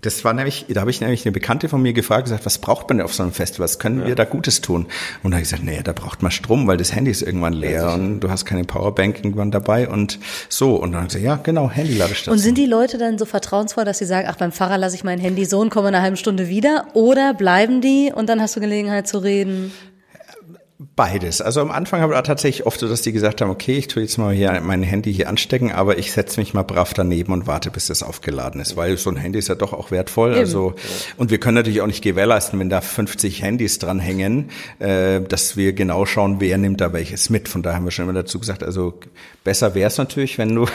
das 0.00 0.24
war 0.24 0.32
nämlich, 0.32 0.66
da 0.68 0.80
habe 0.80 0.90
ich 0.90 1.00
nämlich 1.00 1.24
eine 1.24 1.32
Bekannte 1.32 1.68
von 1.68 1.82
mir 1.82 1.92
gefragt, 1.92 2.24
gesagt, 2.24 2.46
was 2.46 2.58
braucht 2.58 2.88
man 2.88 2.98
denn 2.98 3.04
auf 3.04 3.14
so 3.14 3.22
einem 3.22 3.32
Festival? 3.32 3.64
Was 3.64 3.78
können 3.78 4.00
ja. 4.00 4.06
wir 4.06 4.14
da 4.14 4.24
Gutes 4.24 4.60
tun? 4.60 4.86
Und 5.22 5.30
da 5.30 5.36
habe 5.36 5.42
ich 5.42 5.50
gesagt, 5.50 5.64
nee, 5.64 5.80
da 5.82 5.92
braucht 5.92 6.22
man 6.22 6.30
Strom, 6.30 6.66
weil 6.66 6.76
das 6.76 6.94
Handy 6.94 7.10
ist 7.10 7.22
irgendwann 7.22 7.52
leer 7.52 7.82
ja, 7.82 7.94
und 7.94 8.20
du 8.20 8.30
hast 8.30 8.44
keine 8.44 8.64
Powerbank 8.64 9.18
irgendwann 9.18 9.50
dabei 9.50 9.88
und 9.88 10.18
so. 10.48 10.76
Und 10.76 10.92
dann 10.92 11.02
habe 11.02 11.06
ich 11.08 11.14
gesagt, 11.14 11.24
ja, 11.24 11.36
genau, 11.42 11.70
Handy-Ladestation. 11.70 12.32
Und 12.32 12.38
sind 12.38 12.58
die 12.58 12.66
Leute 12.66 12.98
dann 12.98 13.18
so 13.18 13.24
vertrauensvoll, 13.24 13.84
dass 13.84 13.98
sie 13.98 14.06
sagen, 14.06 14.28
ach, 14.30 14.36
beim 14.36 14.52
Fahrer 14.52 14.78
lasse 14.78 14.96
ich 14.96 15.04
mein 15.04 15.18
Handy 15.18 15.44
so 15.44 15.60
und 15.60 15.70
komme 15.70 15.88
in 15.88 15.94
einer 15.94 16.02
halben 16.02 16.16
Stunde 16.16 16.48
wieder? 16.48 16.86
Oder 16.94 17.34
bleiben 17.34 17.80
die 17.80 18.12
und 18.14 18.28
dann 18.28 18.40
hast 18.40 18.56
du 18.56 18.60
Gelegenheit 18.60 19.08
zu 19.08 19.18
reden? 19.18 19.72
Beides. 20.80 21.40
Also 21.40 21.60
am 21.60 21.72
Anfang 21.72 22.02
habe 22.02 22.14
ich 22.14 22.20
tatsächlich 22.20 22.64
oft 22.64 22.78
so, 22.78 22.88
dass 22.88 23.02
die 23.02 23.10
gesagt 23.10 23.40
haben, 23.40 23.50
okay, 23.50 23.76
ich 23.78 23.88
tue 23.88 24.00
jetzt 24.00 24.16
mal 24.16 24.32
hier 24.32 24.60
mein 24.62 24.84
Handy 24.84 25.12
hier 25.12 25.28
anstecken, 25.28 25.72
aber 25.72 25.98
ich 25.98 26.12
setze 26.12 26.38
mich 26.38 26.54
mal 26.54 26.62
brav 26.62 26.94
daneben 26.94 27.32
und 27.32 27.48
warte, 27.48 27.72
bis 27.72 27.88
das 27.88 28.04
aufgeladen 28.04 28.60
ist, 28.60 28.76
weil 28.76 28.96
so 28.96 29.10
ein 29.10 29.16
Handy 29.16 29.40
ist 29.40 29.48
ja 29.48 29.56
doch 29.56 29.72
auch 29.72 29.90
wertvoll. 29.90 30.30
Eben. 30.30 30.38
Also 30.38 30.74
und 31.16 31.32
wir 31.32 31.38
können 31.38 31.56
natürlich 31.56 31.80
auch 31.80 31.88
nicht 31.88 32.02
gewährleisten, 32.04 32.60
wenn 32.60 32.70
da 32.70 32.80
50 32.80 33.42
Handys 33.42 33.80
dranhängen, 33.80 34.50
äh, 34.78 35.20
dass 35.20 35.56
wir 35.56 35.72
genau 35.72 36.06
schauen, 36.06 36.36
wer 36.38 36.58
nimmt 36.58 36.80
da 36.80 36.92
welches 36.92 37.28
mit. 37.28 37.48
Von 37.48 37.64
daher 37.64 37.78
haben 37.78 37.84
wir 37.84 37.90
schon 37.90 38.04
immer 38.04 38.12
dazu 38.12 38.38
gesagt, 38.38 38.62
also 38.62 39.00
besser 39.42 39.74
wäre 39.74 39.88
es 39.88 39.98
natürlich, 39.98 40.38
wenn 40.38 40.54
du, 40.54 40.66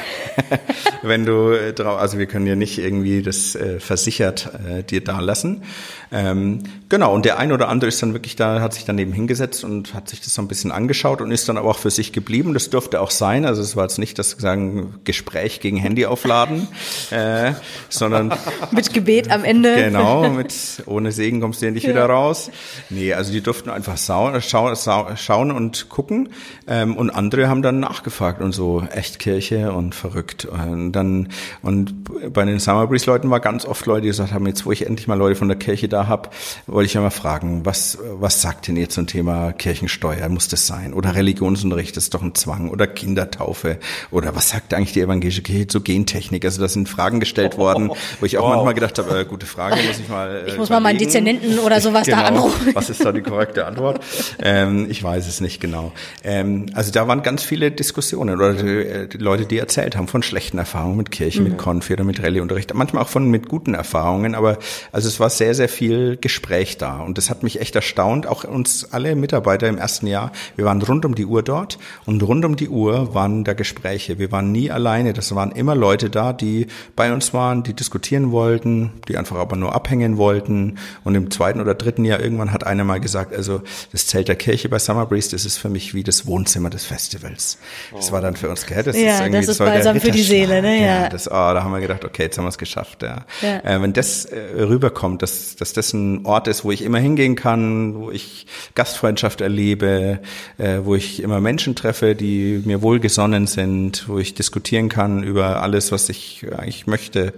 wenn 1.02 1.26
du 1.26 1.52
äh, 1.52 1.72
drauf, 1.72 2.02
also 2.02 2.18
wir 2.18 2.26
können 2.26 2.46
ja 2.46 2.58
nicht 2.58 2.78
irgendwie 2.78 3.22
das 3.22 3.56
äh, 3.56 3.80
versichert 3.80 4.50
äh, 4.68 4.84
dir 4.84 5.02
da 5.02 5.22
lassen. 5.22 5.64
Ähm, 6.12 6.64
genau. 6.90 7.14
Und 7.14 7.24
der 7.24 7.40
ein 7.40 7.54
oder 7.54 7.70
andere 7.70 7.88
ist 7.88 8.02
dann 8.04 8.12
wirklich 8.12 8.36
da, 8.36 8.60
hat 8.60 8.74
sich 8.74 8.84
daneben 8.84 9.14
hingesetzt 9.14 9.64
und 9.64 9.93
hat 9.94 10.10
sich 10.10 10.22
das 10.22 10.34
so 10.34 10.42
ein 10.42 10.48
bisschen 10.48 10.72
angeschaut 10.72 11.22
und 11.22 11.32
ist 11.32 11.48
dann 11.50 11.58
aber 11.58 11.70
auch 11.70 11.78
für 11.78 11.92
sich 11.92 12.12
geblieben. 12.12 12.54
Das 12.54 12.70
dürfte 12.70 13.02
auch 13.02 13.12
sein. 13.12 13.46
Also 13.46 13.62
es 13.62 13.76
war 13.76 13.84
jetzt 13.84 14.00
nicht 14.00 14.18
das 14.20 14.32
sagen 14.32 14.96
Gespräch 15.04 15.60
gegen 15.60 15.78
Handy 15.78 16.06
aufladen, 16.06 16.68
äh, 17.12 17.54
sondern 17.90 18.34
mit 18.72 18.94
Gebet 18.94 19.32
am 19.32 19.44
Ende. 19.44 19.76
Genau, 19.76 20.30
mit 20.30 20.54
ohne 20.86 21.12
Segen 21.12 21.42
kommst 21.42 21.62
du 21.62 21.66
ja 21.66 21.72
nicht 21.72 21.84
ja. 21.84 21.92
wieder 21.92 22.06
raus. 22.06 22.50
Nee, 22.90 23.14
also 23.14 23.32
die 23.32 23.42
durften 23.42 23.70
einfach 23.70 23.98
schauen, 23.98 24.42
schauen 24.42 25.52
und 25.52 25.90
gucken. 25.90 26.30
Ähm, 26.68 26.98
und 26.98 27.10
andere 27.10 27.48
haben 27.48 27.62
dann 27.62 27.80
nachgefragt 27.80 28.42
und 28.42 28.54
so 28.54 28.84
echt 28.92 29.20
Kirche 29.20 29.72
und 29.72 29.96
verrückt. 29.96 30.46
Und 30.46 30.94
dann 30.94 31.30
und 31.62 32.34
bei 32.34 32.46
den 32.46 32.60
Summer 32.60 32.88
Breeze 32.88 33.06
Leuten 33.06 33.30
war 33.30 33.40
ganz 33.40 33.66
oft 33.66 33.86
Leute, 33.86 34.02
die 34.02 34.08
gesagt 34.08 34.34
haben, 34.34 34.48
jetzt 34.48 34.66
wo 34.66 34.72
ich 34.72 34.86
endlich 34.86 35.08
mal 35.08 35.18
Leute 35.18 35.36
von 35.36 35.48
der 35.48 35.58
Kirche 35.58 35.88
da 35.88 36.08
habe, 36.08 36.30
wollte 36.68 36.88
ich 36.88 36.94
ja 36.94 37.02
mal 37.02 37.10
fragen, 37.10 37.66
was 37.66 37.98
was 38.02 38.42
sagt 38.42 38.68
denn 38.68 38.78
ihr 38.78 38.90
zum 38.90 39.08
Thema 39.08 39.52
Kirche? 39.52 39.83
Kirchensteuer 39.84 40.30
muss 40.30 40.48
das 40.48 40.68
sein 40.68 40.94
oder 40.94 41.16
Religionsunterricht 41.16 41.98
ist 41.98 42.14
doch 42.14 42.22
ein 42.22 42.36
Zwang 42.36 42.70
oder 42.70 42.88
Kindertaufe 42.88 43.78
oder 44.12 44.36
was 44.36 44.50
sagt 44.50 44.74
eigentlich 44.74 44.94
die 44.94 45.02
evangelische 45.02 45.42
Kirche 45.42 45.68
zur 45.68 45.84
Gentechnik? 45.84 46.46
Also 46.46 46.62
das 46.62 46.74
sind 46.74 46.88
Fragen 46.88 47.20
gestellt 47.20 47.58
worden, 47.58 47.92
wo 48.20 48.26
ich 48.26 48.38
auch 48.38 48.44
wow. 48.48 48.56
manchmal 48.56 48.74
gedacht 48.74 48.98
habe, 48.98 49.20
äh, 49.20 49.26
gute 49.26 49.46
Frage, 49.46 49.76
muss 49.86 50.00
ich 50.00 50.08
mal. 50.08 50.44
Äh, 50.48 50.50
ich 50.50 50.58
muss 50.58 50.70
mal 50.70 50.80
meinen 50.80 51.00
Dezernenten 51.00 51.60
oder 51.60 51.82
sowas 51.82 52.06
genau. 52.06 52.18
da 52.18 52.28
anrufen. 52.28 52.72
Was 52.74 52.90
ist 52.90 53.04
da 53.04 53.12
die 53.12 53.22
korrekte 53.22 53.66
Antwort? 53.66 54.00
ähm, 54.42 54.88
ich 54.90 55.04
weiß 55.04 55.28
es 55.28 55.42
nicht 55.42 55.60
genau. 55.60 55.92
Ähm, 56.24 56.68
also 56.74 56.92
da 56.92 57.08
waren 57.08 57.24
ganz 57.24 57.44
viele 57.44 57.72
Diskussionen 57.72 58.36
oder 58.36 58.54
die, 58.54 59.10
die, 59.10 59.18
Leute, 59.18 59.46
die 59.46 59.58
erzählt 59.58 59.96
haben 59.98 60.08
von 60.08 60.24
schlechten 60.24 60.58
Erfahrungen 60.58 60.98
mit 60.98 61.12
Kirche, 61.12 61.42
mhm. 61.42 61.50
mit 61.50 61.58
Konfi 61.58 61.94
oder 61.94 62.04
mit 62.04 62.22
Rallyeunterricht, 62.24 62.74
manchmal 62.74 63.04
auch 63.04 63.10
von 63.10 63.30
mit 63.30 63.50
guten 63.50 63.74
Erfahrungen, 63.74 64.36
aber 64.36 64.58
also 64.92 65.08
es 65.08 65.20
war 65.20 65.30
sehr, 65.30 65.56
sehr 65.56 65.70
viel 65.70 66.18
Gespräch 66.18 66.78
da 66.78 67.00
und 67.00 67.18
das 67.18 67.30
hat 67.30 67.44
mich 67.44 67.60
echt 67.60 67.76
erstaunt, 67.76 68.28
auch 68.28 68.44
uns 68.44 68.88
alle 68.92 69.16
Mitarbeiter 69.16 69.73
im 69.74 69.80
ersten 69.80 70.08
Jahr. 70.08 70.32
Wir 70.56 70.66
waren 70.66 70.82
rund 70.82 71.06
um 71.06 71.16
die 71.16 71.26
Uhr 71.26 71.44
dort 71.44 71.78
und 72.06 72.22
rund 72.24 72.46
um 72.46 72.56
die 72.56 72.70
Uhr 72.70 73.14
waren 73.14 73.44
da 73.44 73.54
Gespräche. 73.54 74.20
Wir 74.20 74.32
waren 74.32 74.52
nie 74.52 74.72
alleine. 74.72 75.14
Das 75.14 75.34
waren 75.36 75.52
immer 75.52 75.76
Leute 75.76 76.10
da, 76.10 76.34
die 76.34 76.68
bei 76.96 77.12
uns 77.14 77.34
waren, 77.34 77.64
die 77.64 77.74
diskutieren 77.74 78.32
wollten, 78.32 78.92
die 79.08 79.18
einfach 79.18 79.38
aber 79.38 79.56
nur 79.56 79.74
abhängen 79.76 80.18
wollten. 80.18 80.78
Und 81.04 81.16
im 81.16 81.32
zweiten 81.32 81.60
oder 81.60 81.76
dritten 81.76 82.06
Jahr 82.06 82.20
irgendwann 82.20 82.54
hat 82.54 82.66
einer 82.66 82.84
mal 82.84 83.00
gesagt, 83.00 83.36
also 83.36 83.62
das 83.92 84.08
Zelt 84.08 84.28
der 84.28 84.36
Kirche 84.36 84.70
bei 84.70 84.80
Summer 84.80 85.06
Breeze, 85.06 85.32
das 85.32 85.46
ist 85.46 85.58
für 85.58 85.70
mich 85.70 85.94
wie 85.94 86.04
das 86.04 86.26
Wohnzimmer 86.26 86.70
des 86.70 86.86
Festivals. 86.86 87.58
Das 87.94 88.12
war 88.12 88.22
dann 88.22 88.36
für 88.36 88.50
uns, 88.50 88.66
gell? 88.66 88.84
Das 88.84 88.96
ja, 88.96 89.16
ist 89.16 89.20
irgendwie 89.22 89.40
das 89.40 89.50
ist 89.50 89.58
balsam 89.58 90.00
für 90.00 90.12
die 90.12 90.22
Seele, 90.22 90.62
ne? 90.62 90.80
Ja. 90.80 90.86
ja 91.04 91.10
das, 91.10 91.28
oh, 91.28 91.32
da 91.32 91.64
haben 91.64 91.72
wir 91.72 91.80
gedacht, 91.80 92.06
okay, 92.06 92.24
jetzt 92.24 92.38
haben 92.38 92.46
wir 92.46 92.50
es 92.50 92.58
geschafft. 92.58 93.04
Ja. 93.04 93.26
ja. 93.42 93.60
Äh, 93.60 93.82
wenn 93.82 93.94
das 93.94 94.26
äh, 94.26 94.62
rüberkommt, 94.62 95.22
dass, 95.22 95.56
dass 95.56 95.74
das 95.74 95.94
ein 95.94 96.26
Ort 96.26 96.48
ist, 96.48 96.64
wo 96.64 96.72
ich 96.72 96.82
immer 96.82 97.00
hingehen 97.00 97.36
kann, 97.36 97.96
wo 97.96 98.12
ich 98.12 98.46
Gastfreundschaft 98.76 99.42
erlebe, 99.42 99.63
lebe, 99.64 100.20
äh, 100.58 100.80
wo 100.84 100.96
ich 100.96 101.22
immer 101.22 101.40
Menschen 101.40 101.76
treffe, 101.76 102.16
die 102.16 102.62
mir 102.66 102.82
wohlgesonnen 102.82 103.48
sind, 103.48 104.08
wo 104.08 104.20
ich 104.20 104.34
diskutieren 104.34 104.90
kann 104.90 105.24
über 105.24 105.62
alles, 105.62 105.92
was 105.92 106.10
ich 106.10 106.46
eigentlich 106.52 106.88
möchte. 106.88 107.34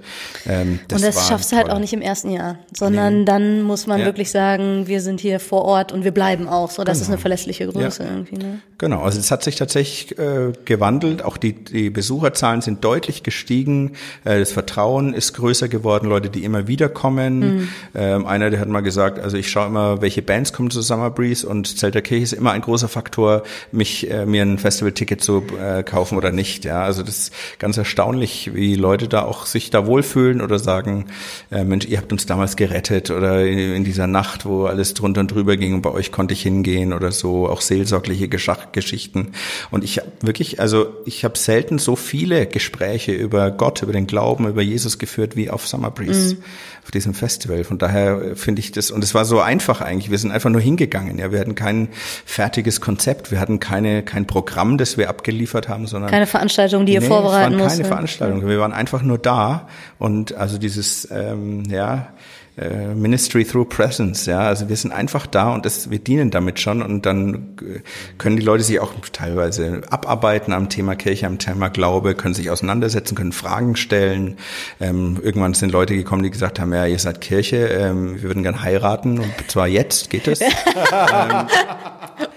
Ähm, 0.47 0.79
das 0.87 1.01
und 1.01 1.07
das 1.07 1.27
schaffst 1.27 1.51
du 1.51 1.57
halt 1.57 1.69
auch 1.69 1.79
nicht 1.79 1.93
im 1.93 2.01
ersten 2.01 2.31
Jahr, 2.31 2.57
sondern 2.73 3.19
nee. 3.19 3.25
dann 3.25 3.61
muss 3.63 3.87
man 3.87 3.99
ja. 3.99 4.05
wirklich 4.05 4.31
sagen, 4.31 4.87
wir 4.87 5.01
sind 5.01 5.19
hier 5.19 5.39
vor 5.39 5.63
Ort 5.63 5.91
und 5.91 6.03
wir 6.03 6.11
bleiben 6.11 6.47
auch. 6.47 6.71
So, 6.71 6.83
das 6.83 6.97
genau. 6.97 7.03
ist 7.03 7.09
eine 7.09 7.17
verlässliche 7.19 7.67
Größe 7.67 8.03
ja. 8.03 8.09
irgendwie. 8.09 8.37
Ne? 8.37 8.59
Genau, 8.77 9.01
also 9.01 9.19
es 9.19 9.31
hat 9.31 9.43
sich 9.43 9.55
tatsächlich 9.55 10.17
äh, 10.17 10.51
gewandelt. 10.65 11.23
Auch 11.23 11.37
die, 11.37 11.53
die 11.53 11.89
Besucherzahlen 11.89 12.61
sind 12.61 12.83
deutlich 12.83 13.23
gestiegen. 13.23 13.91
Äh, 14.23 14.39
das 14.39 14.51
Vertrauen 14.51 15.13
ist 15.13 15.33
größer 15.33 15.67
geworden. 15.67 16.07
Leute, 16.07 16.29
die 16.29 16.43
immer 16.43 16.67
wieder 16.67 16.89
kommen. 16.89 17.39
Mhm. 17.39 17.67
Ähm, 17.93 18.25
einer, 18.25 18.49
der 18.49 18.59
hat 18.59 18.67
mal 18.67 18.81
gesagt, 18.81 19.19
also 19.19 19.37
ich 19.37 19.49
schaue 19.49 19.67
immer, 19.67 20.01
welche 20.01 20.21
Bands 20.21 20.53
kommen 20.53 20.71
zu 20.71 20.81
Summer 20.81 21.09
Breeze 21.09 21.47
und 21.47 21.77
Zelt 21.77 21.95
der 21.95 22.01
Kirche 22.15 22.23
ist 22.23 22.33
immer 22.33 22.51
ein 22.51 22.61
großer 22.61 22.87
Faktor, 22.87 23.43
mich 23.71 24.09
äh, 24.09 24.25
mir 24.25 24.41
ein 24.41 24.57
Festival-Ticket 24.57 25.21
zu 25.21 25.43
äh, 25.59 25.83
kaufen 25.83 26.17
oder 26.17 26.31
nicht. 26.31 26.65
Ja, 26.65 26.83
also 26.83 27.03
das 27.03 27.17
ist 27.17 27.33
ganz 27.59 27.77
erstaunlich, 27.77 28.51
wie 28.53 28.75
Leute 28.75 29.07
da 29.07 29.23
auch 29.23 29.45
sich 29.45 29.69
da 29.69 29.85
wohlfühlen 29.85 30.41
oder 30.41 30.59
sagen, 30.59 31.07
äh, 31.51 31.63
Mensch, 31.63 31.85
ihr 31.85 31.97
habt 31.97 32.11
uns 32.11 32.25
damals 32.25 32.55
gerettet 32.55 33.11
oder 33.11 33.45
in, 33.45 33.75
in 33.75 33.83
dieser 33.83 34.07
Nacht, 34.07 34.45
wo 34.45 34.65
alles 34.65 34.93
drunter 34.93 35.21
und 35.21 35.31
drüber 35.31 35.57
ging 35.57 35.73
und 35.73 35.81
bei 35.81 35.91
euch 35.91 36.11
konnte 36.11 36.33
ich 36.33 36.41
hingehen 36.41 36.93
oder 36.93 37.11
so, 37.11 37.49
auch 37.49 37.61
seelsorgliche 37.61 38.29
Geschichten. 38.29 39.33
Und 39.71 39.83
ich 39.83 39.97
habe 39.97 40.07
wirklich, 40.21 40.59
also 40.59 40.87
ich 41.05 41.23
habe 41.25 41.37
selten 41.37 41.79
so 41.79 41.95
viele 41.95 42.47
Gespräche 42.47 43.11
über 43.11 43.51
Gott, 43.51 43.81
über 43.81 43.93
den 43.93 44.07
Glauben, 44.07 44.47
über 44.47 44.61
Jesus 44.61 44.97
geführt 44.97 45.35
wie 45.35 45.49
auf 45.49 45.67
Summer 45.67 45.91
Breeze, 45.91 46.35
mhm. 46.35 46.43
Auf 46.85 46.91
diesem 46.91 47.15
Festival. 47.15 47.63
Von 47.63 47.79
daher 47.79 48.35
finde 48.35 48.59
ich 48.59 48.71
das, 48.71 48.91
und 48.91 49.03
es 49.03 49.15
war 49.15 49.25
so 49.25 49.41
einfach 49.41 49.81
eigentlich. 49.81 50.11
Wir 50.11 50.19
sind 50.19 50.29
einfach 50.29 50.51
nur 50.51 50.61
hingegangen. 50.61 51.17
Ja, 51.17 51.31
wir 51.31 51.39
hatten 51.39 51.55
kein 51.55 51.89
fertiges 52.25 52.79
Konzept, 52.79 53.31
wir 53.31 53.39
hatten 53.39 53.59
keine 53.59 54.03
kein 54.03 54.27
Programm, 54.27 54.77
das 54.77 54.95
wir 54.95 55.09
abgeliefert 55.09 55.67
haben, 55.67 55.87
sondern 55.87 56.11
keine 56.11 56.27
Veranstaltung, 56.27 56.85
die 56.85 56.93
ihr 56.93 57.01
nee, 57.01 57.07
vorbereiten 57.07 57.55
es 57.55 57.59
waren 57.59 57.69
keine 57.69 57.85
Veranstaltung. 57.85 58.47
Wir 58.47 58.59
waren 58.59 58.71
einfach 58.71 59.01
nur 59.01 59.17
da 59.17 59.67
und 59.97 60.35
also 60.35 60.59
dieses 60.59 61.09
ähm, 61.09 61.63
ja 61.71 62.09
äh, 62.57 62.93
Ministry 62.93 63.43
through 63.43 63.65
Presence, 63.67 64.25
ja, 64.25 64.39
also 64.39 64.69
wir 64.69 64.75
sind 64.75 64.91
einfach 64.91 65.27
da 65.27 65.53
und 65.53 65.65
das, 65.65 65.89
wir 65.89 65.99
dienen 65.99 66.31
damit 66.31 66.59
schon 66.59 66.81
und 66.81 67.05
dann 67.05 67.55
äh, 67.61 67.79
können 68.17 68.37
die 68.37 68.43
Leute 68.43 68.63
sich 68.63 68.79
auch 68.79 68.93
teilweise 69.11 69.81
abarbeiten 69.89 70.53
am 70.53 70.69
Thema 70.69 70.95
Kirche, 70.95 71.27
am 71.27 71.37
Thema 71.37 71.69
Glaube, 71.69 72.15
können 72.15 72.33
sich 72.33 72.49
auseinandersetzen, 72.49 73.15
können 73.15 73.33
Fragen 73.33 73.75
stellen. 73.75 74.37
Ähm, 74.79 75.19
irgendwann 75.21 75.53
sind 75.53 75.71
Leute 75.71 75.95
gekommen, 75.95 76.23
die 76.23 76.31
gesagt 76.31 76.59
haben, 76.59 76.73
ja, 76.73 76.85
ihr 76.85 76.99
seid 76.99 77.19
Kirche, 77.19 77.57
ähm, 77.67 78.15
wir 78.15 78.23
würden 78.23 78.43
gern 78.43 78.61
heiraten 78.61 79.19
und 79.19 79.33
zwar 79.47 79.67
jetzt, 79.67 80.09
geht 80.09 80.27
es? 80.27 80.39
ähm, 80.41 80.49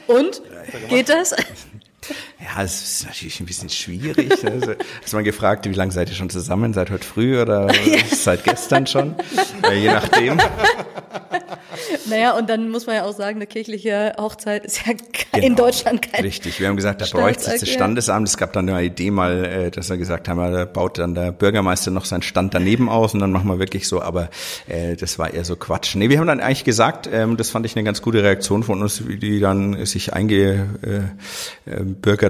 und? 0.08 0.42
Geht 0.88 1.08
das? 1.08 1.34
Ja, 2.40 2.62
es 2.62 2.82
ist 2.82 3.06
natürlich 3.06 3.40
ein 3.40 3.46
bisschen 3.46 3.68
schwierig. 3.68 4.32
Also, 4.44 4.74
hast 5.02 5.12
mal 5.12 5.22
gefragt, 5.22 5.66
wie 5.68 5.72
lange 5.72 5.92
seid 5.92 6.08
ihr 6.08 6.14
schon 6.14 6.30
zusammen? 6.30 6.72
Seit 6.72 6.90
heute 6.90 7.04
früh 7.04 7.40
oder 7.40 7.68
seit 8.10 8.44
gestern 8.44 8.86
schon? 8.86 9.14
Ja, 9.62 9.72
je 9.72 9.92
nachdem. 9.92 10.38
Naja, 12.08 12.36
und 12.36 12.48
dann 12.48 12.70
muss 12.70 12.86
man 12.86 12.96
ja 12.96 13.04
auch 13.04 13.14
sagen, 13.14 13.36
eine 13.36 13.46
kirchliche 13.46 14.14
Hochzeit 14.18 14.64
ist 14.64 14.86
ja 14.86 14.92
genau, 14.92 15.46
in 15.46 15.54
Deutschland 15.56 16.02
kein 16.02 16.22
Richtig, 16.22 16.60
wir 16.60 16.68
haben 16.68 16.76
gesagt, 16.76 17.00
da 17.00 17.06
bräuchte 17.06 17.50
es 17.50 17.60
das 17.60 17.68
Standesamt. 17.68 18.28
Es 18.28 18.36
gab 18.36 18.52
dann 18.52 18.68
eine 18.68 18.84
Idee 18.84 19.10
mal, 19.10 19.44
äh, 19.44 19.70
dass 19.70 19.88
wir 19.90 19.96
gesagt 19.96 20.28
haben, 20.28 20.38
da 20.52 20.64
baut 20.64 20.98
dann 20.98 21.14
der 21.14 21.32
Bürgermeister 21.32 21.90
noch 21.90 22.04
seinen 22.04 22.22
Stand 22.22 22.54
daneben 22.54 22.88
aus 22.88 23.14
und 23.14 23.20
dann 23.20 23.32
machen 23.32 23.48
wir 23.48 23.58
wirklich 23.58 23.88
so, 23.88 24.00
aber 24.02 24.30
äh, 24.66 24.96
das 24.96 25.18
war 25.18 25.32
eher 25.32 25.44
so 25.44 25.56
Quatsch. 25.56 25.94
Nee, 25.96 26.08
wir 26.08 26.18
haben 26.18 26.26
dann 26.26 26.40
eigentlich 26.40 26.64
gesagt, 26.64 27.08
ähm, 27.12 27.36
das 27.36 27.50
fand 27.50 27.66
ich 27.66 27.76
eine 27.76 27.84
ganz 27.84 28.02
gute 28.02 28.22
Reaktion 28.22 28.62
von 28.62 28.80
uns, 28.82 29.06
wie 29.06 29.18
die 29.18 29.40
dann 29.40 29.84
sich 29.86 30.12
eingebürgert 30.12 31.08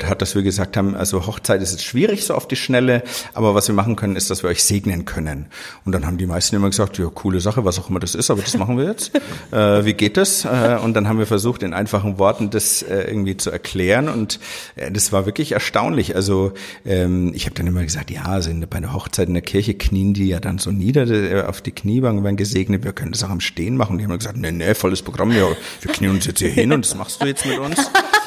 hat, 0.08 0.22
dass 0.22 0.34
wir 0.34 0.42
gesagt 0.42 0.76
haben, 0.76 0.94
also 0.94 1.26
Hochzeit 1.26 1.62
ist 1.62 1.72
jetzt 1.72 1.84
schwierig 1.84 2.24
so 2.24 2.34
auf 2.34 2.48
die 2.48 2.56
Schnelle, 2.56 3.02
aber 3.34 3.54
was 3.54 3.68
wir 3.68 3.74
machen 3.74 3.96
können, 3.96 4.16
ist, 4.16 4.30
dass 4.30 4.42
wir 4.42 4.50
euch 4.50 4.62
segnen 4.64 5.04
können. 5.04 5.46
Und 5.84 5.92
dann 5.92 6.06
haben 6.06 6.18
die 6.18 6.26
meisten 6.26 6.56
immer 6.56 6.68
gesagt, 6.70 6.98
ja, 6.98 7.06
coole 7.12 7.40
Sache, 7.40 7.64
was 7.64 7.78
auch 7.78 7.88
immer 7.88 8.00
das 8.00 8.14
ist, 8.14 8.30
aber 8.30 8.42
das 8.42 8.56
machen 8.56 8.67
wir 8.76 8.84
jetzt. 8.84 9.12
äh, 9.52 9.84
wie 9.84 9.94
geht 9.94 10.16
das? 10.16 10.44
Äh, 10.44 10.78
und 10.82 10.94
dann 10.94 11.08
haben 11.08 11.18
wir 11.18 11.26
versucht, 11.26 11.62
in 11.62 11.72
einfachen 11.72 12.18
Worten 12.18 12.50
das 12.50 12.82
äh, 12.82 13.02
irgendwie 13.02 13.36
zu 13.36 13.50
erklären. 13.50 14.08
Und 14.08 14.40
äh, 14.76 14.90
das 14.90 15.12
war 15.12 15.24
wirklich 15.24 15.52
erstaunlich. 15.52 16.14
Also 16.14 16.52
ähm, 16.84 17.32
ich 17.34 17.46
habe 17.46 17.54
dann 17.54 17.66
immer 17.66 17.82
gesagt, 17.82 18.10
ja, 18.10 18.24
also 18.24 18.50
in, 18.50 18.66
bei 18.68 18.78
einer 18.78 18.92
Hochzeit 18.92 19.28
in 19.28 19.34
der 19.34 19.42
Kirche 19.42 19.74
knien 19.74 20.14
die 20.14 20.28
ja 20.28 20.40
dann 20.40 20.58
so 20.58 20.70
nieder 20.70 21.06
äh, 21.06 21.42
auf 21.42 21.60
die 21.60 21.72
Kniebank 21.72 22.22
werden 22.24 22.36
gesegnet. 22.36 22.84
Wir 22.84 22.92
können 22.92 23.12
das 23.12 23.22
auch 23.24 23.30
am 23.30 23.40
Stehen 23.40 23.76
machen. 23.76 23.98
Die 23.98 24.04
haben 24.04 24.16
gesagt, 24.18 24.36
nee, 24.36 24.50
nee, 24.50 24.74
volles 24.74 25.02
Programm. 25.02 25.30
Ja, 25.30 25.48
wir 25.80 25.92
knien 25.92 26.10
uns 26.10 26.26
jetzt 26.26 26.40
hier 26.40 26.50
hin 26.50 26.72
und 26.72 26.84
das 26.84 26.94
machst 26.94 27.22
du 27.22 27.26
jetzt 27.26 27.46
mit 27.46 27.58
uns. 27.58 27.78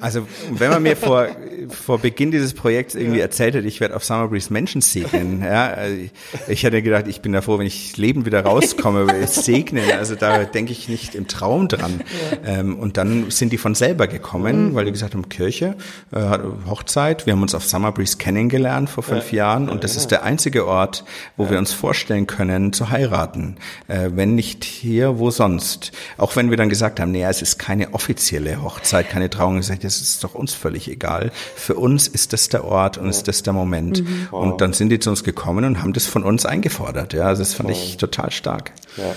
Also 0.00 0.26
wenn 0.50 0.70
man 0.70 0.82
mir 0.82 0.96
vor, 0.96 1.28
vor 1.68 1.98
Beginn 1.98 2.30
dieses 2.30 2.54
Projekts 2.54 2.94
irgendwie 2.94 3.18
ja. 3.18 3.24
erzählt 3.24 3.54
hätte, 3.54 3.66
ich 3.66 3.80
werde 3.80 3.94
auf 3.96 4.04
Summer 4.04 4.28
Breeze 4.28 4.52
Menschen 4.52 4.80
segnen, 4.80 5.42
ja, 5.42 5.68
also 5.68 5.96
ich, 5.96 6.10
ich 6.48 6.62
hätte 6.64 6.82
gedacht, 6.82 7.06
ich 7.06 7.20
bin 7.20 7.32
davor, 7.32 7.58
wenn 7.58 7.66
ich 7.66 7.96
lebend 7.96 8.26
wieder 8.26 8.42
rauskomme, 8.44 9.06
segnen, 9.26 9.84
also 9.92 10.14
da 10.14 10.44
denke 10.44 10.72
ich 10.72 10.88
nicht 10.88 11.14
im 11.14 11.28
Traum 11.28 11.68
dran. 11.68 12.02
Ja. 12.44 12.58
Ähm, 12.58 12.78
und 12.78 12.96
dann 12.96 13.30
sind 13.30 13.52
die 13.52 13.58
von 13.58 13.74
selber 13.74 14.06
gekommen, 14.06 14.70
mhm. 14.70 14.74
weil 14.74 14.86
die 14.86 14.92
gesagt 14.92 15.14
haben, 15.14 15.28
Kirche, 15.28 15.76
äh, 16.10 16.38
Hochzeit, 16.66 17.26
wir 17.26 17.34
haben 17.34 17.42
uns 17.42 17.54
auf 17.54 17.64
Summer 17.64 17.92
Breeze 17.92 18.16
kennengelernt 18.16 18.90
vor 18.90 19.02
fünf 19.02 19.32
ja. 19.32 19.44
Jahren 19.44 19.68
und 19.68 19.84
das 19.84 19.96
ist 19.96 20.10
der 20.10 20.24
einzige 20.24 20.66
Ort, 20.66 21.04
wo 21.36 21.50
wir 21.50 21.58
uns 21.58 21.72
vorstellen 21.72 22.26
können, 22.26 22.72
zu 22.72 22.90
heiraten. 22.90 23.56
Äh, 23.88 24.10
wenn 24.14 24.34
nicht 24.34 24.64
hier, 24.64 25.18
wo 25.18 25.30
sonst? 25.30 25.92
Auch 26.18 26.36
wenn 26.36 26.50
wir 26.50 26.56
dann 26.56 26.68
gesagt 26.68 27.00
haben, 27.00 27.12
naja, 27.12 27.30
es 27.30 27.42
ist 27.42 27.58
keine 27.58 27.94
offizielle 27.94 28.62
Hochzeit, 28.62 29.08
keine 29.08 29.30
Trauung, 29.30 29.51
das 29.56 30.00
ist 30.00 30.24
doch 30.24 30.34
uns 30.34 30.54
völlig 30.54 30.88
egal. 30.88 31.32
Für 31.56 31.74
uns 31.74 32.08
ist 32.08 32.32
das 32.32 32.48
der 32.48 32.64
Ort 32.64 32.98
und 32.98 33.08
ist 33.08 33.28
das 33.28 33.42
der 33.42 33.52
Moment. 33.52 34.02
Mhm. 34.02 34.28
Und 34.30 34.60
dann 34.60 34.72
sind 34.72 34.88
die 34.90 34.98
zu 34.98 35.10
uns 35.10 35.24
gekommen 35.24 35.64
und 35.64 35.82
haben 35.82 35.92
das 35.92 36.06
von 36.06 36.22
uns 36.22 36.46
eingefordert. 36.46 37.12
Ja, 37.12 37.26
also 37.26 37.42
das 37.42 37.54
fand 37.54 37.70
ich 37.70 37.96
total 37.96 38.30
stark. 38.30 38.72
Ja. 38.96 39.14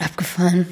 Abgefahren. 0.00 0.66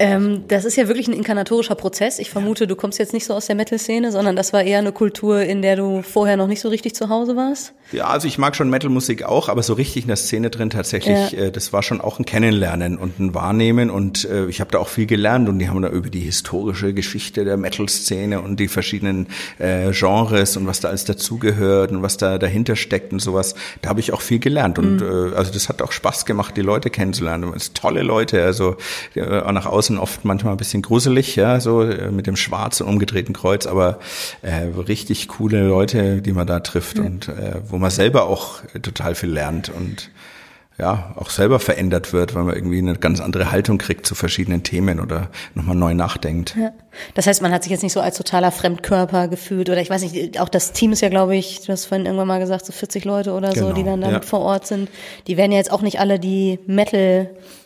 Ähm, 0.00 0.44
das 0.48 0.64
ist 0.64 0.76
ja 0.76 0.88
wirklich 0.88 1.06
ein 1.06 1.12
inkarnatorischer 1.12 1.76
Prozess. 1.76 2.18
Ich 2.18 2.30
vermute, 2.30 2.66
du 2.66 2.74
kommst 2.74 2.98
jetzt 2.98 3.12
nicht 3.12 3.24
so 3.24 3.34
aus 3.34 3.46
der 3.46 3.54
Metal-Szene, 3.54 4.10
sondern 4.10 4.34
das 4.34 4.52
war 4.52 4.62
eher 4.64 4.78
eine 4.78 4.90
Kultur, 4.90 5.40
in 5.42 5.62
der 5.62 5.76
du 5.76 6.02
vorher 6.02 6.36
noch 6.36 6.48
nicht 6.48 6.60
so 6.60 6.68
richtig 6.68 6.94
zu 6.94 7.08
Hause 7.08 7.36
warst. 7.36 7.74
Ja, 7.92 8.06
also 8.06 8.26
ich 8.26 8.38
mag 8.38 8.56
schon 8.56 8.70
Metal-Musik 8.70 9.22
auch, 9.22 9.48
aber 9.48 9.62
so 9.62 9.74
richtig 9.74 10.04
in 10.04 10.08
der 10.08 10.16
Szene 10.16 10.50
drin 10.50 10.70
tatsächlich, 10.70 11.32
ja. 11.32 11.38
äh, 11.38 11.52
das 11.52 11.72
war 11.72 11.82
schon 11.82 12.00
auch 12.00 12.18
ein 12.18 12.24
Kennenlernen 12.24 12.98
und 12.98 13.20
ein 13.20 13.34
Wahrnehmen 13.34 13.90
und 13.90 14.24
äh, 14.24 14.46
ich 14.46 14.60
habe 14.60 14.70
da 14.70 14.78
auch 14.78 14.88
viel 14.88 15.06
gelernt 15.06 15.48
und 15.48 15.58
die 15.58 15.68
haben 15.68 15.80
da 15.82 15.88
über 15.88 16.10
die 16.10 16.20
historische 16.20 16.92
Geschichte 16.94 17.44
der 17.44 17.56
Metal-Szene 17.56 18.40
und 18.40 18.58
die 18.58 18.68
verschiedenen 18.68 19.28
äh, 19.58 19.92
Genres 19.92 20.56
und 20.56 20.66
was 20.66 20.80
da 20.80 20.88
alles 20.88 21.04
dazugehört 21.04 21.92
und 21.92 22.02
was 22.02 22.16
da 22.16 22.38
dahinter 22.38 22.74
steckt 22.74 23.12
und 23.12 23.20
sowas. 23.20 23.54
Da 23.80 23.90
habe 23.90 24.00
ich 24.00 24.12
auch 24.12 24.22
viel 24.22 24.38
gelernt 24.38 24.78
und 24.78 24.96
mhm. 24.96 25.32
äh, 25.32 25.36
also 25.36 25.52
das 25.52 25.68
hat 25.68 25.82
auch 25.82 25.92
Spaß 25.92 26.24
gemacht, 26.24 26.56
die 26.56 26.62
Leute 26.62 26.90
kennenzulernen. 26.90 27.50
Das 27.52 27.66
sind 27.66 27.76
tolle 27.76 28.02
Leute, 28.02 28.42
also 28.42 28.71
äh, 29.14 29.52
nach 29.52 29.66
außen 29.66 29.98
oft 29.98 30.24
manchmal 30.24 30.54
ein 30.54 30.58
bisschen 30.58 30.82
gruselig, 30.82 31.36
ja, 31.36 31.60
so 31.60 31.82
äh, 31.82 32.10
mit 32.10 32.26
dem 32.26 32.36
schwarzen 32.36 32.86
umgedrehten 32.86 33.34
Kreuz, 33.34 33.66
aber 33.66 33.98
äh, 34.42 34.66
richtig 34.86 35.28
coole 35.28 35.66
Leute, 35.66 36.22
die 36.22 36.32
man 36.32 36.46
da 36.46 36.60
trifft 36.60 36.98
ja. 36.98 37.04
und 37.04 37.28
äh, 37.28 37.60
wo 37.68 37.78
man 37.78 37.90
selber 37.90 38.24
auch 38.24 38.60
total 38.82 39.14
viel 39.14 39.30
lernt 39.30 39.68
und 39.68 40.10
ja, 40.78 41.14
auch 41.16 41.30
selber 41.30 41.60
verändert 41.60 42.12
wird, 42.12 42.34
weil 42.34 42.44
man 42.44 42.54
irgendwie 42.54 42.78
eine 42.78 42.94
ganz 42.94 43.20
andere 43.20 43.52
Haltung 43.52 43.78
kriegt 43.78 44.06
zu 44.06 44.14
verschiedenen 44.14 44.62
Themen 44.62 45.00
oder 45.00 45.28
nochmal 45.54 45.76
neu 45.76 45.94
nachdenkt. 45.94 46.56
Ja. 46.58 46.72
Das 47.14 47.26
heißt, 47.26 47.42
man 47.42 47.52
hat 47.52 47.62
sich 47.62 47.70
jetzt 47.70 47.82
nicht 47.82 47.92
so 47.92 48.00
als 48.00 48.16
totaler 48.16 48.50
Fremdkörper 48.50 49.28
gefühlt 49.28 49.68
oder 49.68 49.80
ich 49.80 49.90
weiß 49.90 50.02
nicht, 50.02 50.40
auch 50.40 50.48
das 50.48 50.72
Team 50.72 50.92
ist 50.92 51.02
ja, 51.02 51.08
glaube 51.08 51.36
ich, 51.36 51.60
du 51.60 51.72
hast 51.72 51.86
vorhin 51.86 52.06
irgendwann 52.06 52.26
mal 52.26 52.40
gesagt, 52.40 52.64
so 52.64 52.72
40 52.72 53.04
Leute 53.04 53.32
oder 53.32 53.52
genau, 53.52 53.68
so, 53.68 53.72
die 53.74 53.84
dann 53.84 54.00
damit 54.00 54.22
ja. 54.24 54.28
vor 54.28 54.40
Ort 54.40 54.66
sind. 54.66 54.88
Die 55.26 55.36
werden 55.36 55.52
ja 55.52 55.58
jetzt 55.58 55.70
auch 55.70 55.82
nicht 55.82 56.00
alle 56.00 56.18
die 56.18 56.58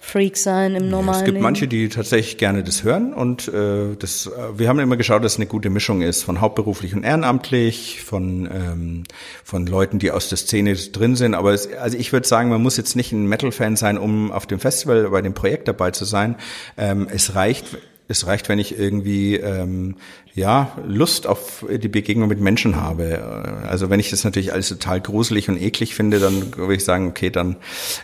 Metal-Freaks 0.07 0.43
sein 0.43 0.75
im 0.75 0.89
normalen 0.89 1.07
ja, 1.07 1.19
Es 1.19 1.25
gibt 1.25 1.35
Leben. 1.35 1.43
manche, 1.43 1.69
die 1.69 1.89
tatsächlich 1.89 2.39
gerne 2.39 2.63
das 2.63 2.85
hören 2.85 3.13
und 3.13 3.49
äh, 3.49 3.97
das, 3.99 4.27
äh, 4.27 4.59
wir 4.59 4.69
haben 4.69 4.79
immer 4.79 4.97
geschaut, 4.97 5.25
dass 5.25 5.33
es 5.33 5.39
eine 5.39 5.47
gute 5.47 5.71
Mischung 5.71 6.03
ist 6.03 6.23
von 6.23 6.41
hauptberuflich 6.41 6.95
und 6.95 7.05
ehrenamtlich, 7.05 8.03
von, 8.03 8.49
ähm, 8.53 9.05
von 9.45 9.67
Leuten, 9.67 9.99
die 9.99 10.11
aus 10.11 10.29
der 10.29 10.39
Szene 10.39 10.75
drin 10.75 11.17
sind. 11.17 11.35
Aber 11.35 11.53
es, 11.53 11.69
also 11.73 11.99
ich 11.99 12.13
würde 12.13 12.27
sagen, 12.27 12.51
man 12.51 12.63
muss 12.63 12.77
jetzt 12.77 12.97
nicht 12.97 13.13
ein 13.13 13.27
Metal-Fan 13.27 13.77
sein, 13.77 13.99
um 13.99 14.33
auf 14.33 14.47
dem 14.47 14.61
Festival 14.61 15.09
bei 15.11 15.23
dem 15.23 15.35
Projekt 15.35 15.69
dabei 15.69 15.91
zu 15.91 16.05
sein. 16.05 16.37
Ähm, 16.77 17.09
es 17.11 17.35
reicht, 17.35 17.79
es 18.09 18.27
reicht, 18.27 18.49
wenn 18.49 18.59
ich 18.59 18.79
irgendwie 18.79 19.37
ähm, 19.37 19.97
ja, 20.37 20.77
Lust 20.87 21.27
auf 21.27 21.65
die 21.69 21.89
Begegnung 21.89 22.29
mit 22.29 22.41
Menschen 22.41 22.77
habe. 22.77 23.65
Also 23.67 23.89
wenn 23.89 23.99
ich 24.01 24.11
das 24.11 24.23
natürlich 24.23 24.53
alles 24.53 24.69
total 24.69 25.01
gruselig 25.01 25.49
und 25.49 25.61
eklig 25.61 25.95
finde, 25.95 26.19
dann 26.19 26.55
würde 26.55 26.75
ich 26.75 26.85
sagen, 26.85 27.09
okay, 27.09 27.31
dann 27.31 27.57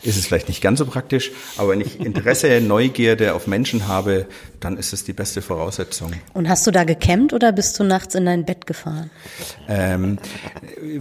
ist 0.02 0.16
es 0.16 0.26
vielleicht 0.26 0.48
nicht 0.48 0.62
ganz 0.62 0.78
so 0.78 0.86
praktisch. 0.86 1.30
Aber 1.58 1.68
wenn 1.68 1.82
ich 1.82 2.00
Interesse, 2.00 2.60
Neugierde 2.66 3.34
auf 3.34 3.46
Menschen 3.46 3.86
habe, 3.86 4.26
dann 4.60 4.78
ist 4.78 4.94
es 4.94 5.04
die 5.04 5.12
beste 5.12 5.42
Voraussetzung. 5.42 6.12
Und 6.32 6.48
hast 6.48 6.66
du 6.66 6.70
da 6.70 6.84
gecampt 6.84 7.34
oder 7.34 7.52
bist 7.52 7.78
du 7.78 7.84
nachts 7.84 8.14
in 8.14 8.24
dein 8.24 8.46
Bett 8.46 8.66
gefahren? 8.66 9.10
Ähm, 9.68 10.18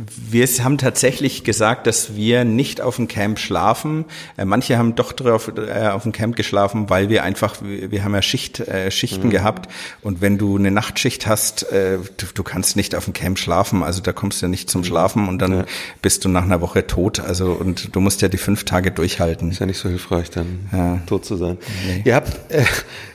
wir 0.06 0.48
haben 0.48 0.78
tatsächlich 0.78 1.46
gesagt, 1.46 1.88
dass 1.88 2.16
wir 2.16 2.44
nicht 2.44 2.82
auf 2.82 2.98
dem 2.98 3.08
Camp 3.08 3.40
schlafen. 3.40 4.04
Äh, 4.36 4.44
manche 4.44 4.78
haben 4.78 4.96
doch 4.96 5.14
drauf, 5.14 5.50
äh, 5.56 5.88
auf 5.88 6.04
dem 6.04 6.12
Camp 6.12 6.36
geschlafen, 6.36 6.90
weil 6.90 7.08
wir 7.08 7.24
einfach, 7.24 7.62
wir, 7.62 7.90
wir 7.92 8.04
haben 8.04 8.14
ja 8.16 8.22
Schicht, 8.22 8.60
äh, 8.60 8.92
Schichten 8.92 9.28
mhm. 9.28 9.32
gehabt. 9.32 9.72
Und 10.02 10.20
wenn 10.20 10.38
du 10.38 10.58
eine 10.58 10.72
Nachtschicht 10.72 11.21
hast, 11.28 11.72
äh, 11.72 11.98
du, 12.18 12.26
du, 12.34 12.44
kannst 12.44 12.76
nicht 12.76 12.96
auf 12.96 13.06
dem 13.06 13.14
Camp 13.14 13.38
schlafen. 13.38 13.84
Also 13.84 14.02
da 14.02 14.14
kommst 14.14 14.42
du 14.42 14.48
nicht 14.48 14.70
zum 14.70 14.82
mhm. 14.82 14.86
Schlafen 14.86 15.28
und 15.28 15.40
dann 15.40 15.52
ja. 15.54 15.66
bist 16.02 16.26
du 16.26 16.30
nach 16.30 16.44
einer 16.44 16.62
Woche 16.62 16.88
tot. 16.88 17.20
Also 17.20 17.52
und 17.52 17.96
du 17.96 18.00
musst 18.00 18.22
ja 18.22 18.28
die 18.28 18.38
fünf 18.38 18.64
Tage 18.64 18.92
durchhalten. 18.92 19.52
Ist 19.52 19.60
ja 19.60 19.66
nicht 19.66 19.80
so 19.80 19.90
hilfreich, 19.90 20.30
dann 20.30 20.70
ja. 20.72 21.00
tot 21.06 21.26
zu 21.26 21.36
sein. 21.36 21.58
Nee. 21.88 22.04
Ihr 22.06 22.16
habt, 22.16 22.52
äh, 22.52 22.64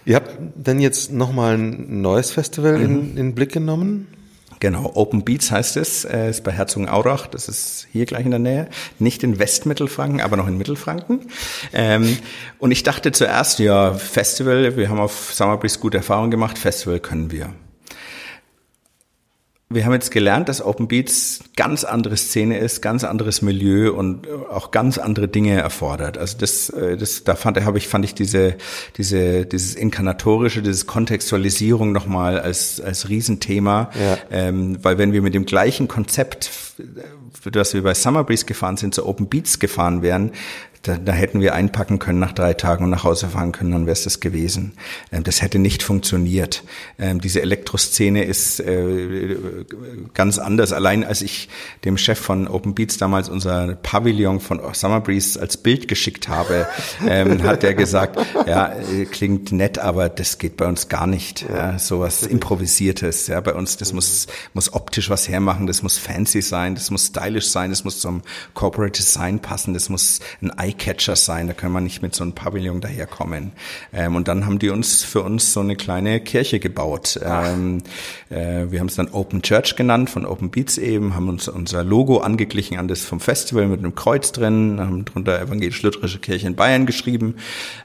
ihr 0.05 0.17
habt 0.17 0.39
dann 0.57 0.81
jetzt 0.81 1.13
nochmal 1.13 1.57
ein 1.57 2.01
neues 2.01 2.31
Festival 2.31 2.79
mhm. 2.79 2.85
in, 2.85 3.17
in 3.17 3.35
Blick 3.35 3.53
genommen? 3.53 4.09
Genau, 4.61 4.91
Open 4.95 5.23
Beats 5.23 5.51
heißt 5.51 5.77
es, 5.77 6.05
äh, 6.05 6.31
ist 6.31 6.43
bei 6.43 6.51
Herzogenaurach, 6.51 7.27
das 7.27 7.49
ist 7.49 7.89
hier 7.93 8.07
gleich 8.07 8.25
in 8.25 8.31
der 8.31 8.41
Nähe, 8.41 8.69
nicht 8.99 9.23
in 9.23 9.39
Westmittelfranken, 9.39 10.21
aber 10.21 10.37
noch 10.37 10.49
in 10.49 10.57
Mittelfranken. 10.57 11.29
Ähm, 11.75 12.17
und 12.59 12.71
ich 12.71 12.83
dachte 12.83 13.13
zuerst, 13.13 13.59
ja, 13.59 13.93
Festival, 13.93 14.77
wir 14.77 14.89
haben 14.89 14.99
auf 14.99 15.35
Summer 15.35 15.59
Breeze 15.59 15.79
gute 15.79 15.99
Erfahrungen 15.99 16.31
gemacht, 16.31 16.59
Festival 16.59 17.01
können 17.01 17.31
wir 17.31 17.51
wir 19.69 19.85
haben 19.85 19.93
jetzt 19.93 20.13
gelernt, 20.13 20.49
dass 20.49 20.65
Open 20.65 20.87
Beats 20.87 21.41
ganz 21.57 21.83
andere 21.83 22.17
Szene 22.17 22.59
ist, 22.59 22.83
ganz 22.83 23.03
anderes 23.03 23.43
Milieu 23.43 23.93
und 23.93 24.29
auch 24.49 24.71
ganz 24.71 24.97
andere 24.97 25.27
Dinge 25.27 25.61
erfordert. 25.61 26.19
Also 26.19 26.39
das, 26.39 26.71
äh, 26.71 26.97
das 26.97 27.25
da 27.25 27.35
fand, 27.35 27.61
habe 27.61 27.77
ich, 27.79 27.89
fand 27.89 28.05
ich 28.05 28.15
diese, 28.15 28.55
diese, 28.97 29.45
dieses 29.45 29.75
inkarnatorische, 29.75 30.63
dieses 30.63 30.87
Kontextualisierung 30.87 31.91
nochmal 31.91 32.39
als 32.39 32.81
als 32.81 33.09
Riesenthema, 33.09 33.91
ja. 33.99 34.19
ähm, 34.31 34.79
weil 34.83 34.99
wenn 34.99 35.13
wir 35.13 35.23
mit 35.23 35.35
dem 35.35 35.47
gleichen 35.47 35.89
Konzept, 35.89 36.49
für 37.33 37.51
das 37.51 37.75
wir 37.75 37.83
bei 37.83 37.95
Summer 37.95 38.23
Breeze 38.23 38.47
gefahren 38.47 38.77
sind, 38.77 38.95
zu 38.95 39.05
Open 39.05 39.29
Beats 39.29 39.59
gefahren 39.59 40.01
wären, 40.01 40.31
da, 40.87 40.97
da 40.97 41.13
hätten 41.13 41.41
wir 41.41 41.55
einpacken 41.55 41.99
können 41.99 42.21
nach 42.21 42.33
drei 42.33 42.55
Tagen 42.55 42.85
und 42.85 42.91
nach 42.91 43.05
Hause 43.05 43.29
fahren 43.29 43.53
können, 43.53 43.73
dann 43.73 43.87
wäre 43.87 43.93
es 43.93 44.05
das 44.05 44.21
gewesen. 44.21 44.73
Ähm, 45.11 45.25
das 45.25 45.43
hätte 45.43 45.59
nicht 45.59 45.83
funktioniert. 45.83 46.63
Ähm, 46.99 47.21
diese 47.21 47.43
Elektroszene 47.43 48.25
ist 48.25 48.61
äh, 48.61 49.37
ganz 50.15 50.39
anders. 50.39 50.73
Allein 50.73 51.05
als 51.05 51.23
ich 51.23 51.49
dem 51.85 51.99
Chef 51.99 52.19
von 52.19 52.47
Open 52.47 52.75
Beats 52.75 52.99
damals 52.99 53.29
unser 53.29 53.75
Pavillon 53.75 54.41
von 54.41 54.61
Summer 54.75 55.01
Breeze 55.01 55.41
als 55.41 55.57
Bild 55.57 55.89
geschickt 55.89 56.29
habe, 56.29 56.67
ähm, 57.07 57.43
hat 57.43 57.65
er 57.65 57.75
gesagt, 57.75 58.19
ja, 58.47 58.73
äh, 58.73 59.07
klingt 59.07 59.51
nett, 59.53 59.79
aber 59.79 60.09
das 60.09 60.39
geht 60.39 60.57
bei 60.57 60.67
uns 60.67 60.89
gar 60.89 61.07
nicht. 61.07 61.47
Ja, 61.49 61.79
sowas 61.79 62.23
Improvisiertes. 62.23 63.27
Ja, 63.27 63.41
bei 63.41 63.55
uns, 63.55 63.77
das 63.77 63.93
muss, 63.93 64.27
muss 64.55 64.73
optisch 64.73 65.11
was 65.11 65.29
hermachen, 65.29 65.67
das 65.67 65.83
muss 65.83 65.99
fancy 65.99 66.43
sein, 66.43 66.75
das 66.75 66.91
muss 66.91 67.07
stylisch 67.07 67.49
sein, 67.49 67.71
das 67.71 67.85
muss 67.85 68.01
zum 68.01 68.23
Corporate 68.55 68.93
Design 68.93 69.41
passen, 69.41 69.75
das 69.75 69.89
muss 69.89 70.21
ein 70.41 70.51
Eyecatcher 70.77 71.17
sein, 71.17 71.47
da 71.47 71.55
können 71.55 71.73
wir 71.73 71.81
nicht 71.81 72.03
mit 72.03 72.15
so 72.15 72.23
einem 72.23 72.33
Pavillon 72.33 72.81
daherkommen. 72.81 73.53
Ähm, 73.93 74.17
und 74.17 74.29
dann 74.29 74.47
haben 74.47 74.59
die 74.59 74.71
uns 74.71 75.03
für 75.03 75.23
uns 75.23 75.53
so 75.53 75.61
eine 75.61 75.77
kleine 75.77 76.21
Kirche 76.21 76.61
gebaut. 76.61 77.19
Ähm, 77.25 77.83
äh, 78.31 78.71
wir 78.71 78.81
haben 78.81 78.89
es 78.89 78.97
dann 78.97 79.09
Open 79.09 79.43
Church 79.43 79.77
genannt, 79.77 80.11
von 80.11 80.25
Open 80.25 80.51
Beats 80.51 80.79
eben, 80.79 81.15
haben 81.15 81.29
uns 81.29 81.49
unser 81.49 81.83
Logo 81.83 82.19
angeglichen 82.19 82.79
an 82.79 82.89
das 82.89 83.05
vom 83.05 83.21
Festival 83.21 83.67
mit 83.67 83.81
einem 83.81 83.95
Kreuz 83.95 84.33
drin, 84.33 84.79
haben 84.79 85.05
drunter 85.05 85.41
Evangelisch-Lutherische 85.41 86.19
Kirche 86.19 86.47
in 86.47 86.57
Bayern 86.57 86.87
geschrieben. 86.87 87.37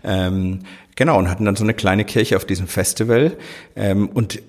Ähm, 0.03 0.59
genau, 0.95 1.17
und 1.17 1.29
hatten 1.29 1.45
dann 1.45 1.55
so 1.55 1.63
eine 1.63 1.73
kleine 1.73 2.05
Kirche 2.05 2.37
auf 2.37 2.45
diesem 2.45 2.67
Festival. 2.67 3.37
Ähm, 3.75 4.09
und 4.09 4.41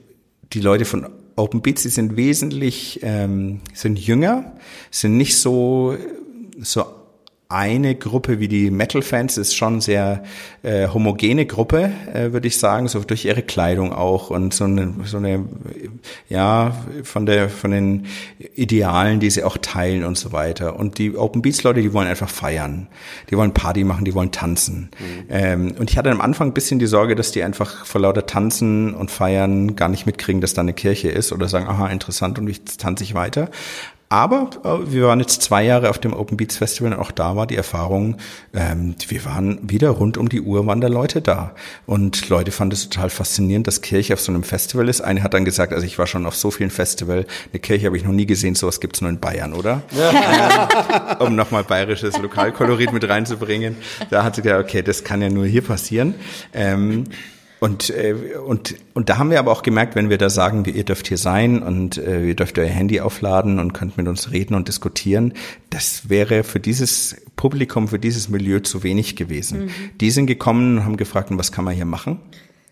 die 0.52 0.60
Leute 0.60 0.84
von 0.84 1.06
Open 1.36 1.62
Beats, 1.62 1.82
die 1.82 1.88
sind 1.88 2.16
wesentlich, 2.16 3.00
ähm, 3.02 3.60
sind 3.72 3.98
jünger, 3.98 4.52
sind 4.90 5.16
nicht 5.16 5.38
so, 5.38 5.96
so 6.60 6.84
eine 7.52 7.94
Gruppe 7.94 8.40
wie 8.40 8.48
die 8.48 8.70
Metal-Fans 8.70 9.36
ist 9.36 9.54
schon 9.54 9.80
sehr 9.80 10.24
äh, 10.62 10.88
homogene 10.88 11.46
Gruppe, 11.46 11.92
äh, 12.12 12.32
würde 12.32 12.48
ich 12.48 12.58
sagen, 12.58 12.88
so 12.88 13.00
durch 13.00 13.24
ihre 13.24 13.42
Kleidung 13.42 13.92
auch 13.92 14.30
und 14.30 14.54
so 14.54 14.64
eine, 14.64 14.94
so 15.04 15.18
eine, 15.18 15.44
ja, 16.28 16.74
von 17.02 17.26
der, 17.26 17.48
von 17.48 17.70
den 17.70 18.06
Idealen, 18.54 19.20
die 19.20 19.30
sie 19.30 19.44
auch 19.44 19.58
teilen 19.58 20.04
und 20.04 20.16
so 20.16 20.32
weiter. 20.32 20.78
Und 20.78 20.98
die 20.98 21.16
Open 21.16 21.42
Beats 21.42 21.62
Leute, 21.62 21.82
die 21.82 21.92
wollen 21.92 22.08
einfach 22.08 22.30
feiern, 22.30 22.88
die 23.30 23.36
wollen 23.36 23.52
Party 23.52 23.84
machen, 23.84 24.04
die 24.04 24.14
wollen 24.14 24.30
tanzen. 24.30 24.90
Mhm. 24.98 25.24
Ähm, 25.28 25.74
und 25.78 25.90
ich 25.90 25.98
hatte 25.98 26.10
am 26.10 26.20
Anfang 26.20 26.48
ein 26.48 26.54
bisschen 26.54 26.78
die 26.78 26.86
Sorge, 26.86 27.14
dass 27.14 27.32
die 27.32 27.42
einfach 27.42 27.84
vor 27.84 28.00
lauter 28.00 28.26
Tanzen 28.26 28.94
und 28.94 29.10
Feiern 29.10 29.76
gar 29.76 29.88
nicht 29.88 30.06
mitkriegen, 30.06 30.40
dass 30.40 30.54
da 30.54 30.62
eine 30.62 30.72
Kirche 30.72 31.08
ist 31.08 31.32
oder 31.32 31.48
sagen, 31.48 31.66
aha, 31.66 31.88
interessant 31.88 32.38
und 32.38 32.48
jetzt 32.48 32.80
tanze 32.80 33.04
ich 33.04 33.14
weiter. 33.14 33.50
Aber 34.12 34.50
äh, 34.62 34.92
wir 34.92 35.06
waren 35.06 35.20
jetzt 35.20 35.40
zwei 35.40 35.64
Jahre 35.64 35.88
auf 35.88 35.98
dem 35.98 36.12
Open 36.12 36.36
Beats 36.36 36.58
Festival 36.58 36.92
und 36.92 36.98
auch 36.98 37.12
da 37.12 37.34
war 37.34 37.46
die 37.46 37.56
Erfahrung, 37.56 38.18
ähm, 38.52 38.94
wir 39.08 39.24
waren 39.24 39.58
wieder 39.62 39.88
rund 39.88 40.18
um 40.18 40.28
die 40.28 40.42
Uhr, 40.42 40.66
waren 40.66 40.82
da 40.82 40.88
Leute 40.88 41.22
da. 41.22 41.54
Und 41.86 42.28
Leute 42.28 42.50
fanden 42.50 42.74
es 42.74 42.90
total 42.90 43.08
faszinierend, 43.08 43.66
dass 43.66 43.80
Kirche 43.80 44.12
auf 44.12 44.20
so 44.20 44.30
einem 44.30 44.42
Festival 44.42 44.90
ist. 44.90 45.00
Eine 45.00 45.22
hat 45.22 45.32
dann 45.32 45.46
gesagt, 45.46 45.72
also 45.72 45.86
ich 45.86 45.98
war 45.98 46.06
schon 46.06 46.26
auf 46.26 46.36
so 46.36 46.50
vielen 46.50 46.68
Festivals, 46.68 47.26
eine 47.54 47.60
Kirche 47.60 47.86
habe 47.86 47.96
ich 47.96 48.04
noch 48.04 48.12
nie 48.12 48.26
gesehen, 48.26 48.54
sowas 48.54 48.80
gibt's 48.80 49.00
nur 49.00 49.08
in 49.08 49.18
Bayern, 49.18 49.54
oder? 49.54 49.80
Ja. 49.96 50.68
ähm, 51.18 51.26
um 51.28 51.34
nochmal 51.34 51.64
bayerisches 51.64 52.18
Lokalkolorit 52.18 52.92
mit 52.92 53.08
reinzubringen. 53.08 53.76
Da 54.10 54.24
hat 54.24 54.36
sie 54.36 54.42
gesagt, 54.42 54.62
okay, 54.62 54.82
das 54.82 55.04
kann 55.04 55.22
ja 55.22 55.30
nur 55.30 55.46
hier 55.46 55.62
passieren. 55.62 56.16
Ähm, 56.52 57.04
und, 57.62 57.90
äh, 57.90 58.16
und, 58.44 58.74
und 58.92 59.08
da 59.08 59.18
haben 59.18 59.30
wir 59.30 59.38
aber 59.38 59.52
auch 59.52 59.62
gemerkt, 59.62 59.94
wenn 59.94 60.10
wir 60.10 60.18
da 60.18 60.30
sagen, 60.30 60.64
ihr 60.64 60.82
dürft 60.82 61.06
hier 61.06 61.16
sein 61.16 61.62
und 61.62 61.96
äh, 61.96 62.26
ihr 62.26 62.34
dürft 62.34 62.58
euer 62.58 62.66
Handy 62.66 63.00
aufladen 63.00 63.60
und 63.60 63.72
könnt 63.72 63.96
mit 63.96 64.08
uns 64.08 64.32
reden 64.32 64.56
und 64.56 64.66
diskutieren, 64.66 65.34
das 65.70 66.08
wäre 66.08 66.42
für 66.42 66.58
dieses 66.58 67.22
Publikum, 67.36 67.86
für 67.86 68.00
dieses 68.00 68.28
Milieu 68.28 68.58
zu 68.58 68.82
wenig 68.82 69.14
gewesen. 69.14 69.66
Mhm. 69.66 69.70
Die 70.00 70.10
sind 70.10 70.26
gekommen 70.26 70.78
und 70.78 70.84
haben 70.84 70.96
gefragt, 70.96 71.28
was 71.30 71.52
kann 71.52 71.64
man 71.64 71.76
hier 71.76 71.84
machen? 71.84 72.18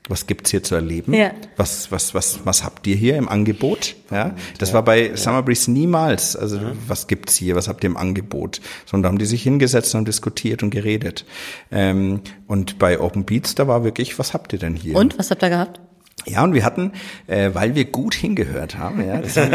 Was 0.09 0.26
gibt's 0.26 0.51
hier 0.51 0.62
zu 0.62 0.74
erleben? 0.74 1.14
Ja. 1.14 1.32
Was, 1.57 1.92
was, 1.92 2.14
was, 2.14 2.40
was 2.44 2.64
habt 2.64 2.86
ihr 2.86 2.96
hier 2.96 3.16
im 3.16 3.28
Angebot? 3.28 3.94
Ja, 4.11 4.34
das 4.59 4.72
war 4.72 4.82
bei 4.82 5.09
ja. 5.11 5.16
Summer 5.16 5.42
Breeze 5.42 5.70
niemals. 5.70 6.34
Also, 6.36 6.57
ja. 6.57 6.72
was 6.88 7.07
gibt's 7.07 7.36
hier? 7.36 7.55
Was 7.55 7.68
habt 7.68 7.84
ihr 7.84 7.90
im 7.90 7.96
Angebot? 7.96 8.61
Sondern 8.86 9.03
da 9.05 9.09
haben 9.11 9.18
die 9.18 9.26
sich 9.26 9.42
hingesetzt 9.42 9.94
und 9.94 10.09
diskutiert 10.09 10.62
und 10.62 10.70
geredet. 10.70 11.24
Ähm, 11.70 12.22
und 12.46 12.78
bei 12.78 12.98
Open 12.98 13.24
Beats, 13.24 13.55
da 13.55 13.68
war 13.68 13.84
wirklich, 13.84 14.18
was 14.18 14.34
habt 14.34 14.53
ihr 14.53 14.59
denn 14.59 14.74
hier? 14.74 14.96
Und, 14.96 15.18
was 15.18 15.30
habt 15.30 15.42
ihr 15.42 15.51
gehabt? 15.51 15.80
Ja, 16.26 16.44
und 16.44 16.54
wir 16.54 16.64
hatten, 16.64 16.92
äh, 17.26 17.50
weil 17.54 17.74
wir 17.74 17.86
gut 17.86 18.14
hingehört 18.14 18.76
haben, 18.78 19.06
ja, 19.06 19.18
das 19.18 19.36
haben, 19.36 19.52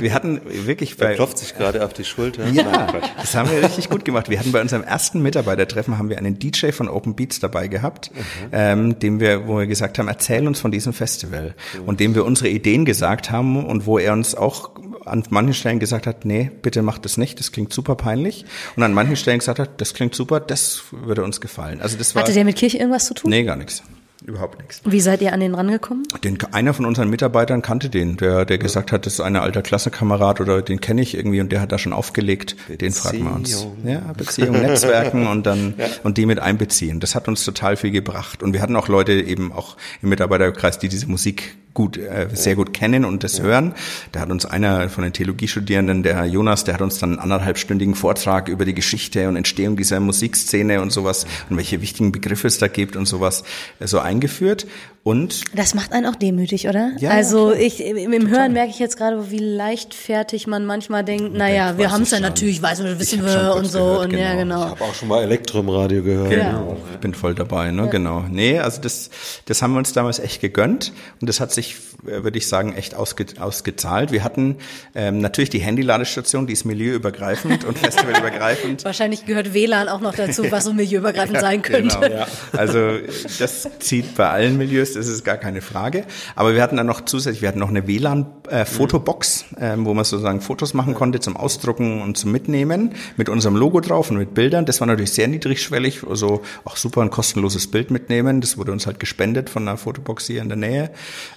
wir 0.00 0.14
hatten 0.14 0.40
wirklich 0.44 0.96
bei... 0.96 1.06
Er 1.06 1.14
klopft 1.14 1.38
sich 1.38 1.56
gerade 1.56 1.84
auf 1.84 1.92
die 1.92 2.04
Schulter. 2.04 2.46
Ja, 2.48 2.88
das 3.20 3.34
haben 3.34 3.50
wir 3.50 3.62
richtig 3.62 3.90
gut 3.90 4.04
gemacht. 4.04 4.28
Wir 4.28 4.38
hatten 4.38 4.52
bei 4.52 4.60
unserem 4.60 4.82
ersten 4.82 5.22
Mitarbeitertreffen, 5.22 5.98
haben 5.98 6.08
wir 6.08 6.18
einen 6.18 6.38
DJ 6.38 6.70
von 6.70 6.88
Open 6.88 7.16
Beats 7.16 7.40
dabei 7.40 7.68
gehabt, 7.68 8.10
mhm. 8.14 8.20
ähm, 8.52 8.98
dem 8.98 9.20
wir, 9.20 9.48
wo 9.48 9.58
wir 9.58 9.66
gesagt 9.66 9.98
haben, 9.98 10.08
erzähl 10.08 10.46
uns 10.46 10.60
von 10.60 10.70
diesem 10.70 10.92
Festival. 10.92 11.54
Mhm. 11.74 11.88
Und 11.88 12.00
dem 12.00 12.14
wir 12.14 12.24
unsere 12.24 12.48
Ideen 12.48 12.84
gesagt 12.84 13.30
haben 13.30 13.64
und 13.64 13.86
wo 13.86 13.98
er 13.98 14.12
uns 14.12 14.34
auch 14.34 14.70
an 15.04 15.22
manchen 15.30 15.54
Stellen 15.54 15.78
gesagt 15.78 16.06
hat, 16.06 16.24
nee, 16.24 16.50
bitte 16.62 16.82
macht 16.82 17.04
das 17.04 17.16
nicht, 17.16 17.38
das 17.38 17.52
klingt 17.52 17.72
super 17.72 17.94
peinlich. 17.94 18.44
Und 18.76 18.82
an 18.82 18.92
manchen 18.92 19.16
Stellen 19.16 19.38
gesagt 19.38 19.58
hat, 19.58 19.80
das 19.80 19.94
klingt 19.94 20.14
super, 20.14 20.40
das 20.40 20.82
würde 20.90 21.22
uns 21.22 21.40
gefallen. 21.40 21.80
Also 21.80 21.96
das 21.96 22.14
war... 22.14 22.22
Hatte 22.22 22.32
der 22.32 22.44
mit 22.44 22.56
Kirche 22.56 22.78
irgendwas 22.78 23.06
zu 23.06 23.14
tun? 23.14 23.30
Nee, 23.30 23.44
gar 23.44 23.56
nichts 23.56 23.82
überhaupt 24.26 24.58
nichts. 24.58 24.82
Wie 24.84 25.00
seid 25.00 25.22
ihr 25.22 25.32
an 25.32 25.40
den 25.40 25.54
rangekommen? 25.54 26.04
Den, 26.24 26.38
einer 26.52 26.74
von 26.74 26.84
unseren 26.84 27.08
Mitarbeitern 27.08 27.62
kannte 27.62 27.88
den, 27.88 28.16
der, 28.16 28.44
der 28.44 28.58
gesagt 28.58 28.92
hat, 28.92 29.06
das 29.06 29.14
ist 29.14 29.20
ein 29.20 29.36
alter 29.36 29.62
Klassenkamerad 29.62 30.40
oder 30.40 30.62
den 30.62 30.80
kenne 30.80 31.02
ich 31.02 31.14
irgendwie 31.14 31.40
und 31.40 31.52
der 31.52 31.60
hat 31.60 31.72
da 31.72 31.78
schon 31.78 31.92
aufgelegt. 31.92 32.56
Beziehung. 32.56 32.78
Den 32.78 32.92
fragen 32.92 33.24
wir 33.24 33.34
uns. 33.34 33.66
Ja, 33.84 34.12
Beziehung, 34.12 34.60
Netzwerken 34.60 35.26
und 35.26 35.46
dann 35.46 35.74
ja. 35.78 35.86
und 36.02 36.18
die 36.18 36.26
mit 36.26 36.40
einbeziehen. 36.40 37.00
Das 37.00 37.14
hat 37.14 37.28
uns 37.28 37.44
total 37.44 37.76
viel 37.76 37.90
gebracht. 37.90 38.42
Und 38.42 38.52
wir 38.52 38.62
hatten 38.62 38.76
auch 38.76 38.88
Leute 38.88 39.12
eben 39.12 39.52
auch 39.52 39.76
im 40.02 40.08
Mitarbeiterkreis, 40.08 40.78
die 40.78 40.88
diese 40.88 41.06
Musik 41.06 41.56
gut, 41.76 41.98
äh, 41.98 42.28
sehr 42.32 42.56
gut 42.56 42.72
kennen 42.72 43.04
und 43.04 43.22
das 43.22 43.40
hören. 43.40 43.74
Da 44.10 44.20
hat 44.20 44.30
uns 44.30 44.46
einer 44.46 44.88
von 44.88 45.04
den 45.04 45.12
Theologiestudierenden, 45.12 46.02
der 46.02 46.24
Jonas, 46.24 46.64
der 46.64 46.74
hat 46.74 46.80
uns 46.80 46.98
dann 46.98 47.10
einen 47.10 47.18
anderthalbstündigen 47.20 47.94
Vortrag 47.94 48.48
über 48.48 48.64
die 48.64 48.74
Geschichte 48.74 49.28
und 49.28 49.36
Entstehung 49.36 49.76
dieser 49.76 50.00
Musikszene 50.00 50.80
und 50.80 50.90
sowas 50.90 51.26
und 51.50 51.56
welche 51.58 51.80
wichtigen 51.82 52.10
Begriffe 52.10 52.48
es 52.48 52.58
da 52.58 52.66
gibt 52.66 52.96
und 52.96 53.06
sowas 53.06 53.44
äh, 53.78 53.86
so 53.86 54.00
eingeführt. 54.00 54.66
Und 55.06 55.44
das 55.54 55.74
macht 55.74 55.92
einen 55.92 56.04
auch 56.04 56.16
demütig, 56.16 56.66
oder? 56.66 56.90
Ja, 56.98 57.10
also 57.10 57.52
ja, 57.52 57.60
ich 57.60 57.80
im, 57.80 58.12
im 58.12 58.28
Hören 58.28 58.52
merke 58.52 58.70
ich 58.70 58.80
jetzt 58.80 58.96
gerade, 58.96 59.30
wie 59.30 59.38
leichtfertig 59.38 60.48
man 60.48 60.66
manchmal 60.66 61.04
denkt, 61.04 61.32
naja, 61.32 61.78
wir 61.78 61.92
haben 61.92 62.02
es 62.02 62.10
ja 62.10 62.18
natürlich, 62.18 62.60
weiß 62.60 62.82
wir, 62.82 62.98
wissen 62.98 63.24
wir 63.24 63.54
und 63.54 63.66
so 63.66 63.78
gehört, 63.78 64.00
und 64.06 64.10
genau. 64.10 64.22
ja 64.24 64.34
genau. 64.34 64.64
Ich 64.64 64.70
habe 64.72 64.82
auch 64.84 64.94
schon 64.94 65.06
mal 65.06 65.22
Elektro 65.22 65.60
im 65.60 65.68
Radio 65.68 66.02
gehört. 66.02 66.30
Genau. 66.30 66.76
Ich 66.92 66.98
bin 66.98 67.14
voll 67.14 67.36
dabei, 67.36 67.70
ne? 67.70 67.82
Ja. 67.82 67.88
Genau. 67.88 68.24
Nee, 68.28 68.58
also 68.58 68.80
das 68.80 69.10
das 69.44 69.62
haben 69.62 69.74
wir 69.74 69.78
uns 69.78 69.92
damals 69.92 70.18
echt 70.18 70.40
gegönnt 70.40 70.92
und 71.20 71.28
das 71.28 71.38
hat 71.38 71.52
sich 71.52 71.76
äh, 72.04 72.24
würde 72.24 72.38
ich 72.38 72.48
sagen 72.48 72.74
echt 72.74 72.96
ausge, 72.96 73.26
ausgezahlt. 73.38 74.10
Wir 74.10 74.24
hatten 74.24 74.56
ähm, 74.96 75.20
natürlich 75.20 75.50
die 75.50 75.60
Handy-Ladestation, 75.60 76.48
die 76.48 76.52
ist 76.52 76.64
milieuübergreifend 76.64 77.64
und 77.64 77.78
festivalübergreifend. 77.78 78.84
Wahrscheinlich 78.84 79.24
gehört 79.24 79.54
WLAN 79.54 79.88
auch 79.88 80.00
noch 80.00 80.16
dazu, 80.16 80.44
was 80.50 80.64
so 80.64 80.72
milieuübergreifend 80.72 81.38
sein 81.38 81.62
könnte. 81.62 81.96
Genau, 82.00 82.12
ja. 82.12 82.26
Also 82.56 82.98
das 83.38 83.68
zieht 83.78 84.16
bei 84.16 84.28
allen 84.28 84.56
Milieus 84.56 84.95
das 84.96 85.08
ist 85.08 85.24
gar 85.24 85.36
keine 85.36 85.60
Frage. 85.60 86.04
Aber 86.34 86.54
wir 86.54 86.62
hatten 86.62 86.76
dann 86.76 86.86
noch 86.86 87.04
zusätzlich, 87.04 87.42
wir 87.42 87.48
hatten 87.48 87.58
noch 87.58 87.68
eine 87.68 87.86
WLAN-Fotobox, 87.86 89.44
äh, 89.58 89.74
äh, 89.74 89.76
wo 89.78 89.94
man 89.94 90.04
sozusagen 90.04 90.40
Fotos 90.40 90.74
machen 90.74 90.94
konnte 90.94 91.20
zum 91.20 91.36
Ausdrucken 91.36 92.02
und 92.02 92.16
zum 92.16 92.32
Mitnehmen 92.32 92.94
mit 93.16 93.28
unserem 93.28 93.56
Logo 93.56 93.80
drauf 93.80 94.10
und 94.10 94.16
mit 94.16 94.34
Bildern. 94.34 94.66
Das 94.66 94.80
war 94.80 94.86
natürlich 94.86 95.12
sehr 95.12 95.28
niedrigschwellig, 95.28 96.04
also 96.08 96.42
auch 96.64 96.76
super 96.76 97.02
ein 97.02 97.10
kostenloses 97.10 97.70
Bild 97.70 97.90
mitnehmen. 97.90 98.40
Das 98.40 98.58
wurde 98.58 98.72
uns 98.72 98.86
halt 98.86 98.98
gespendet 98.98 99.50
von 99.50 99.68
einer 99.68 99.76
Fotobox 99.76 100.26
hier 100.26 100.42
in 100.42 100.48
der 100.48 100.56
Nähe. 100.56 100.90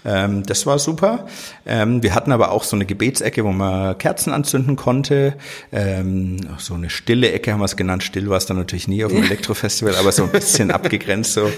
Ähm, 0.06 0.44
das 0.44 0.66
war 0.66 0.80
super. 0.80 1.28
Ähm, 1.66 2.02
wir 2.04 2.16
hatten 2.16 2.32
aber 2.32 2.52
auch 2.52 2.64
so 2.64 2.76
eine 2.76 2.86
Gebetsecke, 2.86 3.44
wo 3.44 3.52
man 3.52 3.98
Kerzen 3.98 4.34
anzünden 4.34 4.76
konnte. 4.76 5.36
Ähm, 5.72 6.38
so 6.58 6.74
eine 6.74 6.90
stille 6.90 7.32
Ecke 7.32 7.54
haben 7.54 7.60
wir 7.60 7.66
es 7.66 7.76
genannt. 7.76 8.04
Still 8.04 8.30
war 8.30 8.38
es 8.38 8.46
dann 8.46 8.58
natürlich 8.58 8.88
nie 8.88 9.04
auf 9.04 9.12
dem 9.12 9.24
Elektrofestival, 9.24 9.96
aber 9.96 10.12
so 10.12 10.24
ein 10.24 10.32
bisschen 10.32 10.72
abgegrenzt 10.80 11.34
so. 11.34 11.52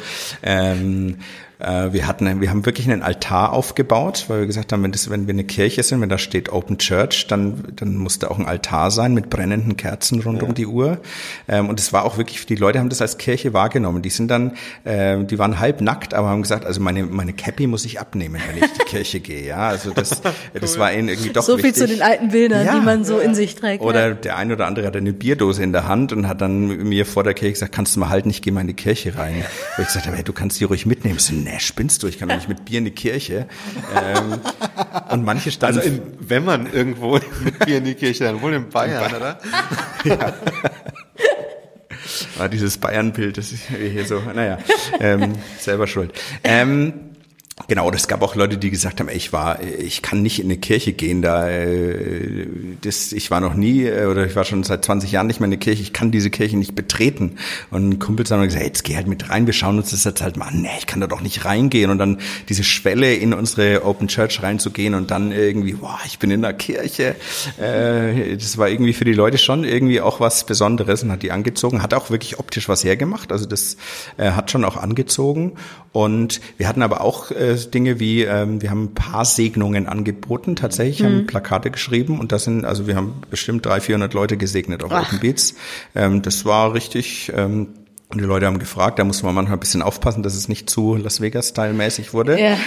Ähm, 0.44 1.12
äh, 1.12 1.16
wir 1.62 2.08
hatten, 2.08 2.42
wir 2.42 2.50
haben 2.50 2.66
wirklich 2.66 2.90
einen 2.90 3.02
Altar 3.02 3.54
aufgebaut, 3.54 4.26
weil 4.28 4.42
wir 4.42 4.48
gesagt 4.48 4.74
haben, 4.74 4.84
wenn, 4.84 4.92
das, 4.92 5.10
wenn 5.10 5.28
wir 5.28 5.34
eine 5.34 5.44
Kirche 5.44 5.84
sind, 5.84 6.02
wenn 6.02 6.10
da 6.10 6.18
steht 6.18 6.52
Open 6.52 6.78
Church, 6.78 7.28
dann, 7.28 7.64
dann 7.76 7.96
muss 7.98 8.20
da 8.20 8.30
auch 8.30 8.40
ein 8.40 8.46
Altar 8.46 8.92
sein 8.92 9.14
mit 9.14 9.30
brennenden 9.30 9.78
Kerzen 9.78 10.22
rund 10.22 10.42
ja. 10.42 10.48
um 10.48 10.54
die 10.54 10.66
Uhr. 10.66 11.00
Ähm, 11.48 11.70
und 11.70 11.80
es 11.80 11.94
war 11.94 12.06
auch 12.06 12.18
wirklich, 12.18 12.46
die 12.46 12.56
Leute 12.56 12.80
haben 12.80 12.90
das 12.90 13.02
als 13.02 13.18
Kirche 13.18 13.54
wahrgenommen. 13.54 14.02
Die 14.02 14.10
sind 14.10 14.30
dann, 14.30 14.54
äh, 14.84 15.24
die 15.24 15.40
waren 15.40 15.60
halb 15.60 15.82
nackt, 15.82 16.14
aber 16.14 16.30
haben 16.30 16.42
gesagt, 16.42 16.66
also 16.66 16.82
meine, 16.82 17.04
meine 17.04 17.34
Cappy 17.34 17.68
muss 17.68 17.86
ich 17.86 18.00
abnehmen, 18.00 18.42
wenn 18.48 18.58
ich 18.58 18.64
in 18.64 18.78
die 18.80 18.86
Kirche 18.86 19.20
gehe. 19.20 19.46
Ja, 19.46 19.70
also 19.70 19.92
das, 19.92 20.22
das 20.54 20.80
war 20.80 20.92
ihnen 20.94 21.10
irgendwie 21.10 21.30
doch 21.30 21.44
So 21.44 21.56
viel 21.56 21.66
wichtig. 21.66 21.82
zu 21.82 21.88
den 21.88 22.02
alten 22.02 22.30
Bildern, 22.30 22.66
ja, 22.66 22.80
die 22.80 22.86
man 22.86 23.06
so 23.06 23.20
ja. 23.20 23.26
in 23.26 23.36
sich 23.36 23.56
trägt. 23.56 23.84
Oder 23.84 24.10
ja. 24.10 24.14
der 24.14 24.38
eine 24.38 24.54
oder 24.54 24.68
andere 24.68 24.86
hatte 24.86 24.98
eine 24.98 25.14
Bierdose 25.14 25.64
in 25.64 25.74
der 25.74 25.88
Hand 25.88 26.14
und 26.14 26.28
hat 26.28 26.42
dann 26.42 26.68
mir 26.68 27.06
vor 27.06 27.24
der 27.24 27.34
Kirche 27.34 27.54
gesagt, 27.54 27.74
kannst 27.74 27.96
du 27.96 28.00
mal 28.00 28.10
halten, 28.10 28.30
ich 28.30 28.42
gehe 28.42 28.54
mal 28.54 28.62
in 28.62 28.68
die 28.68 28.74
Kirche 28.74 29.18
rein. 29.18 29.44
Wo 29.76 29.82
ich 29.82 29.88
gesagt 29.88 30.08
habe, 30.08 30.16
hey, 30.16 30.24
du 30.24 30.34
kannst 30.34 30.60
die 30.60 30.64
ruhig 30.64 30.86
mitnehmen. 30.86 31.20
So, 31.20 31.34
ne, 31.52 31.60
spinnst 31.60 32.04
du, 32.04 32.08
ich 32.08 32.18
kann 32.18 32.30
doch 32.30 32.36
nicht 32.36 32.50
mit 32.50 32.66
Bier 32.66 32.80
in 32.80 32.86
die 32.86 32.92
Kirche. 32.92 33.48
Ähm, 33.96 34.40
und 35.10 35.24
manche 35.24 35.52
standen... 35.52 35.80
Also 35.80 35.90
in, 35.90 36.02
wenn 36.20 36.46
man 36.46 36.72
irgendwo 36.72 37.14
mit 37.44 37.60
Bier 37.66 37.78
in 37.78 37.86
die 37.86 37.96
Kirche, 37.96 38.24
dann 38.26 38.42
wohl 38.42 38.54
in 38.54 38.70
Bayern, 38.70 39.04
in 39.04 39.20
Bayern. 39.20 39.22
oder? 39.22 39.40
ja. 40.06 40.34
War 42.38 42.50
dieses 42.50 42.78
Bayern-Bild, 42.78 43.38
das 43.38 43.52
ist 43.52 43.64
hier 43.68 44.06
so, 44.06 44.20
naja, 44.20 44.58
ähm, 45.00 45.34
selber 45.60 45.88
schuld. 45.88 46.14
Ähm, 46.44 47.11
Genau, 47.68 47.90
es 47.92 48.08
gab 48.08 48.22
auch 48.22 48.36
Leute, 48.36 48.58
die 48.58 48.70
gesagt 48.70 49.00
haben, 49.00 49.10
ey, 49.10 49.18
ich 49.18 49.34
war, 49.34 49.62
ich 49.62 50.02
kann 50.02 50.22
nicht 50.22 50.40
in 50.40 50.46
eine 50.46 50.58
Kirche 50.58 50.94
gehen, 50.94 51.22
da, 51.22 51.50
äh, 51.50 52.48
das, 52.82 53.12
ich 53.12 53.32
war 53.32 53.42
noch 53.42 53.54
nie 53.54 53.86
äh, 53.86 54.06
oder 54.06 54.26
ich 54.26 54.36
war 54.36 54.44
schon 54.44 54.64
seit 54.64 54.86
20 54.86 55.12
Jahren 55.12 55.28
nicht 55.28 55.40
mehr 55.40 55.46
in 55.46 55.52
der 55.52 55.60
Kirche, 55.60 55.82
ich 55.82 55.94
kann 55.94 56.12
diese 56.12 56.30
Kirche 56.30 56.58
nicht 56.58 56.76
betreten. 56.76 57.38
Und 57.70 58.00
Kumpels 58.00 58.32
haben 58.32 58.42
gesagt, 58.44 58.64
jetzt 58.64 58.84
geh 58.84 58.96
halt 58.96 59.08
mit 59.08 59.30
rein, 59.30 59.46
wir 59.46 59.54
schauen 59.54 59.78
uns 59.78 59.92
das 59.92 60.04
jetzt 60.04 60.22
halt 60.22 60.38
mal 60.38 60.48
an. 60.48 60.62
Nee, 60.62 60.70
ich 60.78 60.88
kann 60.88 61.02
da 61.02 61.08
doch 61.08 61.22
nicht 61.22 61.46
reingehen 61.46 61.92
und 61.92 61.98
dann 61.98 62.20
diese 62.50 62.64
Schwelle 62.64 63.14
in 63.14 63.34
unsere 63.34 63.86
Open 63.86 64.08
Church 64.08 64.42
reinzugehen 64.44 64.94
und 64.96 65.12
dann 65.12 65.32
irgendwie, 65.32 65.74
boah, 65.74 66.00
ich 66.06 66.20
bin 66.20 66.32
in 66.32 66.42
der 66.42 66.54
Kirche. 66.54 67.16
Äh, 67.60 68.36
das 68.36 68.58
war 68.58 68.70
irgendwie 68.70 68.94
für 68.94 69.06
die 69.06 69.14
Leute 69.14 69.38
schon 69.38 69.64
irgendwie 69.64 70.02
auch 70.02 70.20
was 70.20 70.46
Besonderes 70.46 71.04
und 71.04 71.12
hat 71.12 71.24
die 71.24 71.32
angezogen, 71.32 71.82
hat 71.82 71.94
auch 71.94 72.10
wirklich 72.10 72.40
optisch 72.40 72.70
was 72.70 72.84
hergemacht, 72.84 73.32
also 73.32 73.46
das 73.46 73.78
äh, 74.18 74.32
hat 74.32 74.52
schon 74.52 74.66
auch 74.66 74.78
angezogen 74.78 75.54
und 75.92 76.42
wir 76.58 76.68
hatten 76.68 76.82
aber 76.82 77.02
auch 77.02 77.32
äh, 77.32 77.51
Dinge 77.58 78.00
wie, 78.00 78.24
ähm, 78.24 78.62
wir 78.62 78.72
haben 78.72 78.86
ein 78.86 78.94
paar 78.94 79.26
Segnungen 79.26 79.88
angeboten, 79.88 80.56
tatsächlich, 80.56 81.02
mhm. 81.02 81.06
haben 81.06 81.28
Plakate 81.28 81.72
geschrieben 81.72 82.20
und 82.20 82.32
das 82.32 82.46
sind, 82.46 82.66
also 82.66 82.88
wir 82.88 82.96
haben 82.96 83.22
bestimmt 83.30 83.66
300, 83.66 83.84
400 83.84 84.14
Leute 84.14 84.38
gesegnet 84.38 84.84
auf 84.84 84.92
Ach. 84.92 85.08
Open 85.08 85.20
Beats. 85.20 85.56
Ähm, 85.96 86.22
das 86.22 86.46
war 86.46 86.74
richtig, 86.74 87.32
ähm, 87.36 87.68
und 88.10 88.20
die 88.20 88.26
Leute 88.26 88.46
haben 88.46 88.60
gefragt, 88.60 89.00
da 89.00 89.04
muss 89.04 89.24
man 89.24 89.34
manchmal 89.34 89.58
ein 89.58 89.62
bisschen 89.62 89.82
aufpassen, 89.82 90.22
dass 90.22 90.36
es 90.36 90.50
nicht 90.50 90.70
zu 90.70 90.96
Las 90.96 91.22
Vegas-Style-mäßig 91.22 92.14
wurde. 92.14 92.40
Ja. 92.40 92.58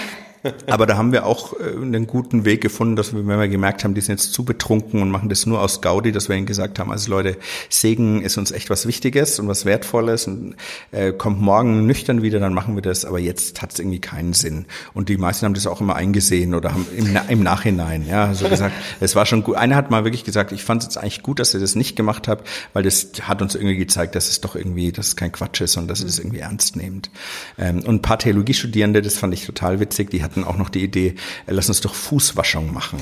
Aber 0.67 0.85
da 0.85 0.97
haben 0.97 1.11
wir 1.11 1.25
auch 1.25 1.53
äh, 1.53 1.75
einen 1.75 2.07
guten 2.07 2.45
Weg 2.45 2.61
gefunden, 2.61 2.95
dass 2.95 3.13
wir, 3.13 3.25
wenn 3.27 3.39
wir 3.39 3.47
gemerkt 3.47 3.83
haben, 3.83 3.93
die 3.95 4.01
sind 4.01 4.19
jetzt 4.19 4.33
zu 4.33 4.45
betrunken 4.45 5.01
und 5.01 5.09
machen 5.11 5.29
das 5.29 5.45
nur 5.45 5.61
aus 5.61 5.81
Gaudi, 5.81 6.11
dass 6.11 6.29
wir 6.29 6.35
ihnen 6.35 6.45
gesagt 6.45 6.79
haben, 6.79 6.91
also 6.91 7.09
Leute, 7.11 7.37
Segen 7.69 8.21
ist 8.21 8.37
uns 8.37 8.51
echt 8.51 8.69
was 8.69 8.87
Wichtiges 8.87 9.39
und 9.39 9.47
was 9.47 9.65
Wertvolles 9.65 10.27
und 10.27 10.55
äh, 10.91 11.11
kommt 11.11 11.41
morgen 11.41 11.85
nüchtern 11.85 12.21
wieder, 12.21 12.39
dann 12.39 12.53
machen 12.53 12.75
wir 12.75 12.81
das, 12.81 13.05
aber 13.05 13.19
jetzt 13.19 13.61
hat 13.61 13.73
es 13.73 13.79
irgendwie 13.79 13.99
keinen 13.99 14.33
Sinn. 14.33 14.65
Und 14.93 15.09
die 15.09 15.17
meisten 15.17 15.45
haben 15.45 15.53
das 15.53 15.67
auch 15.67 15.81
immer 15.81 15.95
eingesehen 15.95 16.53
oder 16.53 16.73
haben 16.73 16.85
im, 16.95 17.17
im 17.27 17.43
Nachhinein, 17.43 18.05
ja, 18.07 18.33
so 18.33 18.47
gesagt, 18.47 18.73
es 18.99 19.15
war 19.15 19.25
schon 19.25 19.43
gut. 19.43 19.55
Einer 19.55 19.75
hat 19.75 19.91
mal 19.91 20.03
wirklich 20.03 20.23
gesagt, 20.23 20.51
ich 20.51 20.63
fand 20.63 20.81
es 20.81 20.87
jetzt 20.87 20.97
eigentlich 20.97 21.23
gut, 21.23 21.39
dass 21.39 21.53
ihr 21.53 21.59
das 21.59 21.75
nicht 21.75 21.95
gemacht 21.95 22.27
habt, 22.27 22.47
weil 22.73 22.83
das 22.83 23.11
hat 23.21 23.41
uns 23.41 23.55
irgendwie 23.55 23.77
gezeigt, 23.77 24.15
dass 24.15 24.29
es 24.29 24.41
doch 24.41 24.55
irgendwie, 24.55 24.91
dass 24.91 25.07
es 25.07 25.15
kein 25.15 25.31
Quatsch 25.31 25.61
ist 25.61 25.77
und 25.77 25.87
dass 25.87 26.03
das 26.03 26.19
irgendwie 26.19 26.39
ernst 26.39 26.75
nehmt. 26.75 27.09
Ähm, 27.57 27.79
und 27.79 27.95
ein 27.95 28.01
paar 28.01 28.19
Theologiestudierende, 28.19 29.01
das 29.01 29.17
fand 29.17 29.33
ich 29.33 29.45
total 29.45 29.79
witzig, 29.79 30.09
die 30.11 30.23
hatten 30.23 30.34
hatten 30.35 30.47
auch 30.47 30.57
noch 30.57 30.69
die 30.69 30.83
Idee, 30.83 31.15
äh, 31.47 31.53
lass 31.53 31.69
uns 31.69 31.81
doch 31.81 31.93
Fußwaschung 31.93 32.73
machen. 32.73 32.99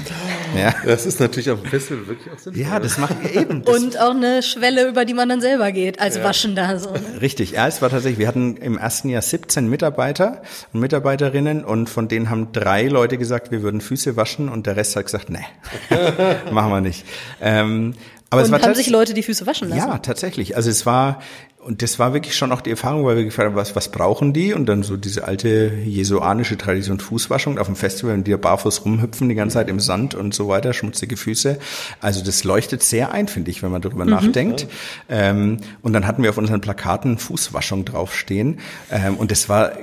Ja. 0.57 0.73
Das 0.85 1.05
ist 1.05 1.19
natürlich 1.19 1.49
auf 1.49 1.61
dem 1.61 1.69
Festival 1.69 2.07
wirklich 2.07 2.33
auch 2.33 2.39
sinnvoll. 2.39 2.63
Ja, 2.63 2.79
das 2.79 2.97
machen 2.97 3.17
wir 3.21 3.41
eben. 3.41 3.63
Das 3.73 3.77
und 3.77 3.99
auch 3.99 4.11
eine 4.11 4.43
Schwelle, 4.43 4.87
über 4.87 5.05
die 5.05 5.13
man 5.13 5.29
dann 5.29 5.41
selber 5.41 5.71
geht, 5.71 5.99
als 5.99 6.17
ja. 6.17 6.23
Waschender. 6.23 6.79
So, 6.79 6.91
ne? 6.91 7.21
Richtig, 7.21 7.51
ja, 7.51 7.67
es 7.67 7.81
war 7.81 7.89
tatsächlich, 7.89 8.19
wir 8.19 8.27
hatten 8.27 8.57
im 8.57 8.77
ersten 8.77 9.09
Jahr 9.09 9.21
17 9.21 9.69
Mitarbeiter 9.69 10.41
und 10.73 10.79
Mitarbeiterinnen 10.79 11.63
und 11.63 11.89
von 11.89 12.07
denen 12.07 12.29
haben 12.29 12.51
drei 12.51 12.87
Leute 12.87 13.17
gesagt, 13.17 13.51
wir 13.51 13.61
würden 13.61 13.79
Füße 13.81 14.15
waschen 14.15 14.49
und 14.49 14.67
der 14.67 14.75
Rest 14.75 14.95
hat 14.95 15.05
gesagt, 15.05 15.29
nee, 15.29 15.45
machen 16.51 16.71
wir 16.71 16.81
nicht. 16.81 17.05
Ähm, 17.41 17.93
aber 18.29 18.41
und 18.41 18.45
es 18.45 18.51
war 18.51 18.61
haben 18.61 18.75
sich 18.75 18.89
Leute 18.89 19.13
die 19.13 19.23
Füße 19.23 19.45
waschen 19.45 19.69
lassen? 19.69 19.87
Ja, 19.87 19.99
tatsächlich. 19.99 20.55
Also 20.55 20.69
es 20.69 20.85
war, 20.85 21.21
und 21.65 21.81
das 21.81 21.97
war 21.99 22.13
wirklich 22.13 22.35
schon 22.35 22.51
auch 22.51 22.61
die 22.61 22.71
Erfahrung, 22.71 23.05
weil 23.05 23.15
wir 23.15 23.23
gefragt 23.23 23.47
haben, 23.49 23.55
was, 23.55 23.75
was 23.75 23.89
brauchen 23.89 24.33
die? 24.33 24.53
Und 24.53 24.65
dann 24.65 24.83
so 24.83 24.97
diese 24.97 25.25
alte 25.25 25.71
jesuanische 25.85 26.57
Tradition 26.57 26.99
Fußwaschung 26.99 27.57
auf 27.57 27.67
dem 27.67 27.75
Festival, 27.75 28.13
wenn 28.13 28.23
die 28.23 28.31
da 28.31 28.37
barfuß 28.37 28.85
rumhüpfen 28.85 29.29
die 29.29 29.35
ganze 29.35 29.55
Zeit 29.55 29.69
im 29.69 29.79
Sand 29.79 30.13
und 30.13 30.33
so 30.33 30.47
weiter, 30.47 30.73
schmutzige 30.73 31.15
Füße. 31.15 31.57
Also 32.01 32.23
das 32.23 32.43
leuchtet 32.43 32.83
sehr 32.83 33.11
ein, 33.11 33.27
finde 33.27 33.51
ich, 33.51 33.63
wenn 33.63 33.71
man 33.71 33.81
darüber 33.81 34.03
mhm. 34.03 34.11
nachdenkt. 34.11 34.67
Ähm, 35.09 35.57
und 35.81 35.93
dann 35.93 36.05
hatten 36.05 36.23
wir 36.23 36.29
auf 36.29 36.37
unseren 36.37 36.61
Plakaten 36.61 37.17
Fußwaschung 37.17 37.85
draufstehen. 37.85 38.59
Ähm, 38.91 39.15
und 39.15 39.31
das 39.31 39.47
war, 39.47 39.73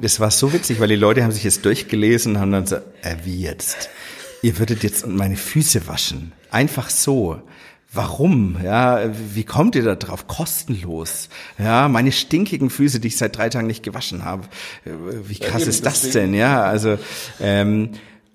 das 0.00 0.20
war 0.20 0.30
so 0.30 0.52
witzig, 0.52 0.78
weil 0.80 0.88
die 0.88 0.96
Leute 0.96 1.22
haben 1.22 1.32
sich 1.32 1.44
jetzt 1.44 1.64
durchgelesen 1.64 2.34
und 2.34 2.40
haben 2.40 2.52
dann 2.52 2.66
so, 2.66 2.76
äh, 2.76 3.16
wie 3.24 3.40
jetzt? 3.40 3.88
Ihr 4.42 4.58
würdet 4.58 4.82
jetzt 4.82 5.06
meine 5.06 5.36
Füße 5.36 5.86
waschen. 5.86 6.32
Einfach 6.50 6.90
so. 6.90 7.40
Warum? 7.92 8.56
Ja, 8.62 9.10
wie 9.34 9.42
kommt 9.42 9.74
ihr 9.74 9.82
da 9.82 9.96
drauf? 9.96 10.28
Kostenlos. 10.28 11.28
Ja, 11.58 11.88
meine 11.88 12.12
stinkigen 12.12 12.70
Füße, 12.70 13.00
die 13.00 13.08
ich 13.08 13.16
seit 13.16 13.36
drei 13.36 13.48
Tagen 13.48 13.66
nicht 13.66 13.82
gewaschen 13.82 14.24
habe. 14.24 14.44
Wie 14.84 15.38
krass 15.38 15.62
ja, 15.62 15.68
ist 15.68 15.84
das 15.84 16.10
denn? 16.10 16.32
Ja, 16.32 16.62
also 16.62 16.98
ähm, 17.40 17.90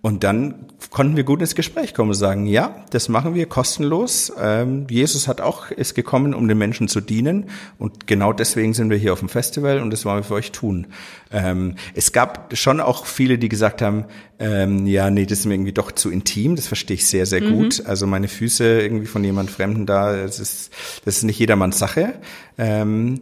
und 0.06 0.24
dann 0.24 0.68
konnten 0.92 1.16
wir 1.16 1.24
gut 1.24 1.42
ins 1.42 1.56
Gespräch 1.56 1.96
kommen 1.96 2.12
und 2.12 2.16
sagen, 2.16 2.46
ja, 2.46 2.86
das 2.92 3.10
machen 3.10 3.34
wir 3.34 3.48
kostenlos. 3.48 4.32
Ähm, 4.40 4.86
Jesus 4.88 5.28
hat 5.28 5.42
auch, 5.42 5.72
ist 5.72 5.96
gekommen, 5.96 6.36
um 6.36 6.48
den 6.48 6.60
Menschen 6.60 6.88
zu 6.88 7.02
dienen. 7.02 7.50
Und 7.80 8.06
genau 8.06 8.32
deswegen 8.32 8.76
sind 8.76 8.92
wir 8.92 8.98
hier 8.98 9.14
auf 9.14 9.20
dem 9.22 9.30
Festival 9.30 9.80
und 9.80 9.90
das 9.90 10.06
wollen 10.06 10.18
wir 10.18 10.24
für 10.24 10.36
euch 10.36 10.52
tun. 10.52 10.86
Ähm, 11.32 11.74
es 11.96 12.12
gab 12.12 12.56
schon 12.56 12.82
auch 12.82 13.08
viele, 13.08 13.40
die 13.40 13.50
gesagt 13.50 13.82
haben, 13.82 14.06
ähm, 14.38 14.86
ja, 14.86 15.10
nee, 15.10 15.26
das 15.26 15.40
ist 15.40 15.46
mir 15.48 15.56
irgendwie 15.56 15.74
doch 15.74 15.92
zu 15.92 16.12
intim. 16.12 16.56
Das 16.56 16.68
verstehe 16.68 16.98
ich 16.98 17.08
sehr, 17.08 17.26
sehr 17.26 17.42
mhm. 17.42 17.54
gut. 17.54 17.84
Also 17.88 18.06
meine 18.06 18.28
Füße 18.28 18.82
irgendwie 18.82 19.08
von 19.08 19.24
jemand 19.24 19.50
Fremden 19.50 19.88
da, 19.88 20.16
das 20.16 20.40
ist, 20.40 20.72
das 21.04 21.18
ist 21.18 21.24
nicht 21.24 21.40
jedermanns 21.40 21.80
Sache. 21.80 22.14
Ähm, 22.60 23.22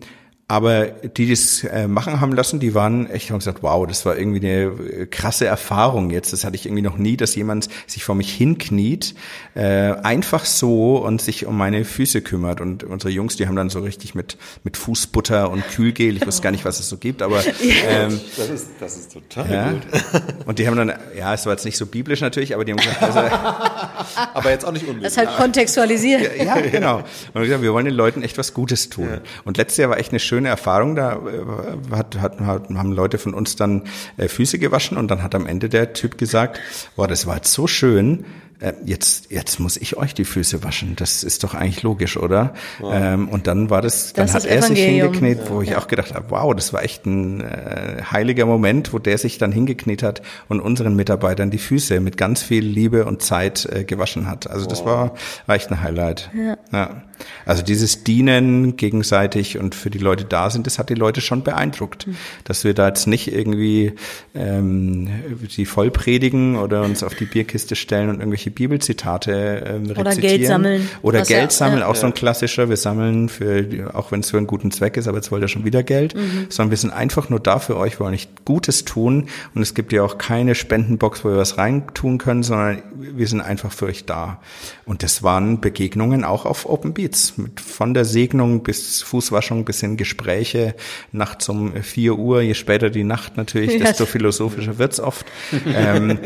aber 0.49 0.87
die, 0.87 1.25
die 1.25 1.31
es 1.31 1.63
äh, 1.63 1.87
machen 1.87 2.19
haben 2.19 2.33
lassen, 2.33 2.59
die 2.59 2.75
waren 2.75 3.09
echt, 3.09 3.31
haben 3.31 3.39
gesagt, 3.39 3.63
wow, 3.63 3.87
das 3.87 4.05
war 4.05 4.17
irgendwie 4.17 4.39
eine 4.39 4.63
äh, 4.63 5.05
krasse 5.05 5.45
Erfahrung 5.45 6.11
jetzt. 6.11 6.33
Das 6.33 6.43
hatte 6.43 6.55
ich 6.55 6.65
irgendwie 6.65 6.81
noch 6.81 6.97
nie, 6.97 7.15
dass 7.15 7.33
jemand 7.35 7.69
sich 7.87 8.03
vor 8.03 8.13
mich 8.13 8.31
hinkniet, 8.33 9.15
äh, 9.55 9.93
einfach 10.03 10.43
so 10.43 10.97
und 10.97 11.21
sich 11.21 11.45
um 11.45 11.57
meine 11.57 11.85
Füße 11.85 12.21
kümmert. 12.21 12.59
Und 12.59 12.83
unsere 12.83 13.09
Jungs, 13.09 13.37
die 13.37 13.47
haben 13.47 13.55
dann 13.55 13.69
so 13.69 13.79
richtig 13.79 14.15
mit, 14.15 14.37
mit 14.65 14.75
Fußbutter 14.75 15.49
und 15.49 15.65
Kühlgel, 15.69 16.17
ich 16.17 16.27
wusste 16.27 16.41
gar 16.41 16.51
nicht, 16.51 16.65
was 16.65 16.79
es 16.79 16.89
so 16.89 16.97
gibt, 16.97 17.21
aber 17.21 17.41
ähm, 17.87 18.19
das, 18.37 18.49
ist, 18.49 18.67
das 18.81 18.97
ist 18.97 19.13
total 19.13 19.51
ja. 19.51 19.71
gut. 19.71 19.81
Und 20.45 20.59
die 20.59 20.67
haben 20.67 20.75
dann, 20.75 20.93
ja, 21.17 21.33
es 21.33 21.45
war 21.45 21.53
jetzt 21.53 21.63
nicht 21.63 21.77
so 21.77 21.85
biblisch 21.85 22.19
natürlich, 22.19 22.53
aber 22.53 22.65
die 22.65 22.73
haben 22.73 22.79
gesagt, 22.79 23.01
also, 23.01 23.19
aber 24.33 24.49
jetzt 24.49 24.65
auch 24.65 24.73
nicht 24.73 24.85
unbiblisch. 24.85 25.15
Das 25.15 25.17
halt 25.17 25.37
kontextualisiert. 25.37 26.37
Ja, 26.37 26.57
ja 26.57 26.61
genau. 26.61 26.97
Und 26.97 27.35
wir, 27.35 27.43
gesagt, 27.43 27.61
wir 27.61 27.71
wollen 27.71 27.85
den 27.85 27.93
Leuten 27.93 28.23
echt 28.23 28.37
was 28.37 28.53
Gutes 28.53 28.89
tun. 28.89 29.09
Ja. 29.09 29.21
Und 29.45 29.57
letztes 29.57 29.77
Jahr 29.77 29.89
war 29.89 29.97
echt 29.97 30.11
eine 30.11 30.19
schöne 30.19 30.32
schöne 30.33 30.49
Erfahrung. 30.49 30.95
Da 30.95 31.13
äh, 31.13 31.95
hat, 31.95 32.19
hat, 32.19 32.39
haben 32.39 32.91
Leute 32.91 33.19
von 33.19 33.35
uns 33.35 33.55
dann 33.55 33.83
äh, 34.17 34.27
Füße 34.27 34.57
gewaschen 34.57 34.97
und 34.97 35.09
dann 35.09 35.21
hat 35.21 35.35
am 35.35 35.45
Ende 35.45 35.69
der 35.69 35.93
Typ 35.93 36.17
gesagt, 36.17 36.59
boah, 36.95 37.07
das 37.07 37.27
war 37.27 37.35
jetzt 37.35 37.53
so 37.53 37.67
schön 37.67 38.25
äh, 38.63 38.73
jetzt, 38.85 39.29
jetzt 39.29 39.59
muss 39.59 39.75
ich 39.75 39.97
euch 39.97 40.13
die 40.13 40.23
Füße 40.23 40.63
waschen. 40.63 40.95
Das 40.95 41.23
ist 41.23 41.43
doch 41.43 41.53
eigentlich 41.53 41.83
logisch, 41.83 42.15
oder? 42.15 42.53
Wow. 42.79 42.93
Ähm, 42.95 43.27
und 43.27 43.45
dann 43.47 43.69
war 43.69 43.81
das, 43.81 44.13
dann 44.13 44.27
das 44.27 44.35
hat 44.35 44.45
er 44.45 44.61
sich 44.61 44.79
hingekniet, 44.79 45.39
ja. 45.39 45.49
wo 45.49 45.61
ich 45.61 45.75
auch 45.75 45.87
gedacht 45.87 46.13
habe, 46.13 46.27
wow, 46.29 46.55
das 46.55 46.71
war 46.71 46.81
echt 46.81 47.05
ein 47.05 47.41
äh, 47.41 48.03
heiliger 48.09 48.45
Moment, 48.45 48.93
wo 48.93 48.99
der 48.99 49.17
sich 49.17 49.37
dann 49.37 49.51
hingekniet 49.51 50.01
hat 50.01 50.21
und 50.47 50.61
unseren 50.61 50.95
Mitarbeitern 50.95 51.51
die 51.51 51.57
Füße 51.57 51.99
mit 51.99 52.15
ganz 52.15 52.41
viel 52.41 52.63
Liebe 52.63 53.05
und 53.05 53.21
Zeit 53.21 53.65
äh, 53.65 53.83
gewaschen 53.83 54.27
hat. 54.29 54.49
Also 54.49 54.65
wow. 54.65 54.69
das 54.69 54.85
war, 54.85 55.13
war 55.45 55.55
echt 55.55 55.69
ein 55.69 55.81
Highlight. 55.81 56.31
Ja. 56.33 56.57
ja. 56.71 57.03
Also 57.45 57.63
dieses 57.63 58.03
Dienen 58.03 58.77
gegenseitig 58.77 59.57
und 59.57 59.75
für 59.75 59.89
die 59.89 59.97
Leute 59.97 60.25
da 60.25 60.49
sind, 60.49 60.67
das 60.67 60.79
hat 60.79 60.89
die 60.89 60.95
Leute 60.95 61.21
schon 61.21 61.43
beeindruckt, 61.43 62.07
mhm. 62.07 62.15
dass 62.43 62.63
wir 62.63 62.73
da 62.73 62.87
jetzt 62.87 63.07
nicht 63.07 63.31
irgendwie 63.31 63.93
ähm, 64.33 65.09
die 65.55 65.65
voll 65.65 65.91
predigen 65.91 66.55
oder 66.57 66.83
uns 66.83 67.03
auf 67.03 67.15
die 67.15 67.25
Bierkiste 67.25 67.75
stellen 67.75 68.09
und 68.09 68.19
irgendwelche 68.19 68.52
Bibelzitate 68.53 69.63
ähm, 69.65 69.89
rezitieren. 69.89 69.97
Oder 69.97 70.15
Geld 70.15 70.45
sammeln. 70.45 70.89
Oder 71.01 71.21
Geld 71.23 71.29
ja, 71.43 71.49
sammeln, 71.49 71.79
ja, 71.79 71.87
auch 71.87 71.95
so 71.95 72.07
ein 72.07 72.13
klassischer. 72.13 72.69
Wir 72.69 72.77
sammeln 72.77 73.29
für, 73.29 73.91
auch 73.93 74.11
wenn 74.11 74.21
es 74.21 74.31
für 74.31 74.37
einen 74.37 74.47
guten 74.47 74.71
Zweck 74.71 74.97
ist, 74.97 75.07
aber 75.07 75.17
jetzt 75.17 75.31
wollt 75.31 75.41
ihr 75.41 75.47
schon 75.47 75.65
wieder 75.65 75.83
Geld, 75.83 76.15
mhm. 76.15 76.47
sondern 76.49 76.71
wir 76.71 76.77
sind 76.77 76.91
einfach 76.91 77.29
nur 77.29 77.39
da 77.39 77.59
für 77.59 77.77
euch, 77.77 77.93
wir 77.93 78.01
wollen 78.01 78.11
nicht 78.11 78.45
Gutes 78.45 78.85
tun 78.85 79.27
und 79.55 79.61
es 79.61 79.73
gibt 79.73 79.93
ja 79.93 80.03
auch 80.03 80.17
keine 80.17 80.55
Spendenbox, 80.55 81.23
wo 81.23 81.29
wir 81.29 81.37
was 81.37 81.57
reintun 81.57 82.17
können, 82.17 82.43
sondern 82.43 82.83
wir 82.95 83.27
sind 83.27 83.41
einfach 83.41 83.71
für 83.71 83.85
euch 83.85 84.05
da. 84.05 84.39
Und 84.85 85.03
das 85.03 85.23
waren 85.23 85.61
Begegnungen 85.61 86.23
auch 86.23 86.45
auf 86.45 86.69
Open 86.69 86.93
Beats, 86.93 87.37
mit, 87.37 87.59
von 87.59 87.93
der 87.93 88.05
Segnung 88.05 88.63
bis 88.63 89.01
Fußwaschung 89.01 89.65
bis 89.65 89.81
in 89.83 89.97
Gespräche 89.97 90.75
nachts 91.11 91.47
um 91.49 91.73
vier 91.81 92.17
Uhr, 92.17 92.41
je 92.41 92.53
später 92.53 92.89
die 92.89 93.03
Nacht 93.03 93.37
natürlich, 93.37 93.81
desto 93.81 94.05
philosophischer 94.05 94.77
wird's 94.77 94.99
oft. 94.99 95.25
ähm, 95.65 96.19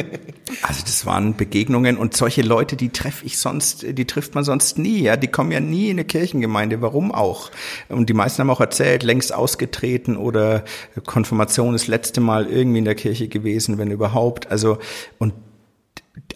also 0.61 0.81
das 0.83 1.05
waren 1.05 1.35
Begegnungen 1.35 1.97
und 1.97 2.06
solche 2.15 2.41
Leute, 2.41 2.75
die 2.75 2.89
treffe 2.89 3.25
ich 3.25 3.37
sonst, 3.37 3.85
die 3.87 4.05
trifft 4.05 4.35
man 4.35 4.43
sonst 4.43 4.77
nie, 4.77 5.01
ja, 5.01 5.17
die 5.17 5.27
kommen 5.27 5.51
ja 5.51 5.59
nie 5.59 5.89
in 5.89 5.97
eine 5.97 6.05
Kirchengemeinde, 6.05 6.81
warum 6.81 7.11
auch? 7.11 7.51
Und 7.89 8.09
die 8.09 8.13
meisten 8.13 8.41
haben 8.41 8.49
auch 8.49 8.61
erzählt, 8.61 9.03
längst 9.03 9.33
ausgetreten 9.33 10.17
oder 10.17 10.63
Konfirmation 11.05 11.73
das 11.73 11.87
letzte 11.87 12.21
Mal 12.21 12.47
irgendwie 12.47 12.79
in 12.79 12.85
der 12.85 12.95
Kirche 12.95 13.27
gewesen, 13.27 13.77
wenn 13.77 13.91
überhaupt. 13.91 14.51
Also 14.51 14.77
und 15.17 15.33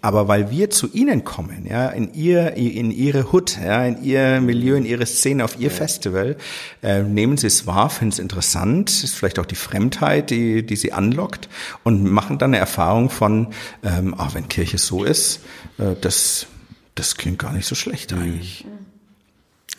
aber 0.02 0.28
weil 0.28 0.50
wir 0.50 0.70
zu 0.70 0.92
ihnen 0.92 1.24
kommen, 1.24 1.66
ja, 1.70 1.90
in 1.90 2.14
ihr, 2.14 2.54
in 2.54 2.92
ihre 2.92 3.32
Hut, 3.32 3.58
ja, 3.64 3.86
in 3.86 4.04
ihr 4.04 4.42
Milieu, 4.42 4.76
in 4.76 4.86
ihre 4.86 5.06
Szene, 5.06 5.44
auf 5.44 5.60
ihr. 5.60 5.72
Festival, 5.72 6.38
äh, 6.84 7.02
nehmen 7.02 7.38
sie 7.38 7.48
es 7.48 7.66
wahr, 7.66 7.90
finden 7.90 8.14
es 8.14 8.20
interessant, 8.20 8.90
ist 9.04 9.16
vielleicht 9.16 9.40
auch 9.40 9.46
die 9.46 9.56
Fremdheit, 9.56 10.30
die, 10.30 10.66
die 10.66 10.76
sie 10.76 10.92
anlockt 10.92 11.50
und 11.84 12.04
machen 12.04 12.38
dann 12.38 12.52
eine 12.52 12.58
Erfahrung 12.58 13.10
von, 13.10 13.48
ähm, 13.84 14.14
ah, 14.18 14.30
wenn 14.34 14.48
Kirche 14.48 14.78
so 14.78 15.04
ist, 15.04 15.42
äh, 15.78 15.96
das, 16.00 16.48
das 16.96 17.16
klingt 17.16 17.40
gar 17.40 17.54
nicht 17.54 17.68
so 17.68 17.76
schlecht 17.76 18.12
mhm. 18.12 18.22
eigentlich. 18.22 18.66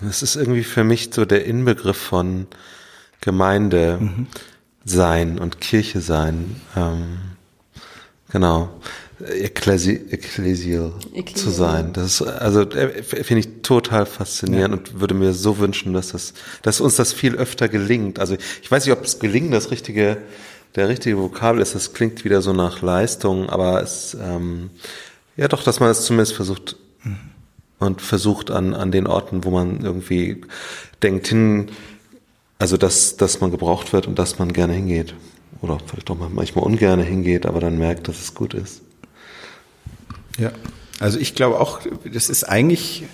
Das 0.01 0.23
ist 0.23 0.37
irgendwie 0.37 0.65
für 0.65 0.83
mich 0.83 1.11
so 1.13 1.25
der 1.25 1.45
Inbegriff 1.45 1.97
von 1.97 2.47
Gemeinde 3.21 3.99
mhm. 4.01 4.27
sein 4.85 5.39
und 5.39 5.61
Kirche 5.61 6.01
sein. 6.01 6.57
Ähm, 6.77 7.19
genau. 8.31 8.71
Ekklesi 9.25 10.01
Ekklesial 10.11 10.93
zu 11.35 11.51
sein. 11.51 11.93
Das 11.93 12.21
ist, 12.21 12.23
also 12.23 12.63
äh, 12.63 13.03
finde 13.03 13.41
ich 13.41 13.63
total 13.63 14.07
faszinierend 14.07 14.89
ja. 14.89 14.93
und 14.95 15.01
würde 15.01 15.15
mir 15.15 15.33
so 15.33 15.59
wünschen, 15.59 15.93
dass 15.93 16.09
das, 16.09 16.35
dass 16.63 16.81
uns 16.81 16.97
das 16.97 17.13
viel 17.13 17.37
öfter 17.37 17.69
gelingt. 17.69 18.19
Also 18.19 18.37
ich 18.63 18.71
weiß 18.71 18.85
nicht, 18.85 18.97
ob 18.97 19.05
es 19.05 19.19
gelingen 19.19 19.51
das 19.51 19.71
richtige, 19.71 20.19
der 20.75 20.89
richtige 20.89 21.19
Vokabel 21.19 21.61
ist. 21.61 21.75
Das 21.75 21.93
klingt 21.93 22.25
wieder 22.25 22.43
so 22.43 22.53
nach 22.53 22.83
Leistung, 22.83 23.49
aber 23.49 23.83
es, 23.83 24.17
ähm, 24.21 24.71
ja 25.37 25.49
doch, 25.49 25.63
dass 25.63 25.81
man 25.81 25.91
es 25.91 26.05
zumindest 26.05 26.35
versucht 26.35 26.77
und 27.79 28.01
versucht 28.01 28.51
an 28.51 28.75
an 28.75 28.93
den 28.93 29.07
Orten, 29.07 29.45
wo 29.45 29.51
man 29.51 29.83
irgendwie 29.83 30.43
denkt 31.03 31.29
hin, 31.29 31.69
also 32.59 32.77
dass 32.77 33.17
dass 33.17 33.41
man 33.41 33.51
gebraucht 33.51 33.93
wird 33.93 34.07
und 34.07 34.19
dass 34.19 34.39
man 34.39 34.53
gerne 34.53 34.75
hingeht 34.75 35.15
oder 35.61 35.79
vielleicht 35.85 36.11
auch 36.11 36.17
manchmal 36.31 36.65
ungerne 36.65 37.03
hingeht, 37.03 37.47
aber 37.47 37.61
dann 37.61 37.79
merkt, 37.79 38.09
dass 38.09 38.21
es 38.21 38.35
gut 38.35 38.55
ist. 38.55 38.83
Ja, 40.39 40.53
also 41.01 41.19
ich 41.19 41.35
glaube 41.35 41.61
auch, 41.61 41.81
das 42.05 42.29
ist 42.29 42.45
eigentlich 42.45 43.05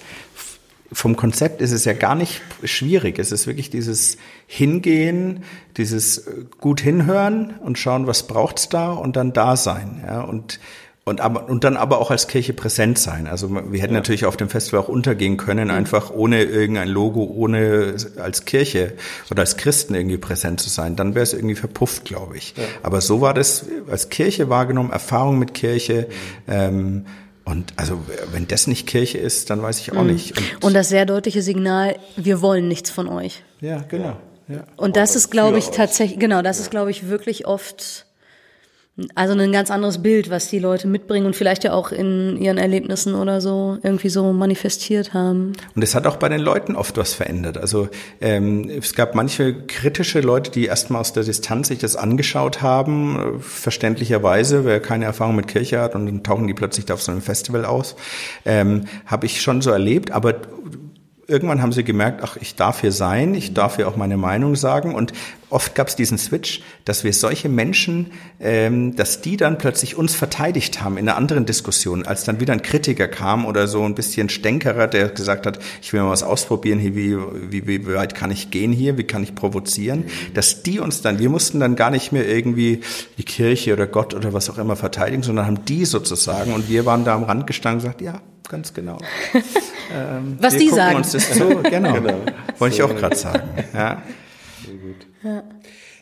vom 0.90 1.16
Konzept 1.16 1.60
ist 1.60 1.72
es 1.72 1.84
ja 1.84 1.92
gar 1.92 2.14
nicht 2.14 2.40
schwierig. 2.64 3.18
Es 3.18 3.30
ist 3.30 3.46
wirklich 3.46 3.68
dieses 3.68 4.16
Hingehen, 4.46 5.44
dieses 5.76 6.24
gut 6.60 6.80
hinhören 6.80 7.56
und 7.60 7.78
schauen, 7.78 8.06
was 8.06 8.26
braucht's 8.26 8.68
da 8.70 8.92
und 8.92 9.16
dann 9.16 9.32
da 9.32 9.56
sein. 9.56 10.02
Ja, 10.06 10.22
und 10.22 10.60
und, 11.08 11.20
aber, 11.20 11.48
und 11.48 11.64
dann 11.64 11.76
aber 11.76 12.00
auch 12.00 12.10
als 12.10 12.28
Kirche 12.28 12.52
präsent 12.52 12.98
sein. 12.98 13.26
Also 13.26 13.50
wir 13.50 13.80
hätten 13.80 13.94
ja. 13.94 14.00
natürlich 14.00 14.26
auf 14.26 14.36
dem 14.36 14.48
Festival 14.48 14.80
auch 14.80 14.88
untergehen 14.88 15.36
können, 15.36 15.68
mhm. 15.68 15.74
einfach 15.74 16.10
ohne 16.10 16.42
irgendein 16.44 16.88
Logo, 16.88 17.24
ohne 17.24 17.96
als 18.22 18.44
Kirche 18.44 18.92
oder 19.30 19.40
als 19.40 19.56
Christen 19.56 19.94
irgendwie 19.94 20.18
präsent 20.18 20.60
zu 20.60 20.68
sein. 20.68 20.96
Dann 20.96 21.14
wäre 21.14 21.22
es 21.22 21.32
irgendwie 21.32 21.54
verpufft, 21.54 22.04
glaube 22.04 22.36
ich. 22.36 22.54
Ja. 22.56 22.64
Aber 22.82 23.00
so 23.00 23.20
war 23.20 23.34
das 23.34 23.66
als 23.90 24.08
Kirche 24.10 24.48
wahrgenommen, 24.48 24.90
Erfahrung 24.90 25.38
mit 25.38 25.54
Kirche. 25.54 26.08
Mhm. 26.46 26.52
Ähm, 26.52 27.06
und 27.44 27.72
also 27.76 27.98
wenn 28.32 28.46
das 28.46 28.66
nicht 28.66 28.86
Kirche 28.86 29.16
ist, 29.16 29.48
dann 29.48 29.62
weiß 29.62 29.80
ich 29.80 29.92
auch 29.92 30.02
mhm. 30.02 30.12
nicht. 30.12 30.36
Und, 30.36 30.64
und, 30.64 30.74
das 30.74 30.90
sehr 30.90 31.06
deutliche 31.06 31.40
Signal, 31.40 31.96
wir 32.16 32.42
wollen 32.42 32.68
nichts 32.68 32.90
von 32.90 33.08
euch. 33.08 33.42
Ja, 33.60 33.82
genau. 33.88 34.18
Ja. 34.48 34.64
Und 34.76 34.96
das 34.96 35.16
ist, 35.16 35.30
glaube 35.30 35.58
ich, 35.58 35.70
tatsächlich, 35.70 36.18
genau, 36.18 36.42
das 36.42 36.58
ist, 36.58 36.70
glaube 36.70 36.90
ich, 36.90 37.08
wirklich 37.08 37.46
oft 37.46 38.06
also 39.14 39.34
ein 39.34 39.52
ganz 39.52 39.70
anderes 39.70 40.02
Bild, 40.02 40.28
was 40.30 40.48
die 40.48 40.58
Leute 40.58 40.88
mitbringen 40.88 41.26
und 41.26 41.36
vielleicht 41.36 41.64
ja 41.64 41.72
auch 41.72 41.92
in 41.92 42.36
ihren 42.36 42.58
Erlebnissen 42.58 43.14
oder 43.14 43.40
so 43.40 43.78
irgendwie 43.82 44.08
so 44.08 44.32
manifestiert 44.32 45.14
haben. 45.14 45.52
Und 45.76 45.82
es 45.82 45.94
hat 45.94 46.06
auch 46.06 46.16
bei 46.16 46.28
den 46.28 46.40
Leuten 46.40 46.74
oft 46.74 46.96
was 46.96 47.14
verändert. 47.14 47.58
Also 47.58 47.88
ähm, 48.20 48.68
es 48.68 48.94
gab 48.94 49.14
manche 49.14 49.54
kritische 49.66 50.20
Leute, 50.20 50.50
die 50.50 50.66
erstmal 50.66 51.00
aus 51.00 51.12
der 51.12 51.22
Distanz 51.22 51.68
sich 51.68 51.78
das 51.78 51.94
angeschaut 51.94 52.60
haben, 52.60 53.40
verständlicherweise, 53.40 54.64
wer 54.64 54.80
keine 54.80 55.04
Erfahrung 55.04 55.36
mit 55.36 55.46
Kirche 55.46 55.80
hat 55.80 55.94
und 55.94 56.06
dann 56.06 56.22
tauchen 56.24 56.48
die 56.48 56.54
plötzlich 56.54 56.86
da 56.86 56.94
auf 56.94 57.02
so 57.02 57.12
einem 57.12 57.22
Festival 57.22 57.64
aus. 57.64 57.94
Ähm, 58.44 58.86
Habe 59.06 59.26
ich 59.26 59.42
schon 59.42 59.60
so 59.62 59.70
erlebt, 59.70 60.10
aber 60.10 60.34
irgendwann 61.30 61.60
haben 61.60 61.72
sie 61.72 61.84
gemerkt, 61.84 62.22
ach, 62.24 62.38
ich 62.40 62.56
darf 62.56 62.80
hier 62.80 62.90
sein, 62.90 63.34
ich 63.34 63.52
darf 63.52 63.76
hier 63.76 63.86
auch 63.86 63.96
meine 63.96 64.16
Meinung 64.16 64.56
sagen. 64.56 64.94
Und 64.94 65.12
oft 65.50 65.74
gab 65.74 65.88
es 65.88 65.94
diesen 65.94 66.16
Switch, 66.16 66.62
dass 66.86 67.04
wir 67.04 67.12
solche 67.12 67.50
Menschen, 67.50 68.12
ähm, 68.40 68.96
dass 68.96 69.20
die 69.20 69.36
dann 69.36 69.58
plötzlich 69.58 69.94
uns 69.94 70.14
verteidigt 70.14 70.82
haben 70.82 70.96
in 70.96 71.06
einer 71.06 71.18
anderen 71.18 71.44
Diskussion, 71.44 72.06
als 72.06 72.24
dann 72.24 72.40
wieder 72.40 72.54
ein 72.54 72.62
Kritiker 72.62 73.08
kam 73.08 73.44
oder 73.44 73.68
so 73.68 73.84
ein 73.84 73.94
bisschen 73.94 74.30
Stänkerer, 74.30 74.86
der 74.86 75.10
gesagt 75.10 75.44
hat, 75.44 75.58
ich 75.82 75.92
will 75.92 76.00
mal 76.00 76.10
was 76.10 76.22
ausprobieren, 76.22 76.78
hier, 76.78 76.96
wie, 76.96 77.18
wie, 77.50 77.66
wie 77.66 77.94
weit 77.94 78.14
kann 78.14 78.30
ich 78.30 78.50
gehen 78.50 78.72
hier, 78.72 78.96
wie 78.96 79.04
kann 79.04 79.22
ich 79.22 79.34
provozieren, 79.34 80.04
dass 80.32 80.62
die 80.62 80.80
uns 80.80 81.02
dann, 81.02 81.18
wir 81.18 81.28
mussten 81.28 81.60
dann 81.60 81.76
gar 81.76 81.90
nicht 81.90 82.10
mehr 82.10 82.26
irgendwie 82.26 82.80
die 83.18 83.24
Kirche 83.24 83.74
oder 83.74 83.86
Gott 83.86 84.14
oder 84.14 84.32
was 84.32 84.48
auch 84.48 84.56
immer 84.56 84.76
verteidigen, 84.76 85.22
sondern 85.22 85.44
haben 85.44 85.64
die 85.66 85.84
sozusagen 85.84 86.54
und 86.54 86.70
wir 86.70 86.86
waren 86.86 87.04
da 87.04 87.14
am 87.14 87.24
Rand 87.24 87.46
gestanden 87.46 87.80
und 87.80 87.82
gesagt, 87.84 88.00
ja, 88.00 88.22
ganz 88.48 88.74
genau. 88.74 88.98
Ähm, 89.90 90.36
Was 90.38 90.54
die 90.54 90.68
sagen. 90.68 90.96
Uns 90.96 91.12
das 91.12 91.32
zu. 91.32 91.62
Genau. 91.62 91.94
genau. 91.94 92.20
Wollte 92.58 92.74
ich 92.74 92.82
auch 92.82 92.94
gerade 92.94 93.16
sagen. 93.16 93.48
Ja. 93.72 94.02
Sehr 94.62 94.74
gut. 94.74 95.06
Ja. 95.22 95.42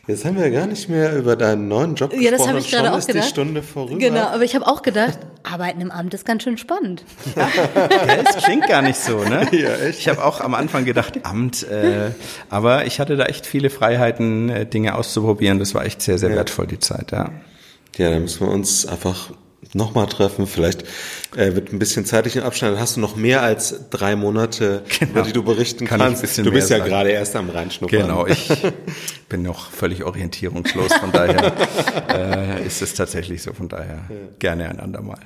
Jetzt 0.07 0.23
haben 0.23 0.37
wir 0.37 0.49
gar 0.51 0.67
nicht 0.67 0.87
mehr 0.87 1.17
über 1.17 1.35
deinen 1.35 1.67
neuen 1.67 1.95
Job 1.95 2.11
gesprochen. 2.11 2.23
Ja, 2.25 2.31
das 2.31 2.47
habe 2.47 2.59
ich 2.59 2.71
gerade 2.71 2.93
auch 2.93 3.05
gedacht. 3.05 3.25
die 3.25 3.29
Stunde 3.29 3.61
vorüber. 3.61 3.99
Genau, 3.99 4.27
aber 4.27 4.43
ich 4.43 4.55
habe 4.55 4.65
auch 4.65 4.81
gedacht, 4.81 5.19
Arbeiten 5.43 5.81
im 5.81 5.91
Amt 5.91 6.13
ist 6.13 6.25
ganz 6.25 6.43
schön 6.43 6.57
spannend. 6.57 7.03
ja, 7.35 7.49
es 8.25 8.43
klingt 8.43 8.67
gar 8.67 8.81
nicht 8.81 8.97
so, 8.97 9.23
ne? 9.23 9.47
Ja, 9.51 9.75
echt. 9.75 9.99
Ich 9.99 10.07
habe 10.07 10.23
auch 10.23 10.39
am 10.39 10.53
Anfang 10.53 10.85
gedacht, 10.85 11.25
Amt, 11.25 11.63
äh, 11.69 12.11
aber 12.49 12.85
ich 12.85 13.01
hatte 13.01 13.17
da 13.17 13.25
echt 13.25 13.45
viele 13.45 13.69
Freiheiten, 13.69 14.49
äh, 14.49 14.65
Dinge 14.65 14.95
auszuprobieren. 14.95 15.59
Das 15.59 15.75
war 15.75 15.85
echt 15.85 16.01
sehr, 16.01 16.17
sehr 16.17 16.29
wertvoll, 16.29 16.67
die 16.67 16.79
Zeit, 16.79 17.11
ja. 17.11 17.31
Ja, 17.97 18.09
da 18.09 18.19
müssen 18.19 18.47
wir 18.47 18.53
uns 18.53 18.85
einfach 18.85 19.31
nochmal 19.77 20.07
treffen. 20.07 20.47
Vielleicht 20.47 20.83
äh, 21.35 21.55
wird 21.55 21.71
ein 21.71 21.79
bisschen 21.79 22.03
zeitlichen 22.05 22.43
Abstand. 22.43 22.73
Dann 22.73 22.81
hast 22.81 22.97
du 22.97 22.99
noch 22.99 23.15
mehr 23.15 23.41
als 23.41 23.89
drei 23.89 24.15
Monate, 24.15 24.83
genau. 24.99 25.11
über 25.11 25.21
die 25.21 25.33
du 25.33 25.43
berichten 25.43 25.85
Kann 25.85 25.99
kannst. 25.99 26.37
du 26.37 26.51
bist 26.51 26.69
ja 26.69 26.79
sagen. 26.79 26.89
gerade 26.89 27.11
erst 27.11 27.35
am 27.35 27.49
Reinschnuppern. 27.49 28.01
Genau, 28.01 28.27
ich 28.27 28.49
bin 29.29 29.43
noch 29.43 29.71
völlig 29.71 30.03
orientierungslos. 30.03 30.93
Von 30.95 31.11
daher 31.11 31.53
äh, 32.09 32.65
ist 32.65 32.81
es 32.81 32.93
tatsächlich 32.93 33.41
so. 33.41 33.53
Von 33.53 33.69
daher 33.69 34.05
ja. 34.09 34.15
gerne 34.39 34.69
ein 34.69 34.79
andermal. 34.79 35.19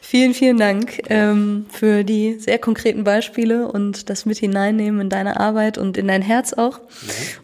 Vielen, 0.00 0.32
vielen 0.32 0.56
Dank 0.56 1.02
ähm, 1.10 1.66
für 1.70 2.02
die 2.02 2.38
sehr 2.38 2.58
konkreten 2.58 3.04
Beispiele 3.04 3.68
und 3.68 4.08
das 4.08 4.24
mit 4.24 4.38
hineinnehmen 4.38 5.02
in 5.02 5.10
deine 5.10 5.38
Arbeit 5.38 5.76
und 5.76 5.98
in 5.98 6.08
dein 6.08 6.22
Herz 6.22 6.54
auch. 6.54 6.78
Mhm. 6.78 6.84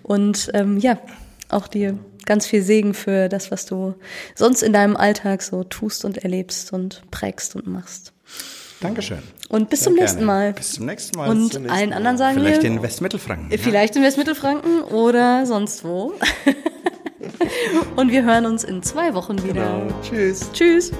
Und 0.03 0.51
ähm, 0.55 0.79
ja, 0.79 0.99
auch 1.51 1.69
dir 1.69 1.99
ganz 2.27 2.47
viel 2.47 2.63
Segen 2.63 2.95
für 2.95 3.29
das, 3.29 3.51
was 3.51 3.67
du 3.67 3.95
sonst 4.35 4.63
in 4.63 4.73
deinem 4.73 4.97
Alltag 4.97 5.43
so 5.43 5.65
tust 5.65 6.05
und 6.05 6.19
erlebst 6.19 6.73
und 6.73 7.03
prägst 7.11 7.57
und 7.57 7.67
machst. 7.67 8.13
Dankeschön. 8.81 9.19
Und 9.49 9.71
bis 9.71 9.81
Sehr 9.81 9.93
zum 9.93 9.95
nächsten 9.95 10.25
Mal. 10.25 10.53
Bis 10.53 10.73
zum 10.73 10.87
nächsten 10.87 11.17
Mal. 11.17 11.31
Und 11.31 11.57
allen 11.71 11.91
Mal. 11.91 11.97
anderen 11.97 12.19
sagen 12.19 12.35
vielleicht 12.35 12.57
wir. 12.57 12.61
Vielleicht 12.61 12.77
in 12.77 12.83
Westmittelfranken. 12.83 13.51
Ja? 13.51 13.59
Vielleicht 13.59 13.97
in 13.97 14.03
Westmittelfranken 14.03 14.83
oder 14.83 15.47
sonst 15.47 15.85
wo. 15.85 16.13
Und 17.97 18.11
wir 18.11 18.25
hören 18.25 18.47
uns 18.47 18.65
in 18.65 18.83
zwei 18.83 19.15
Wochen 19.15 19.43
wieder. 19.43 19.55
Genau. 19.55 20.01
Tschüss. 20.03 20.51
Tschüss. 20.53 20.93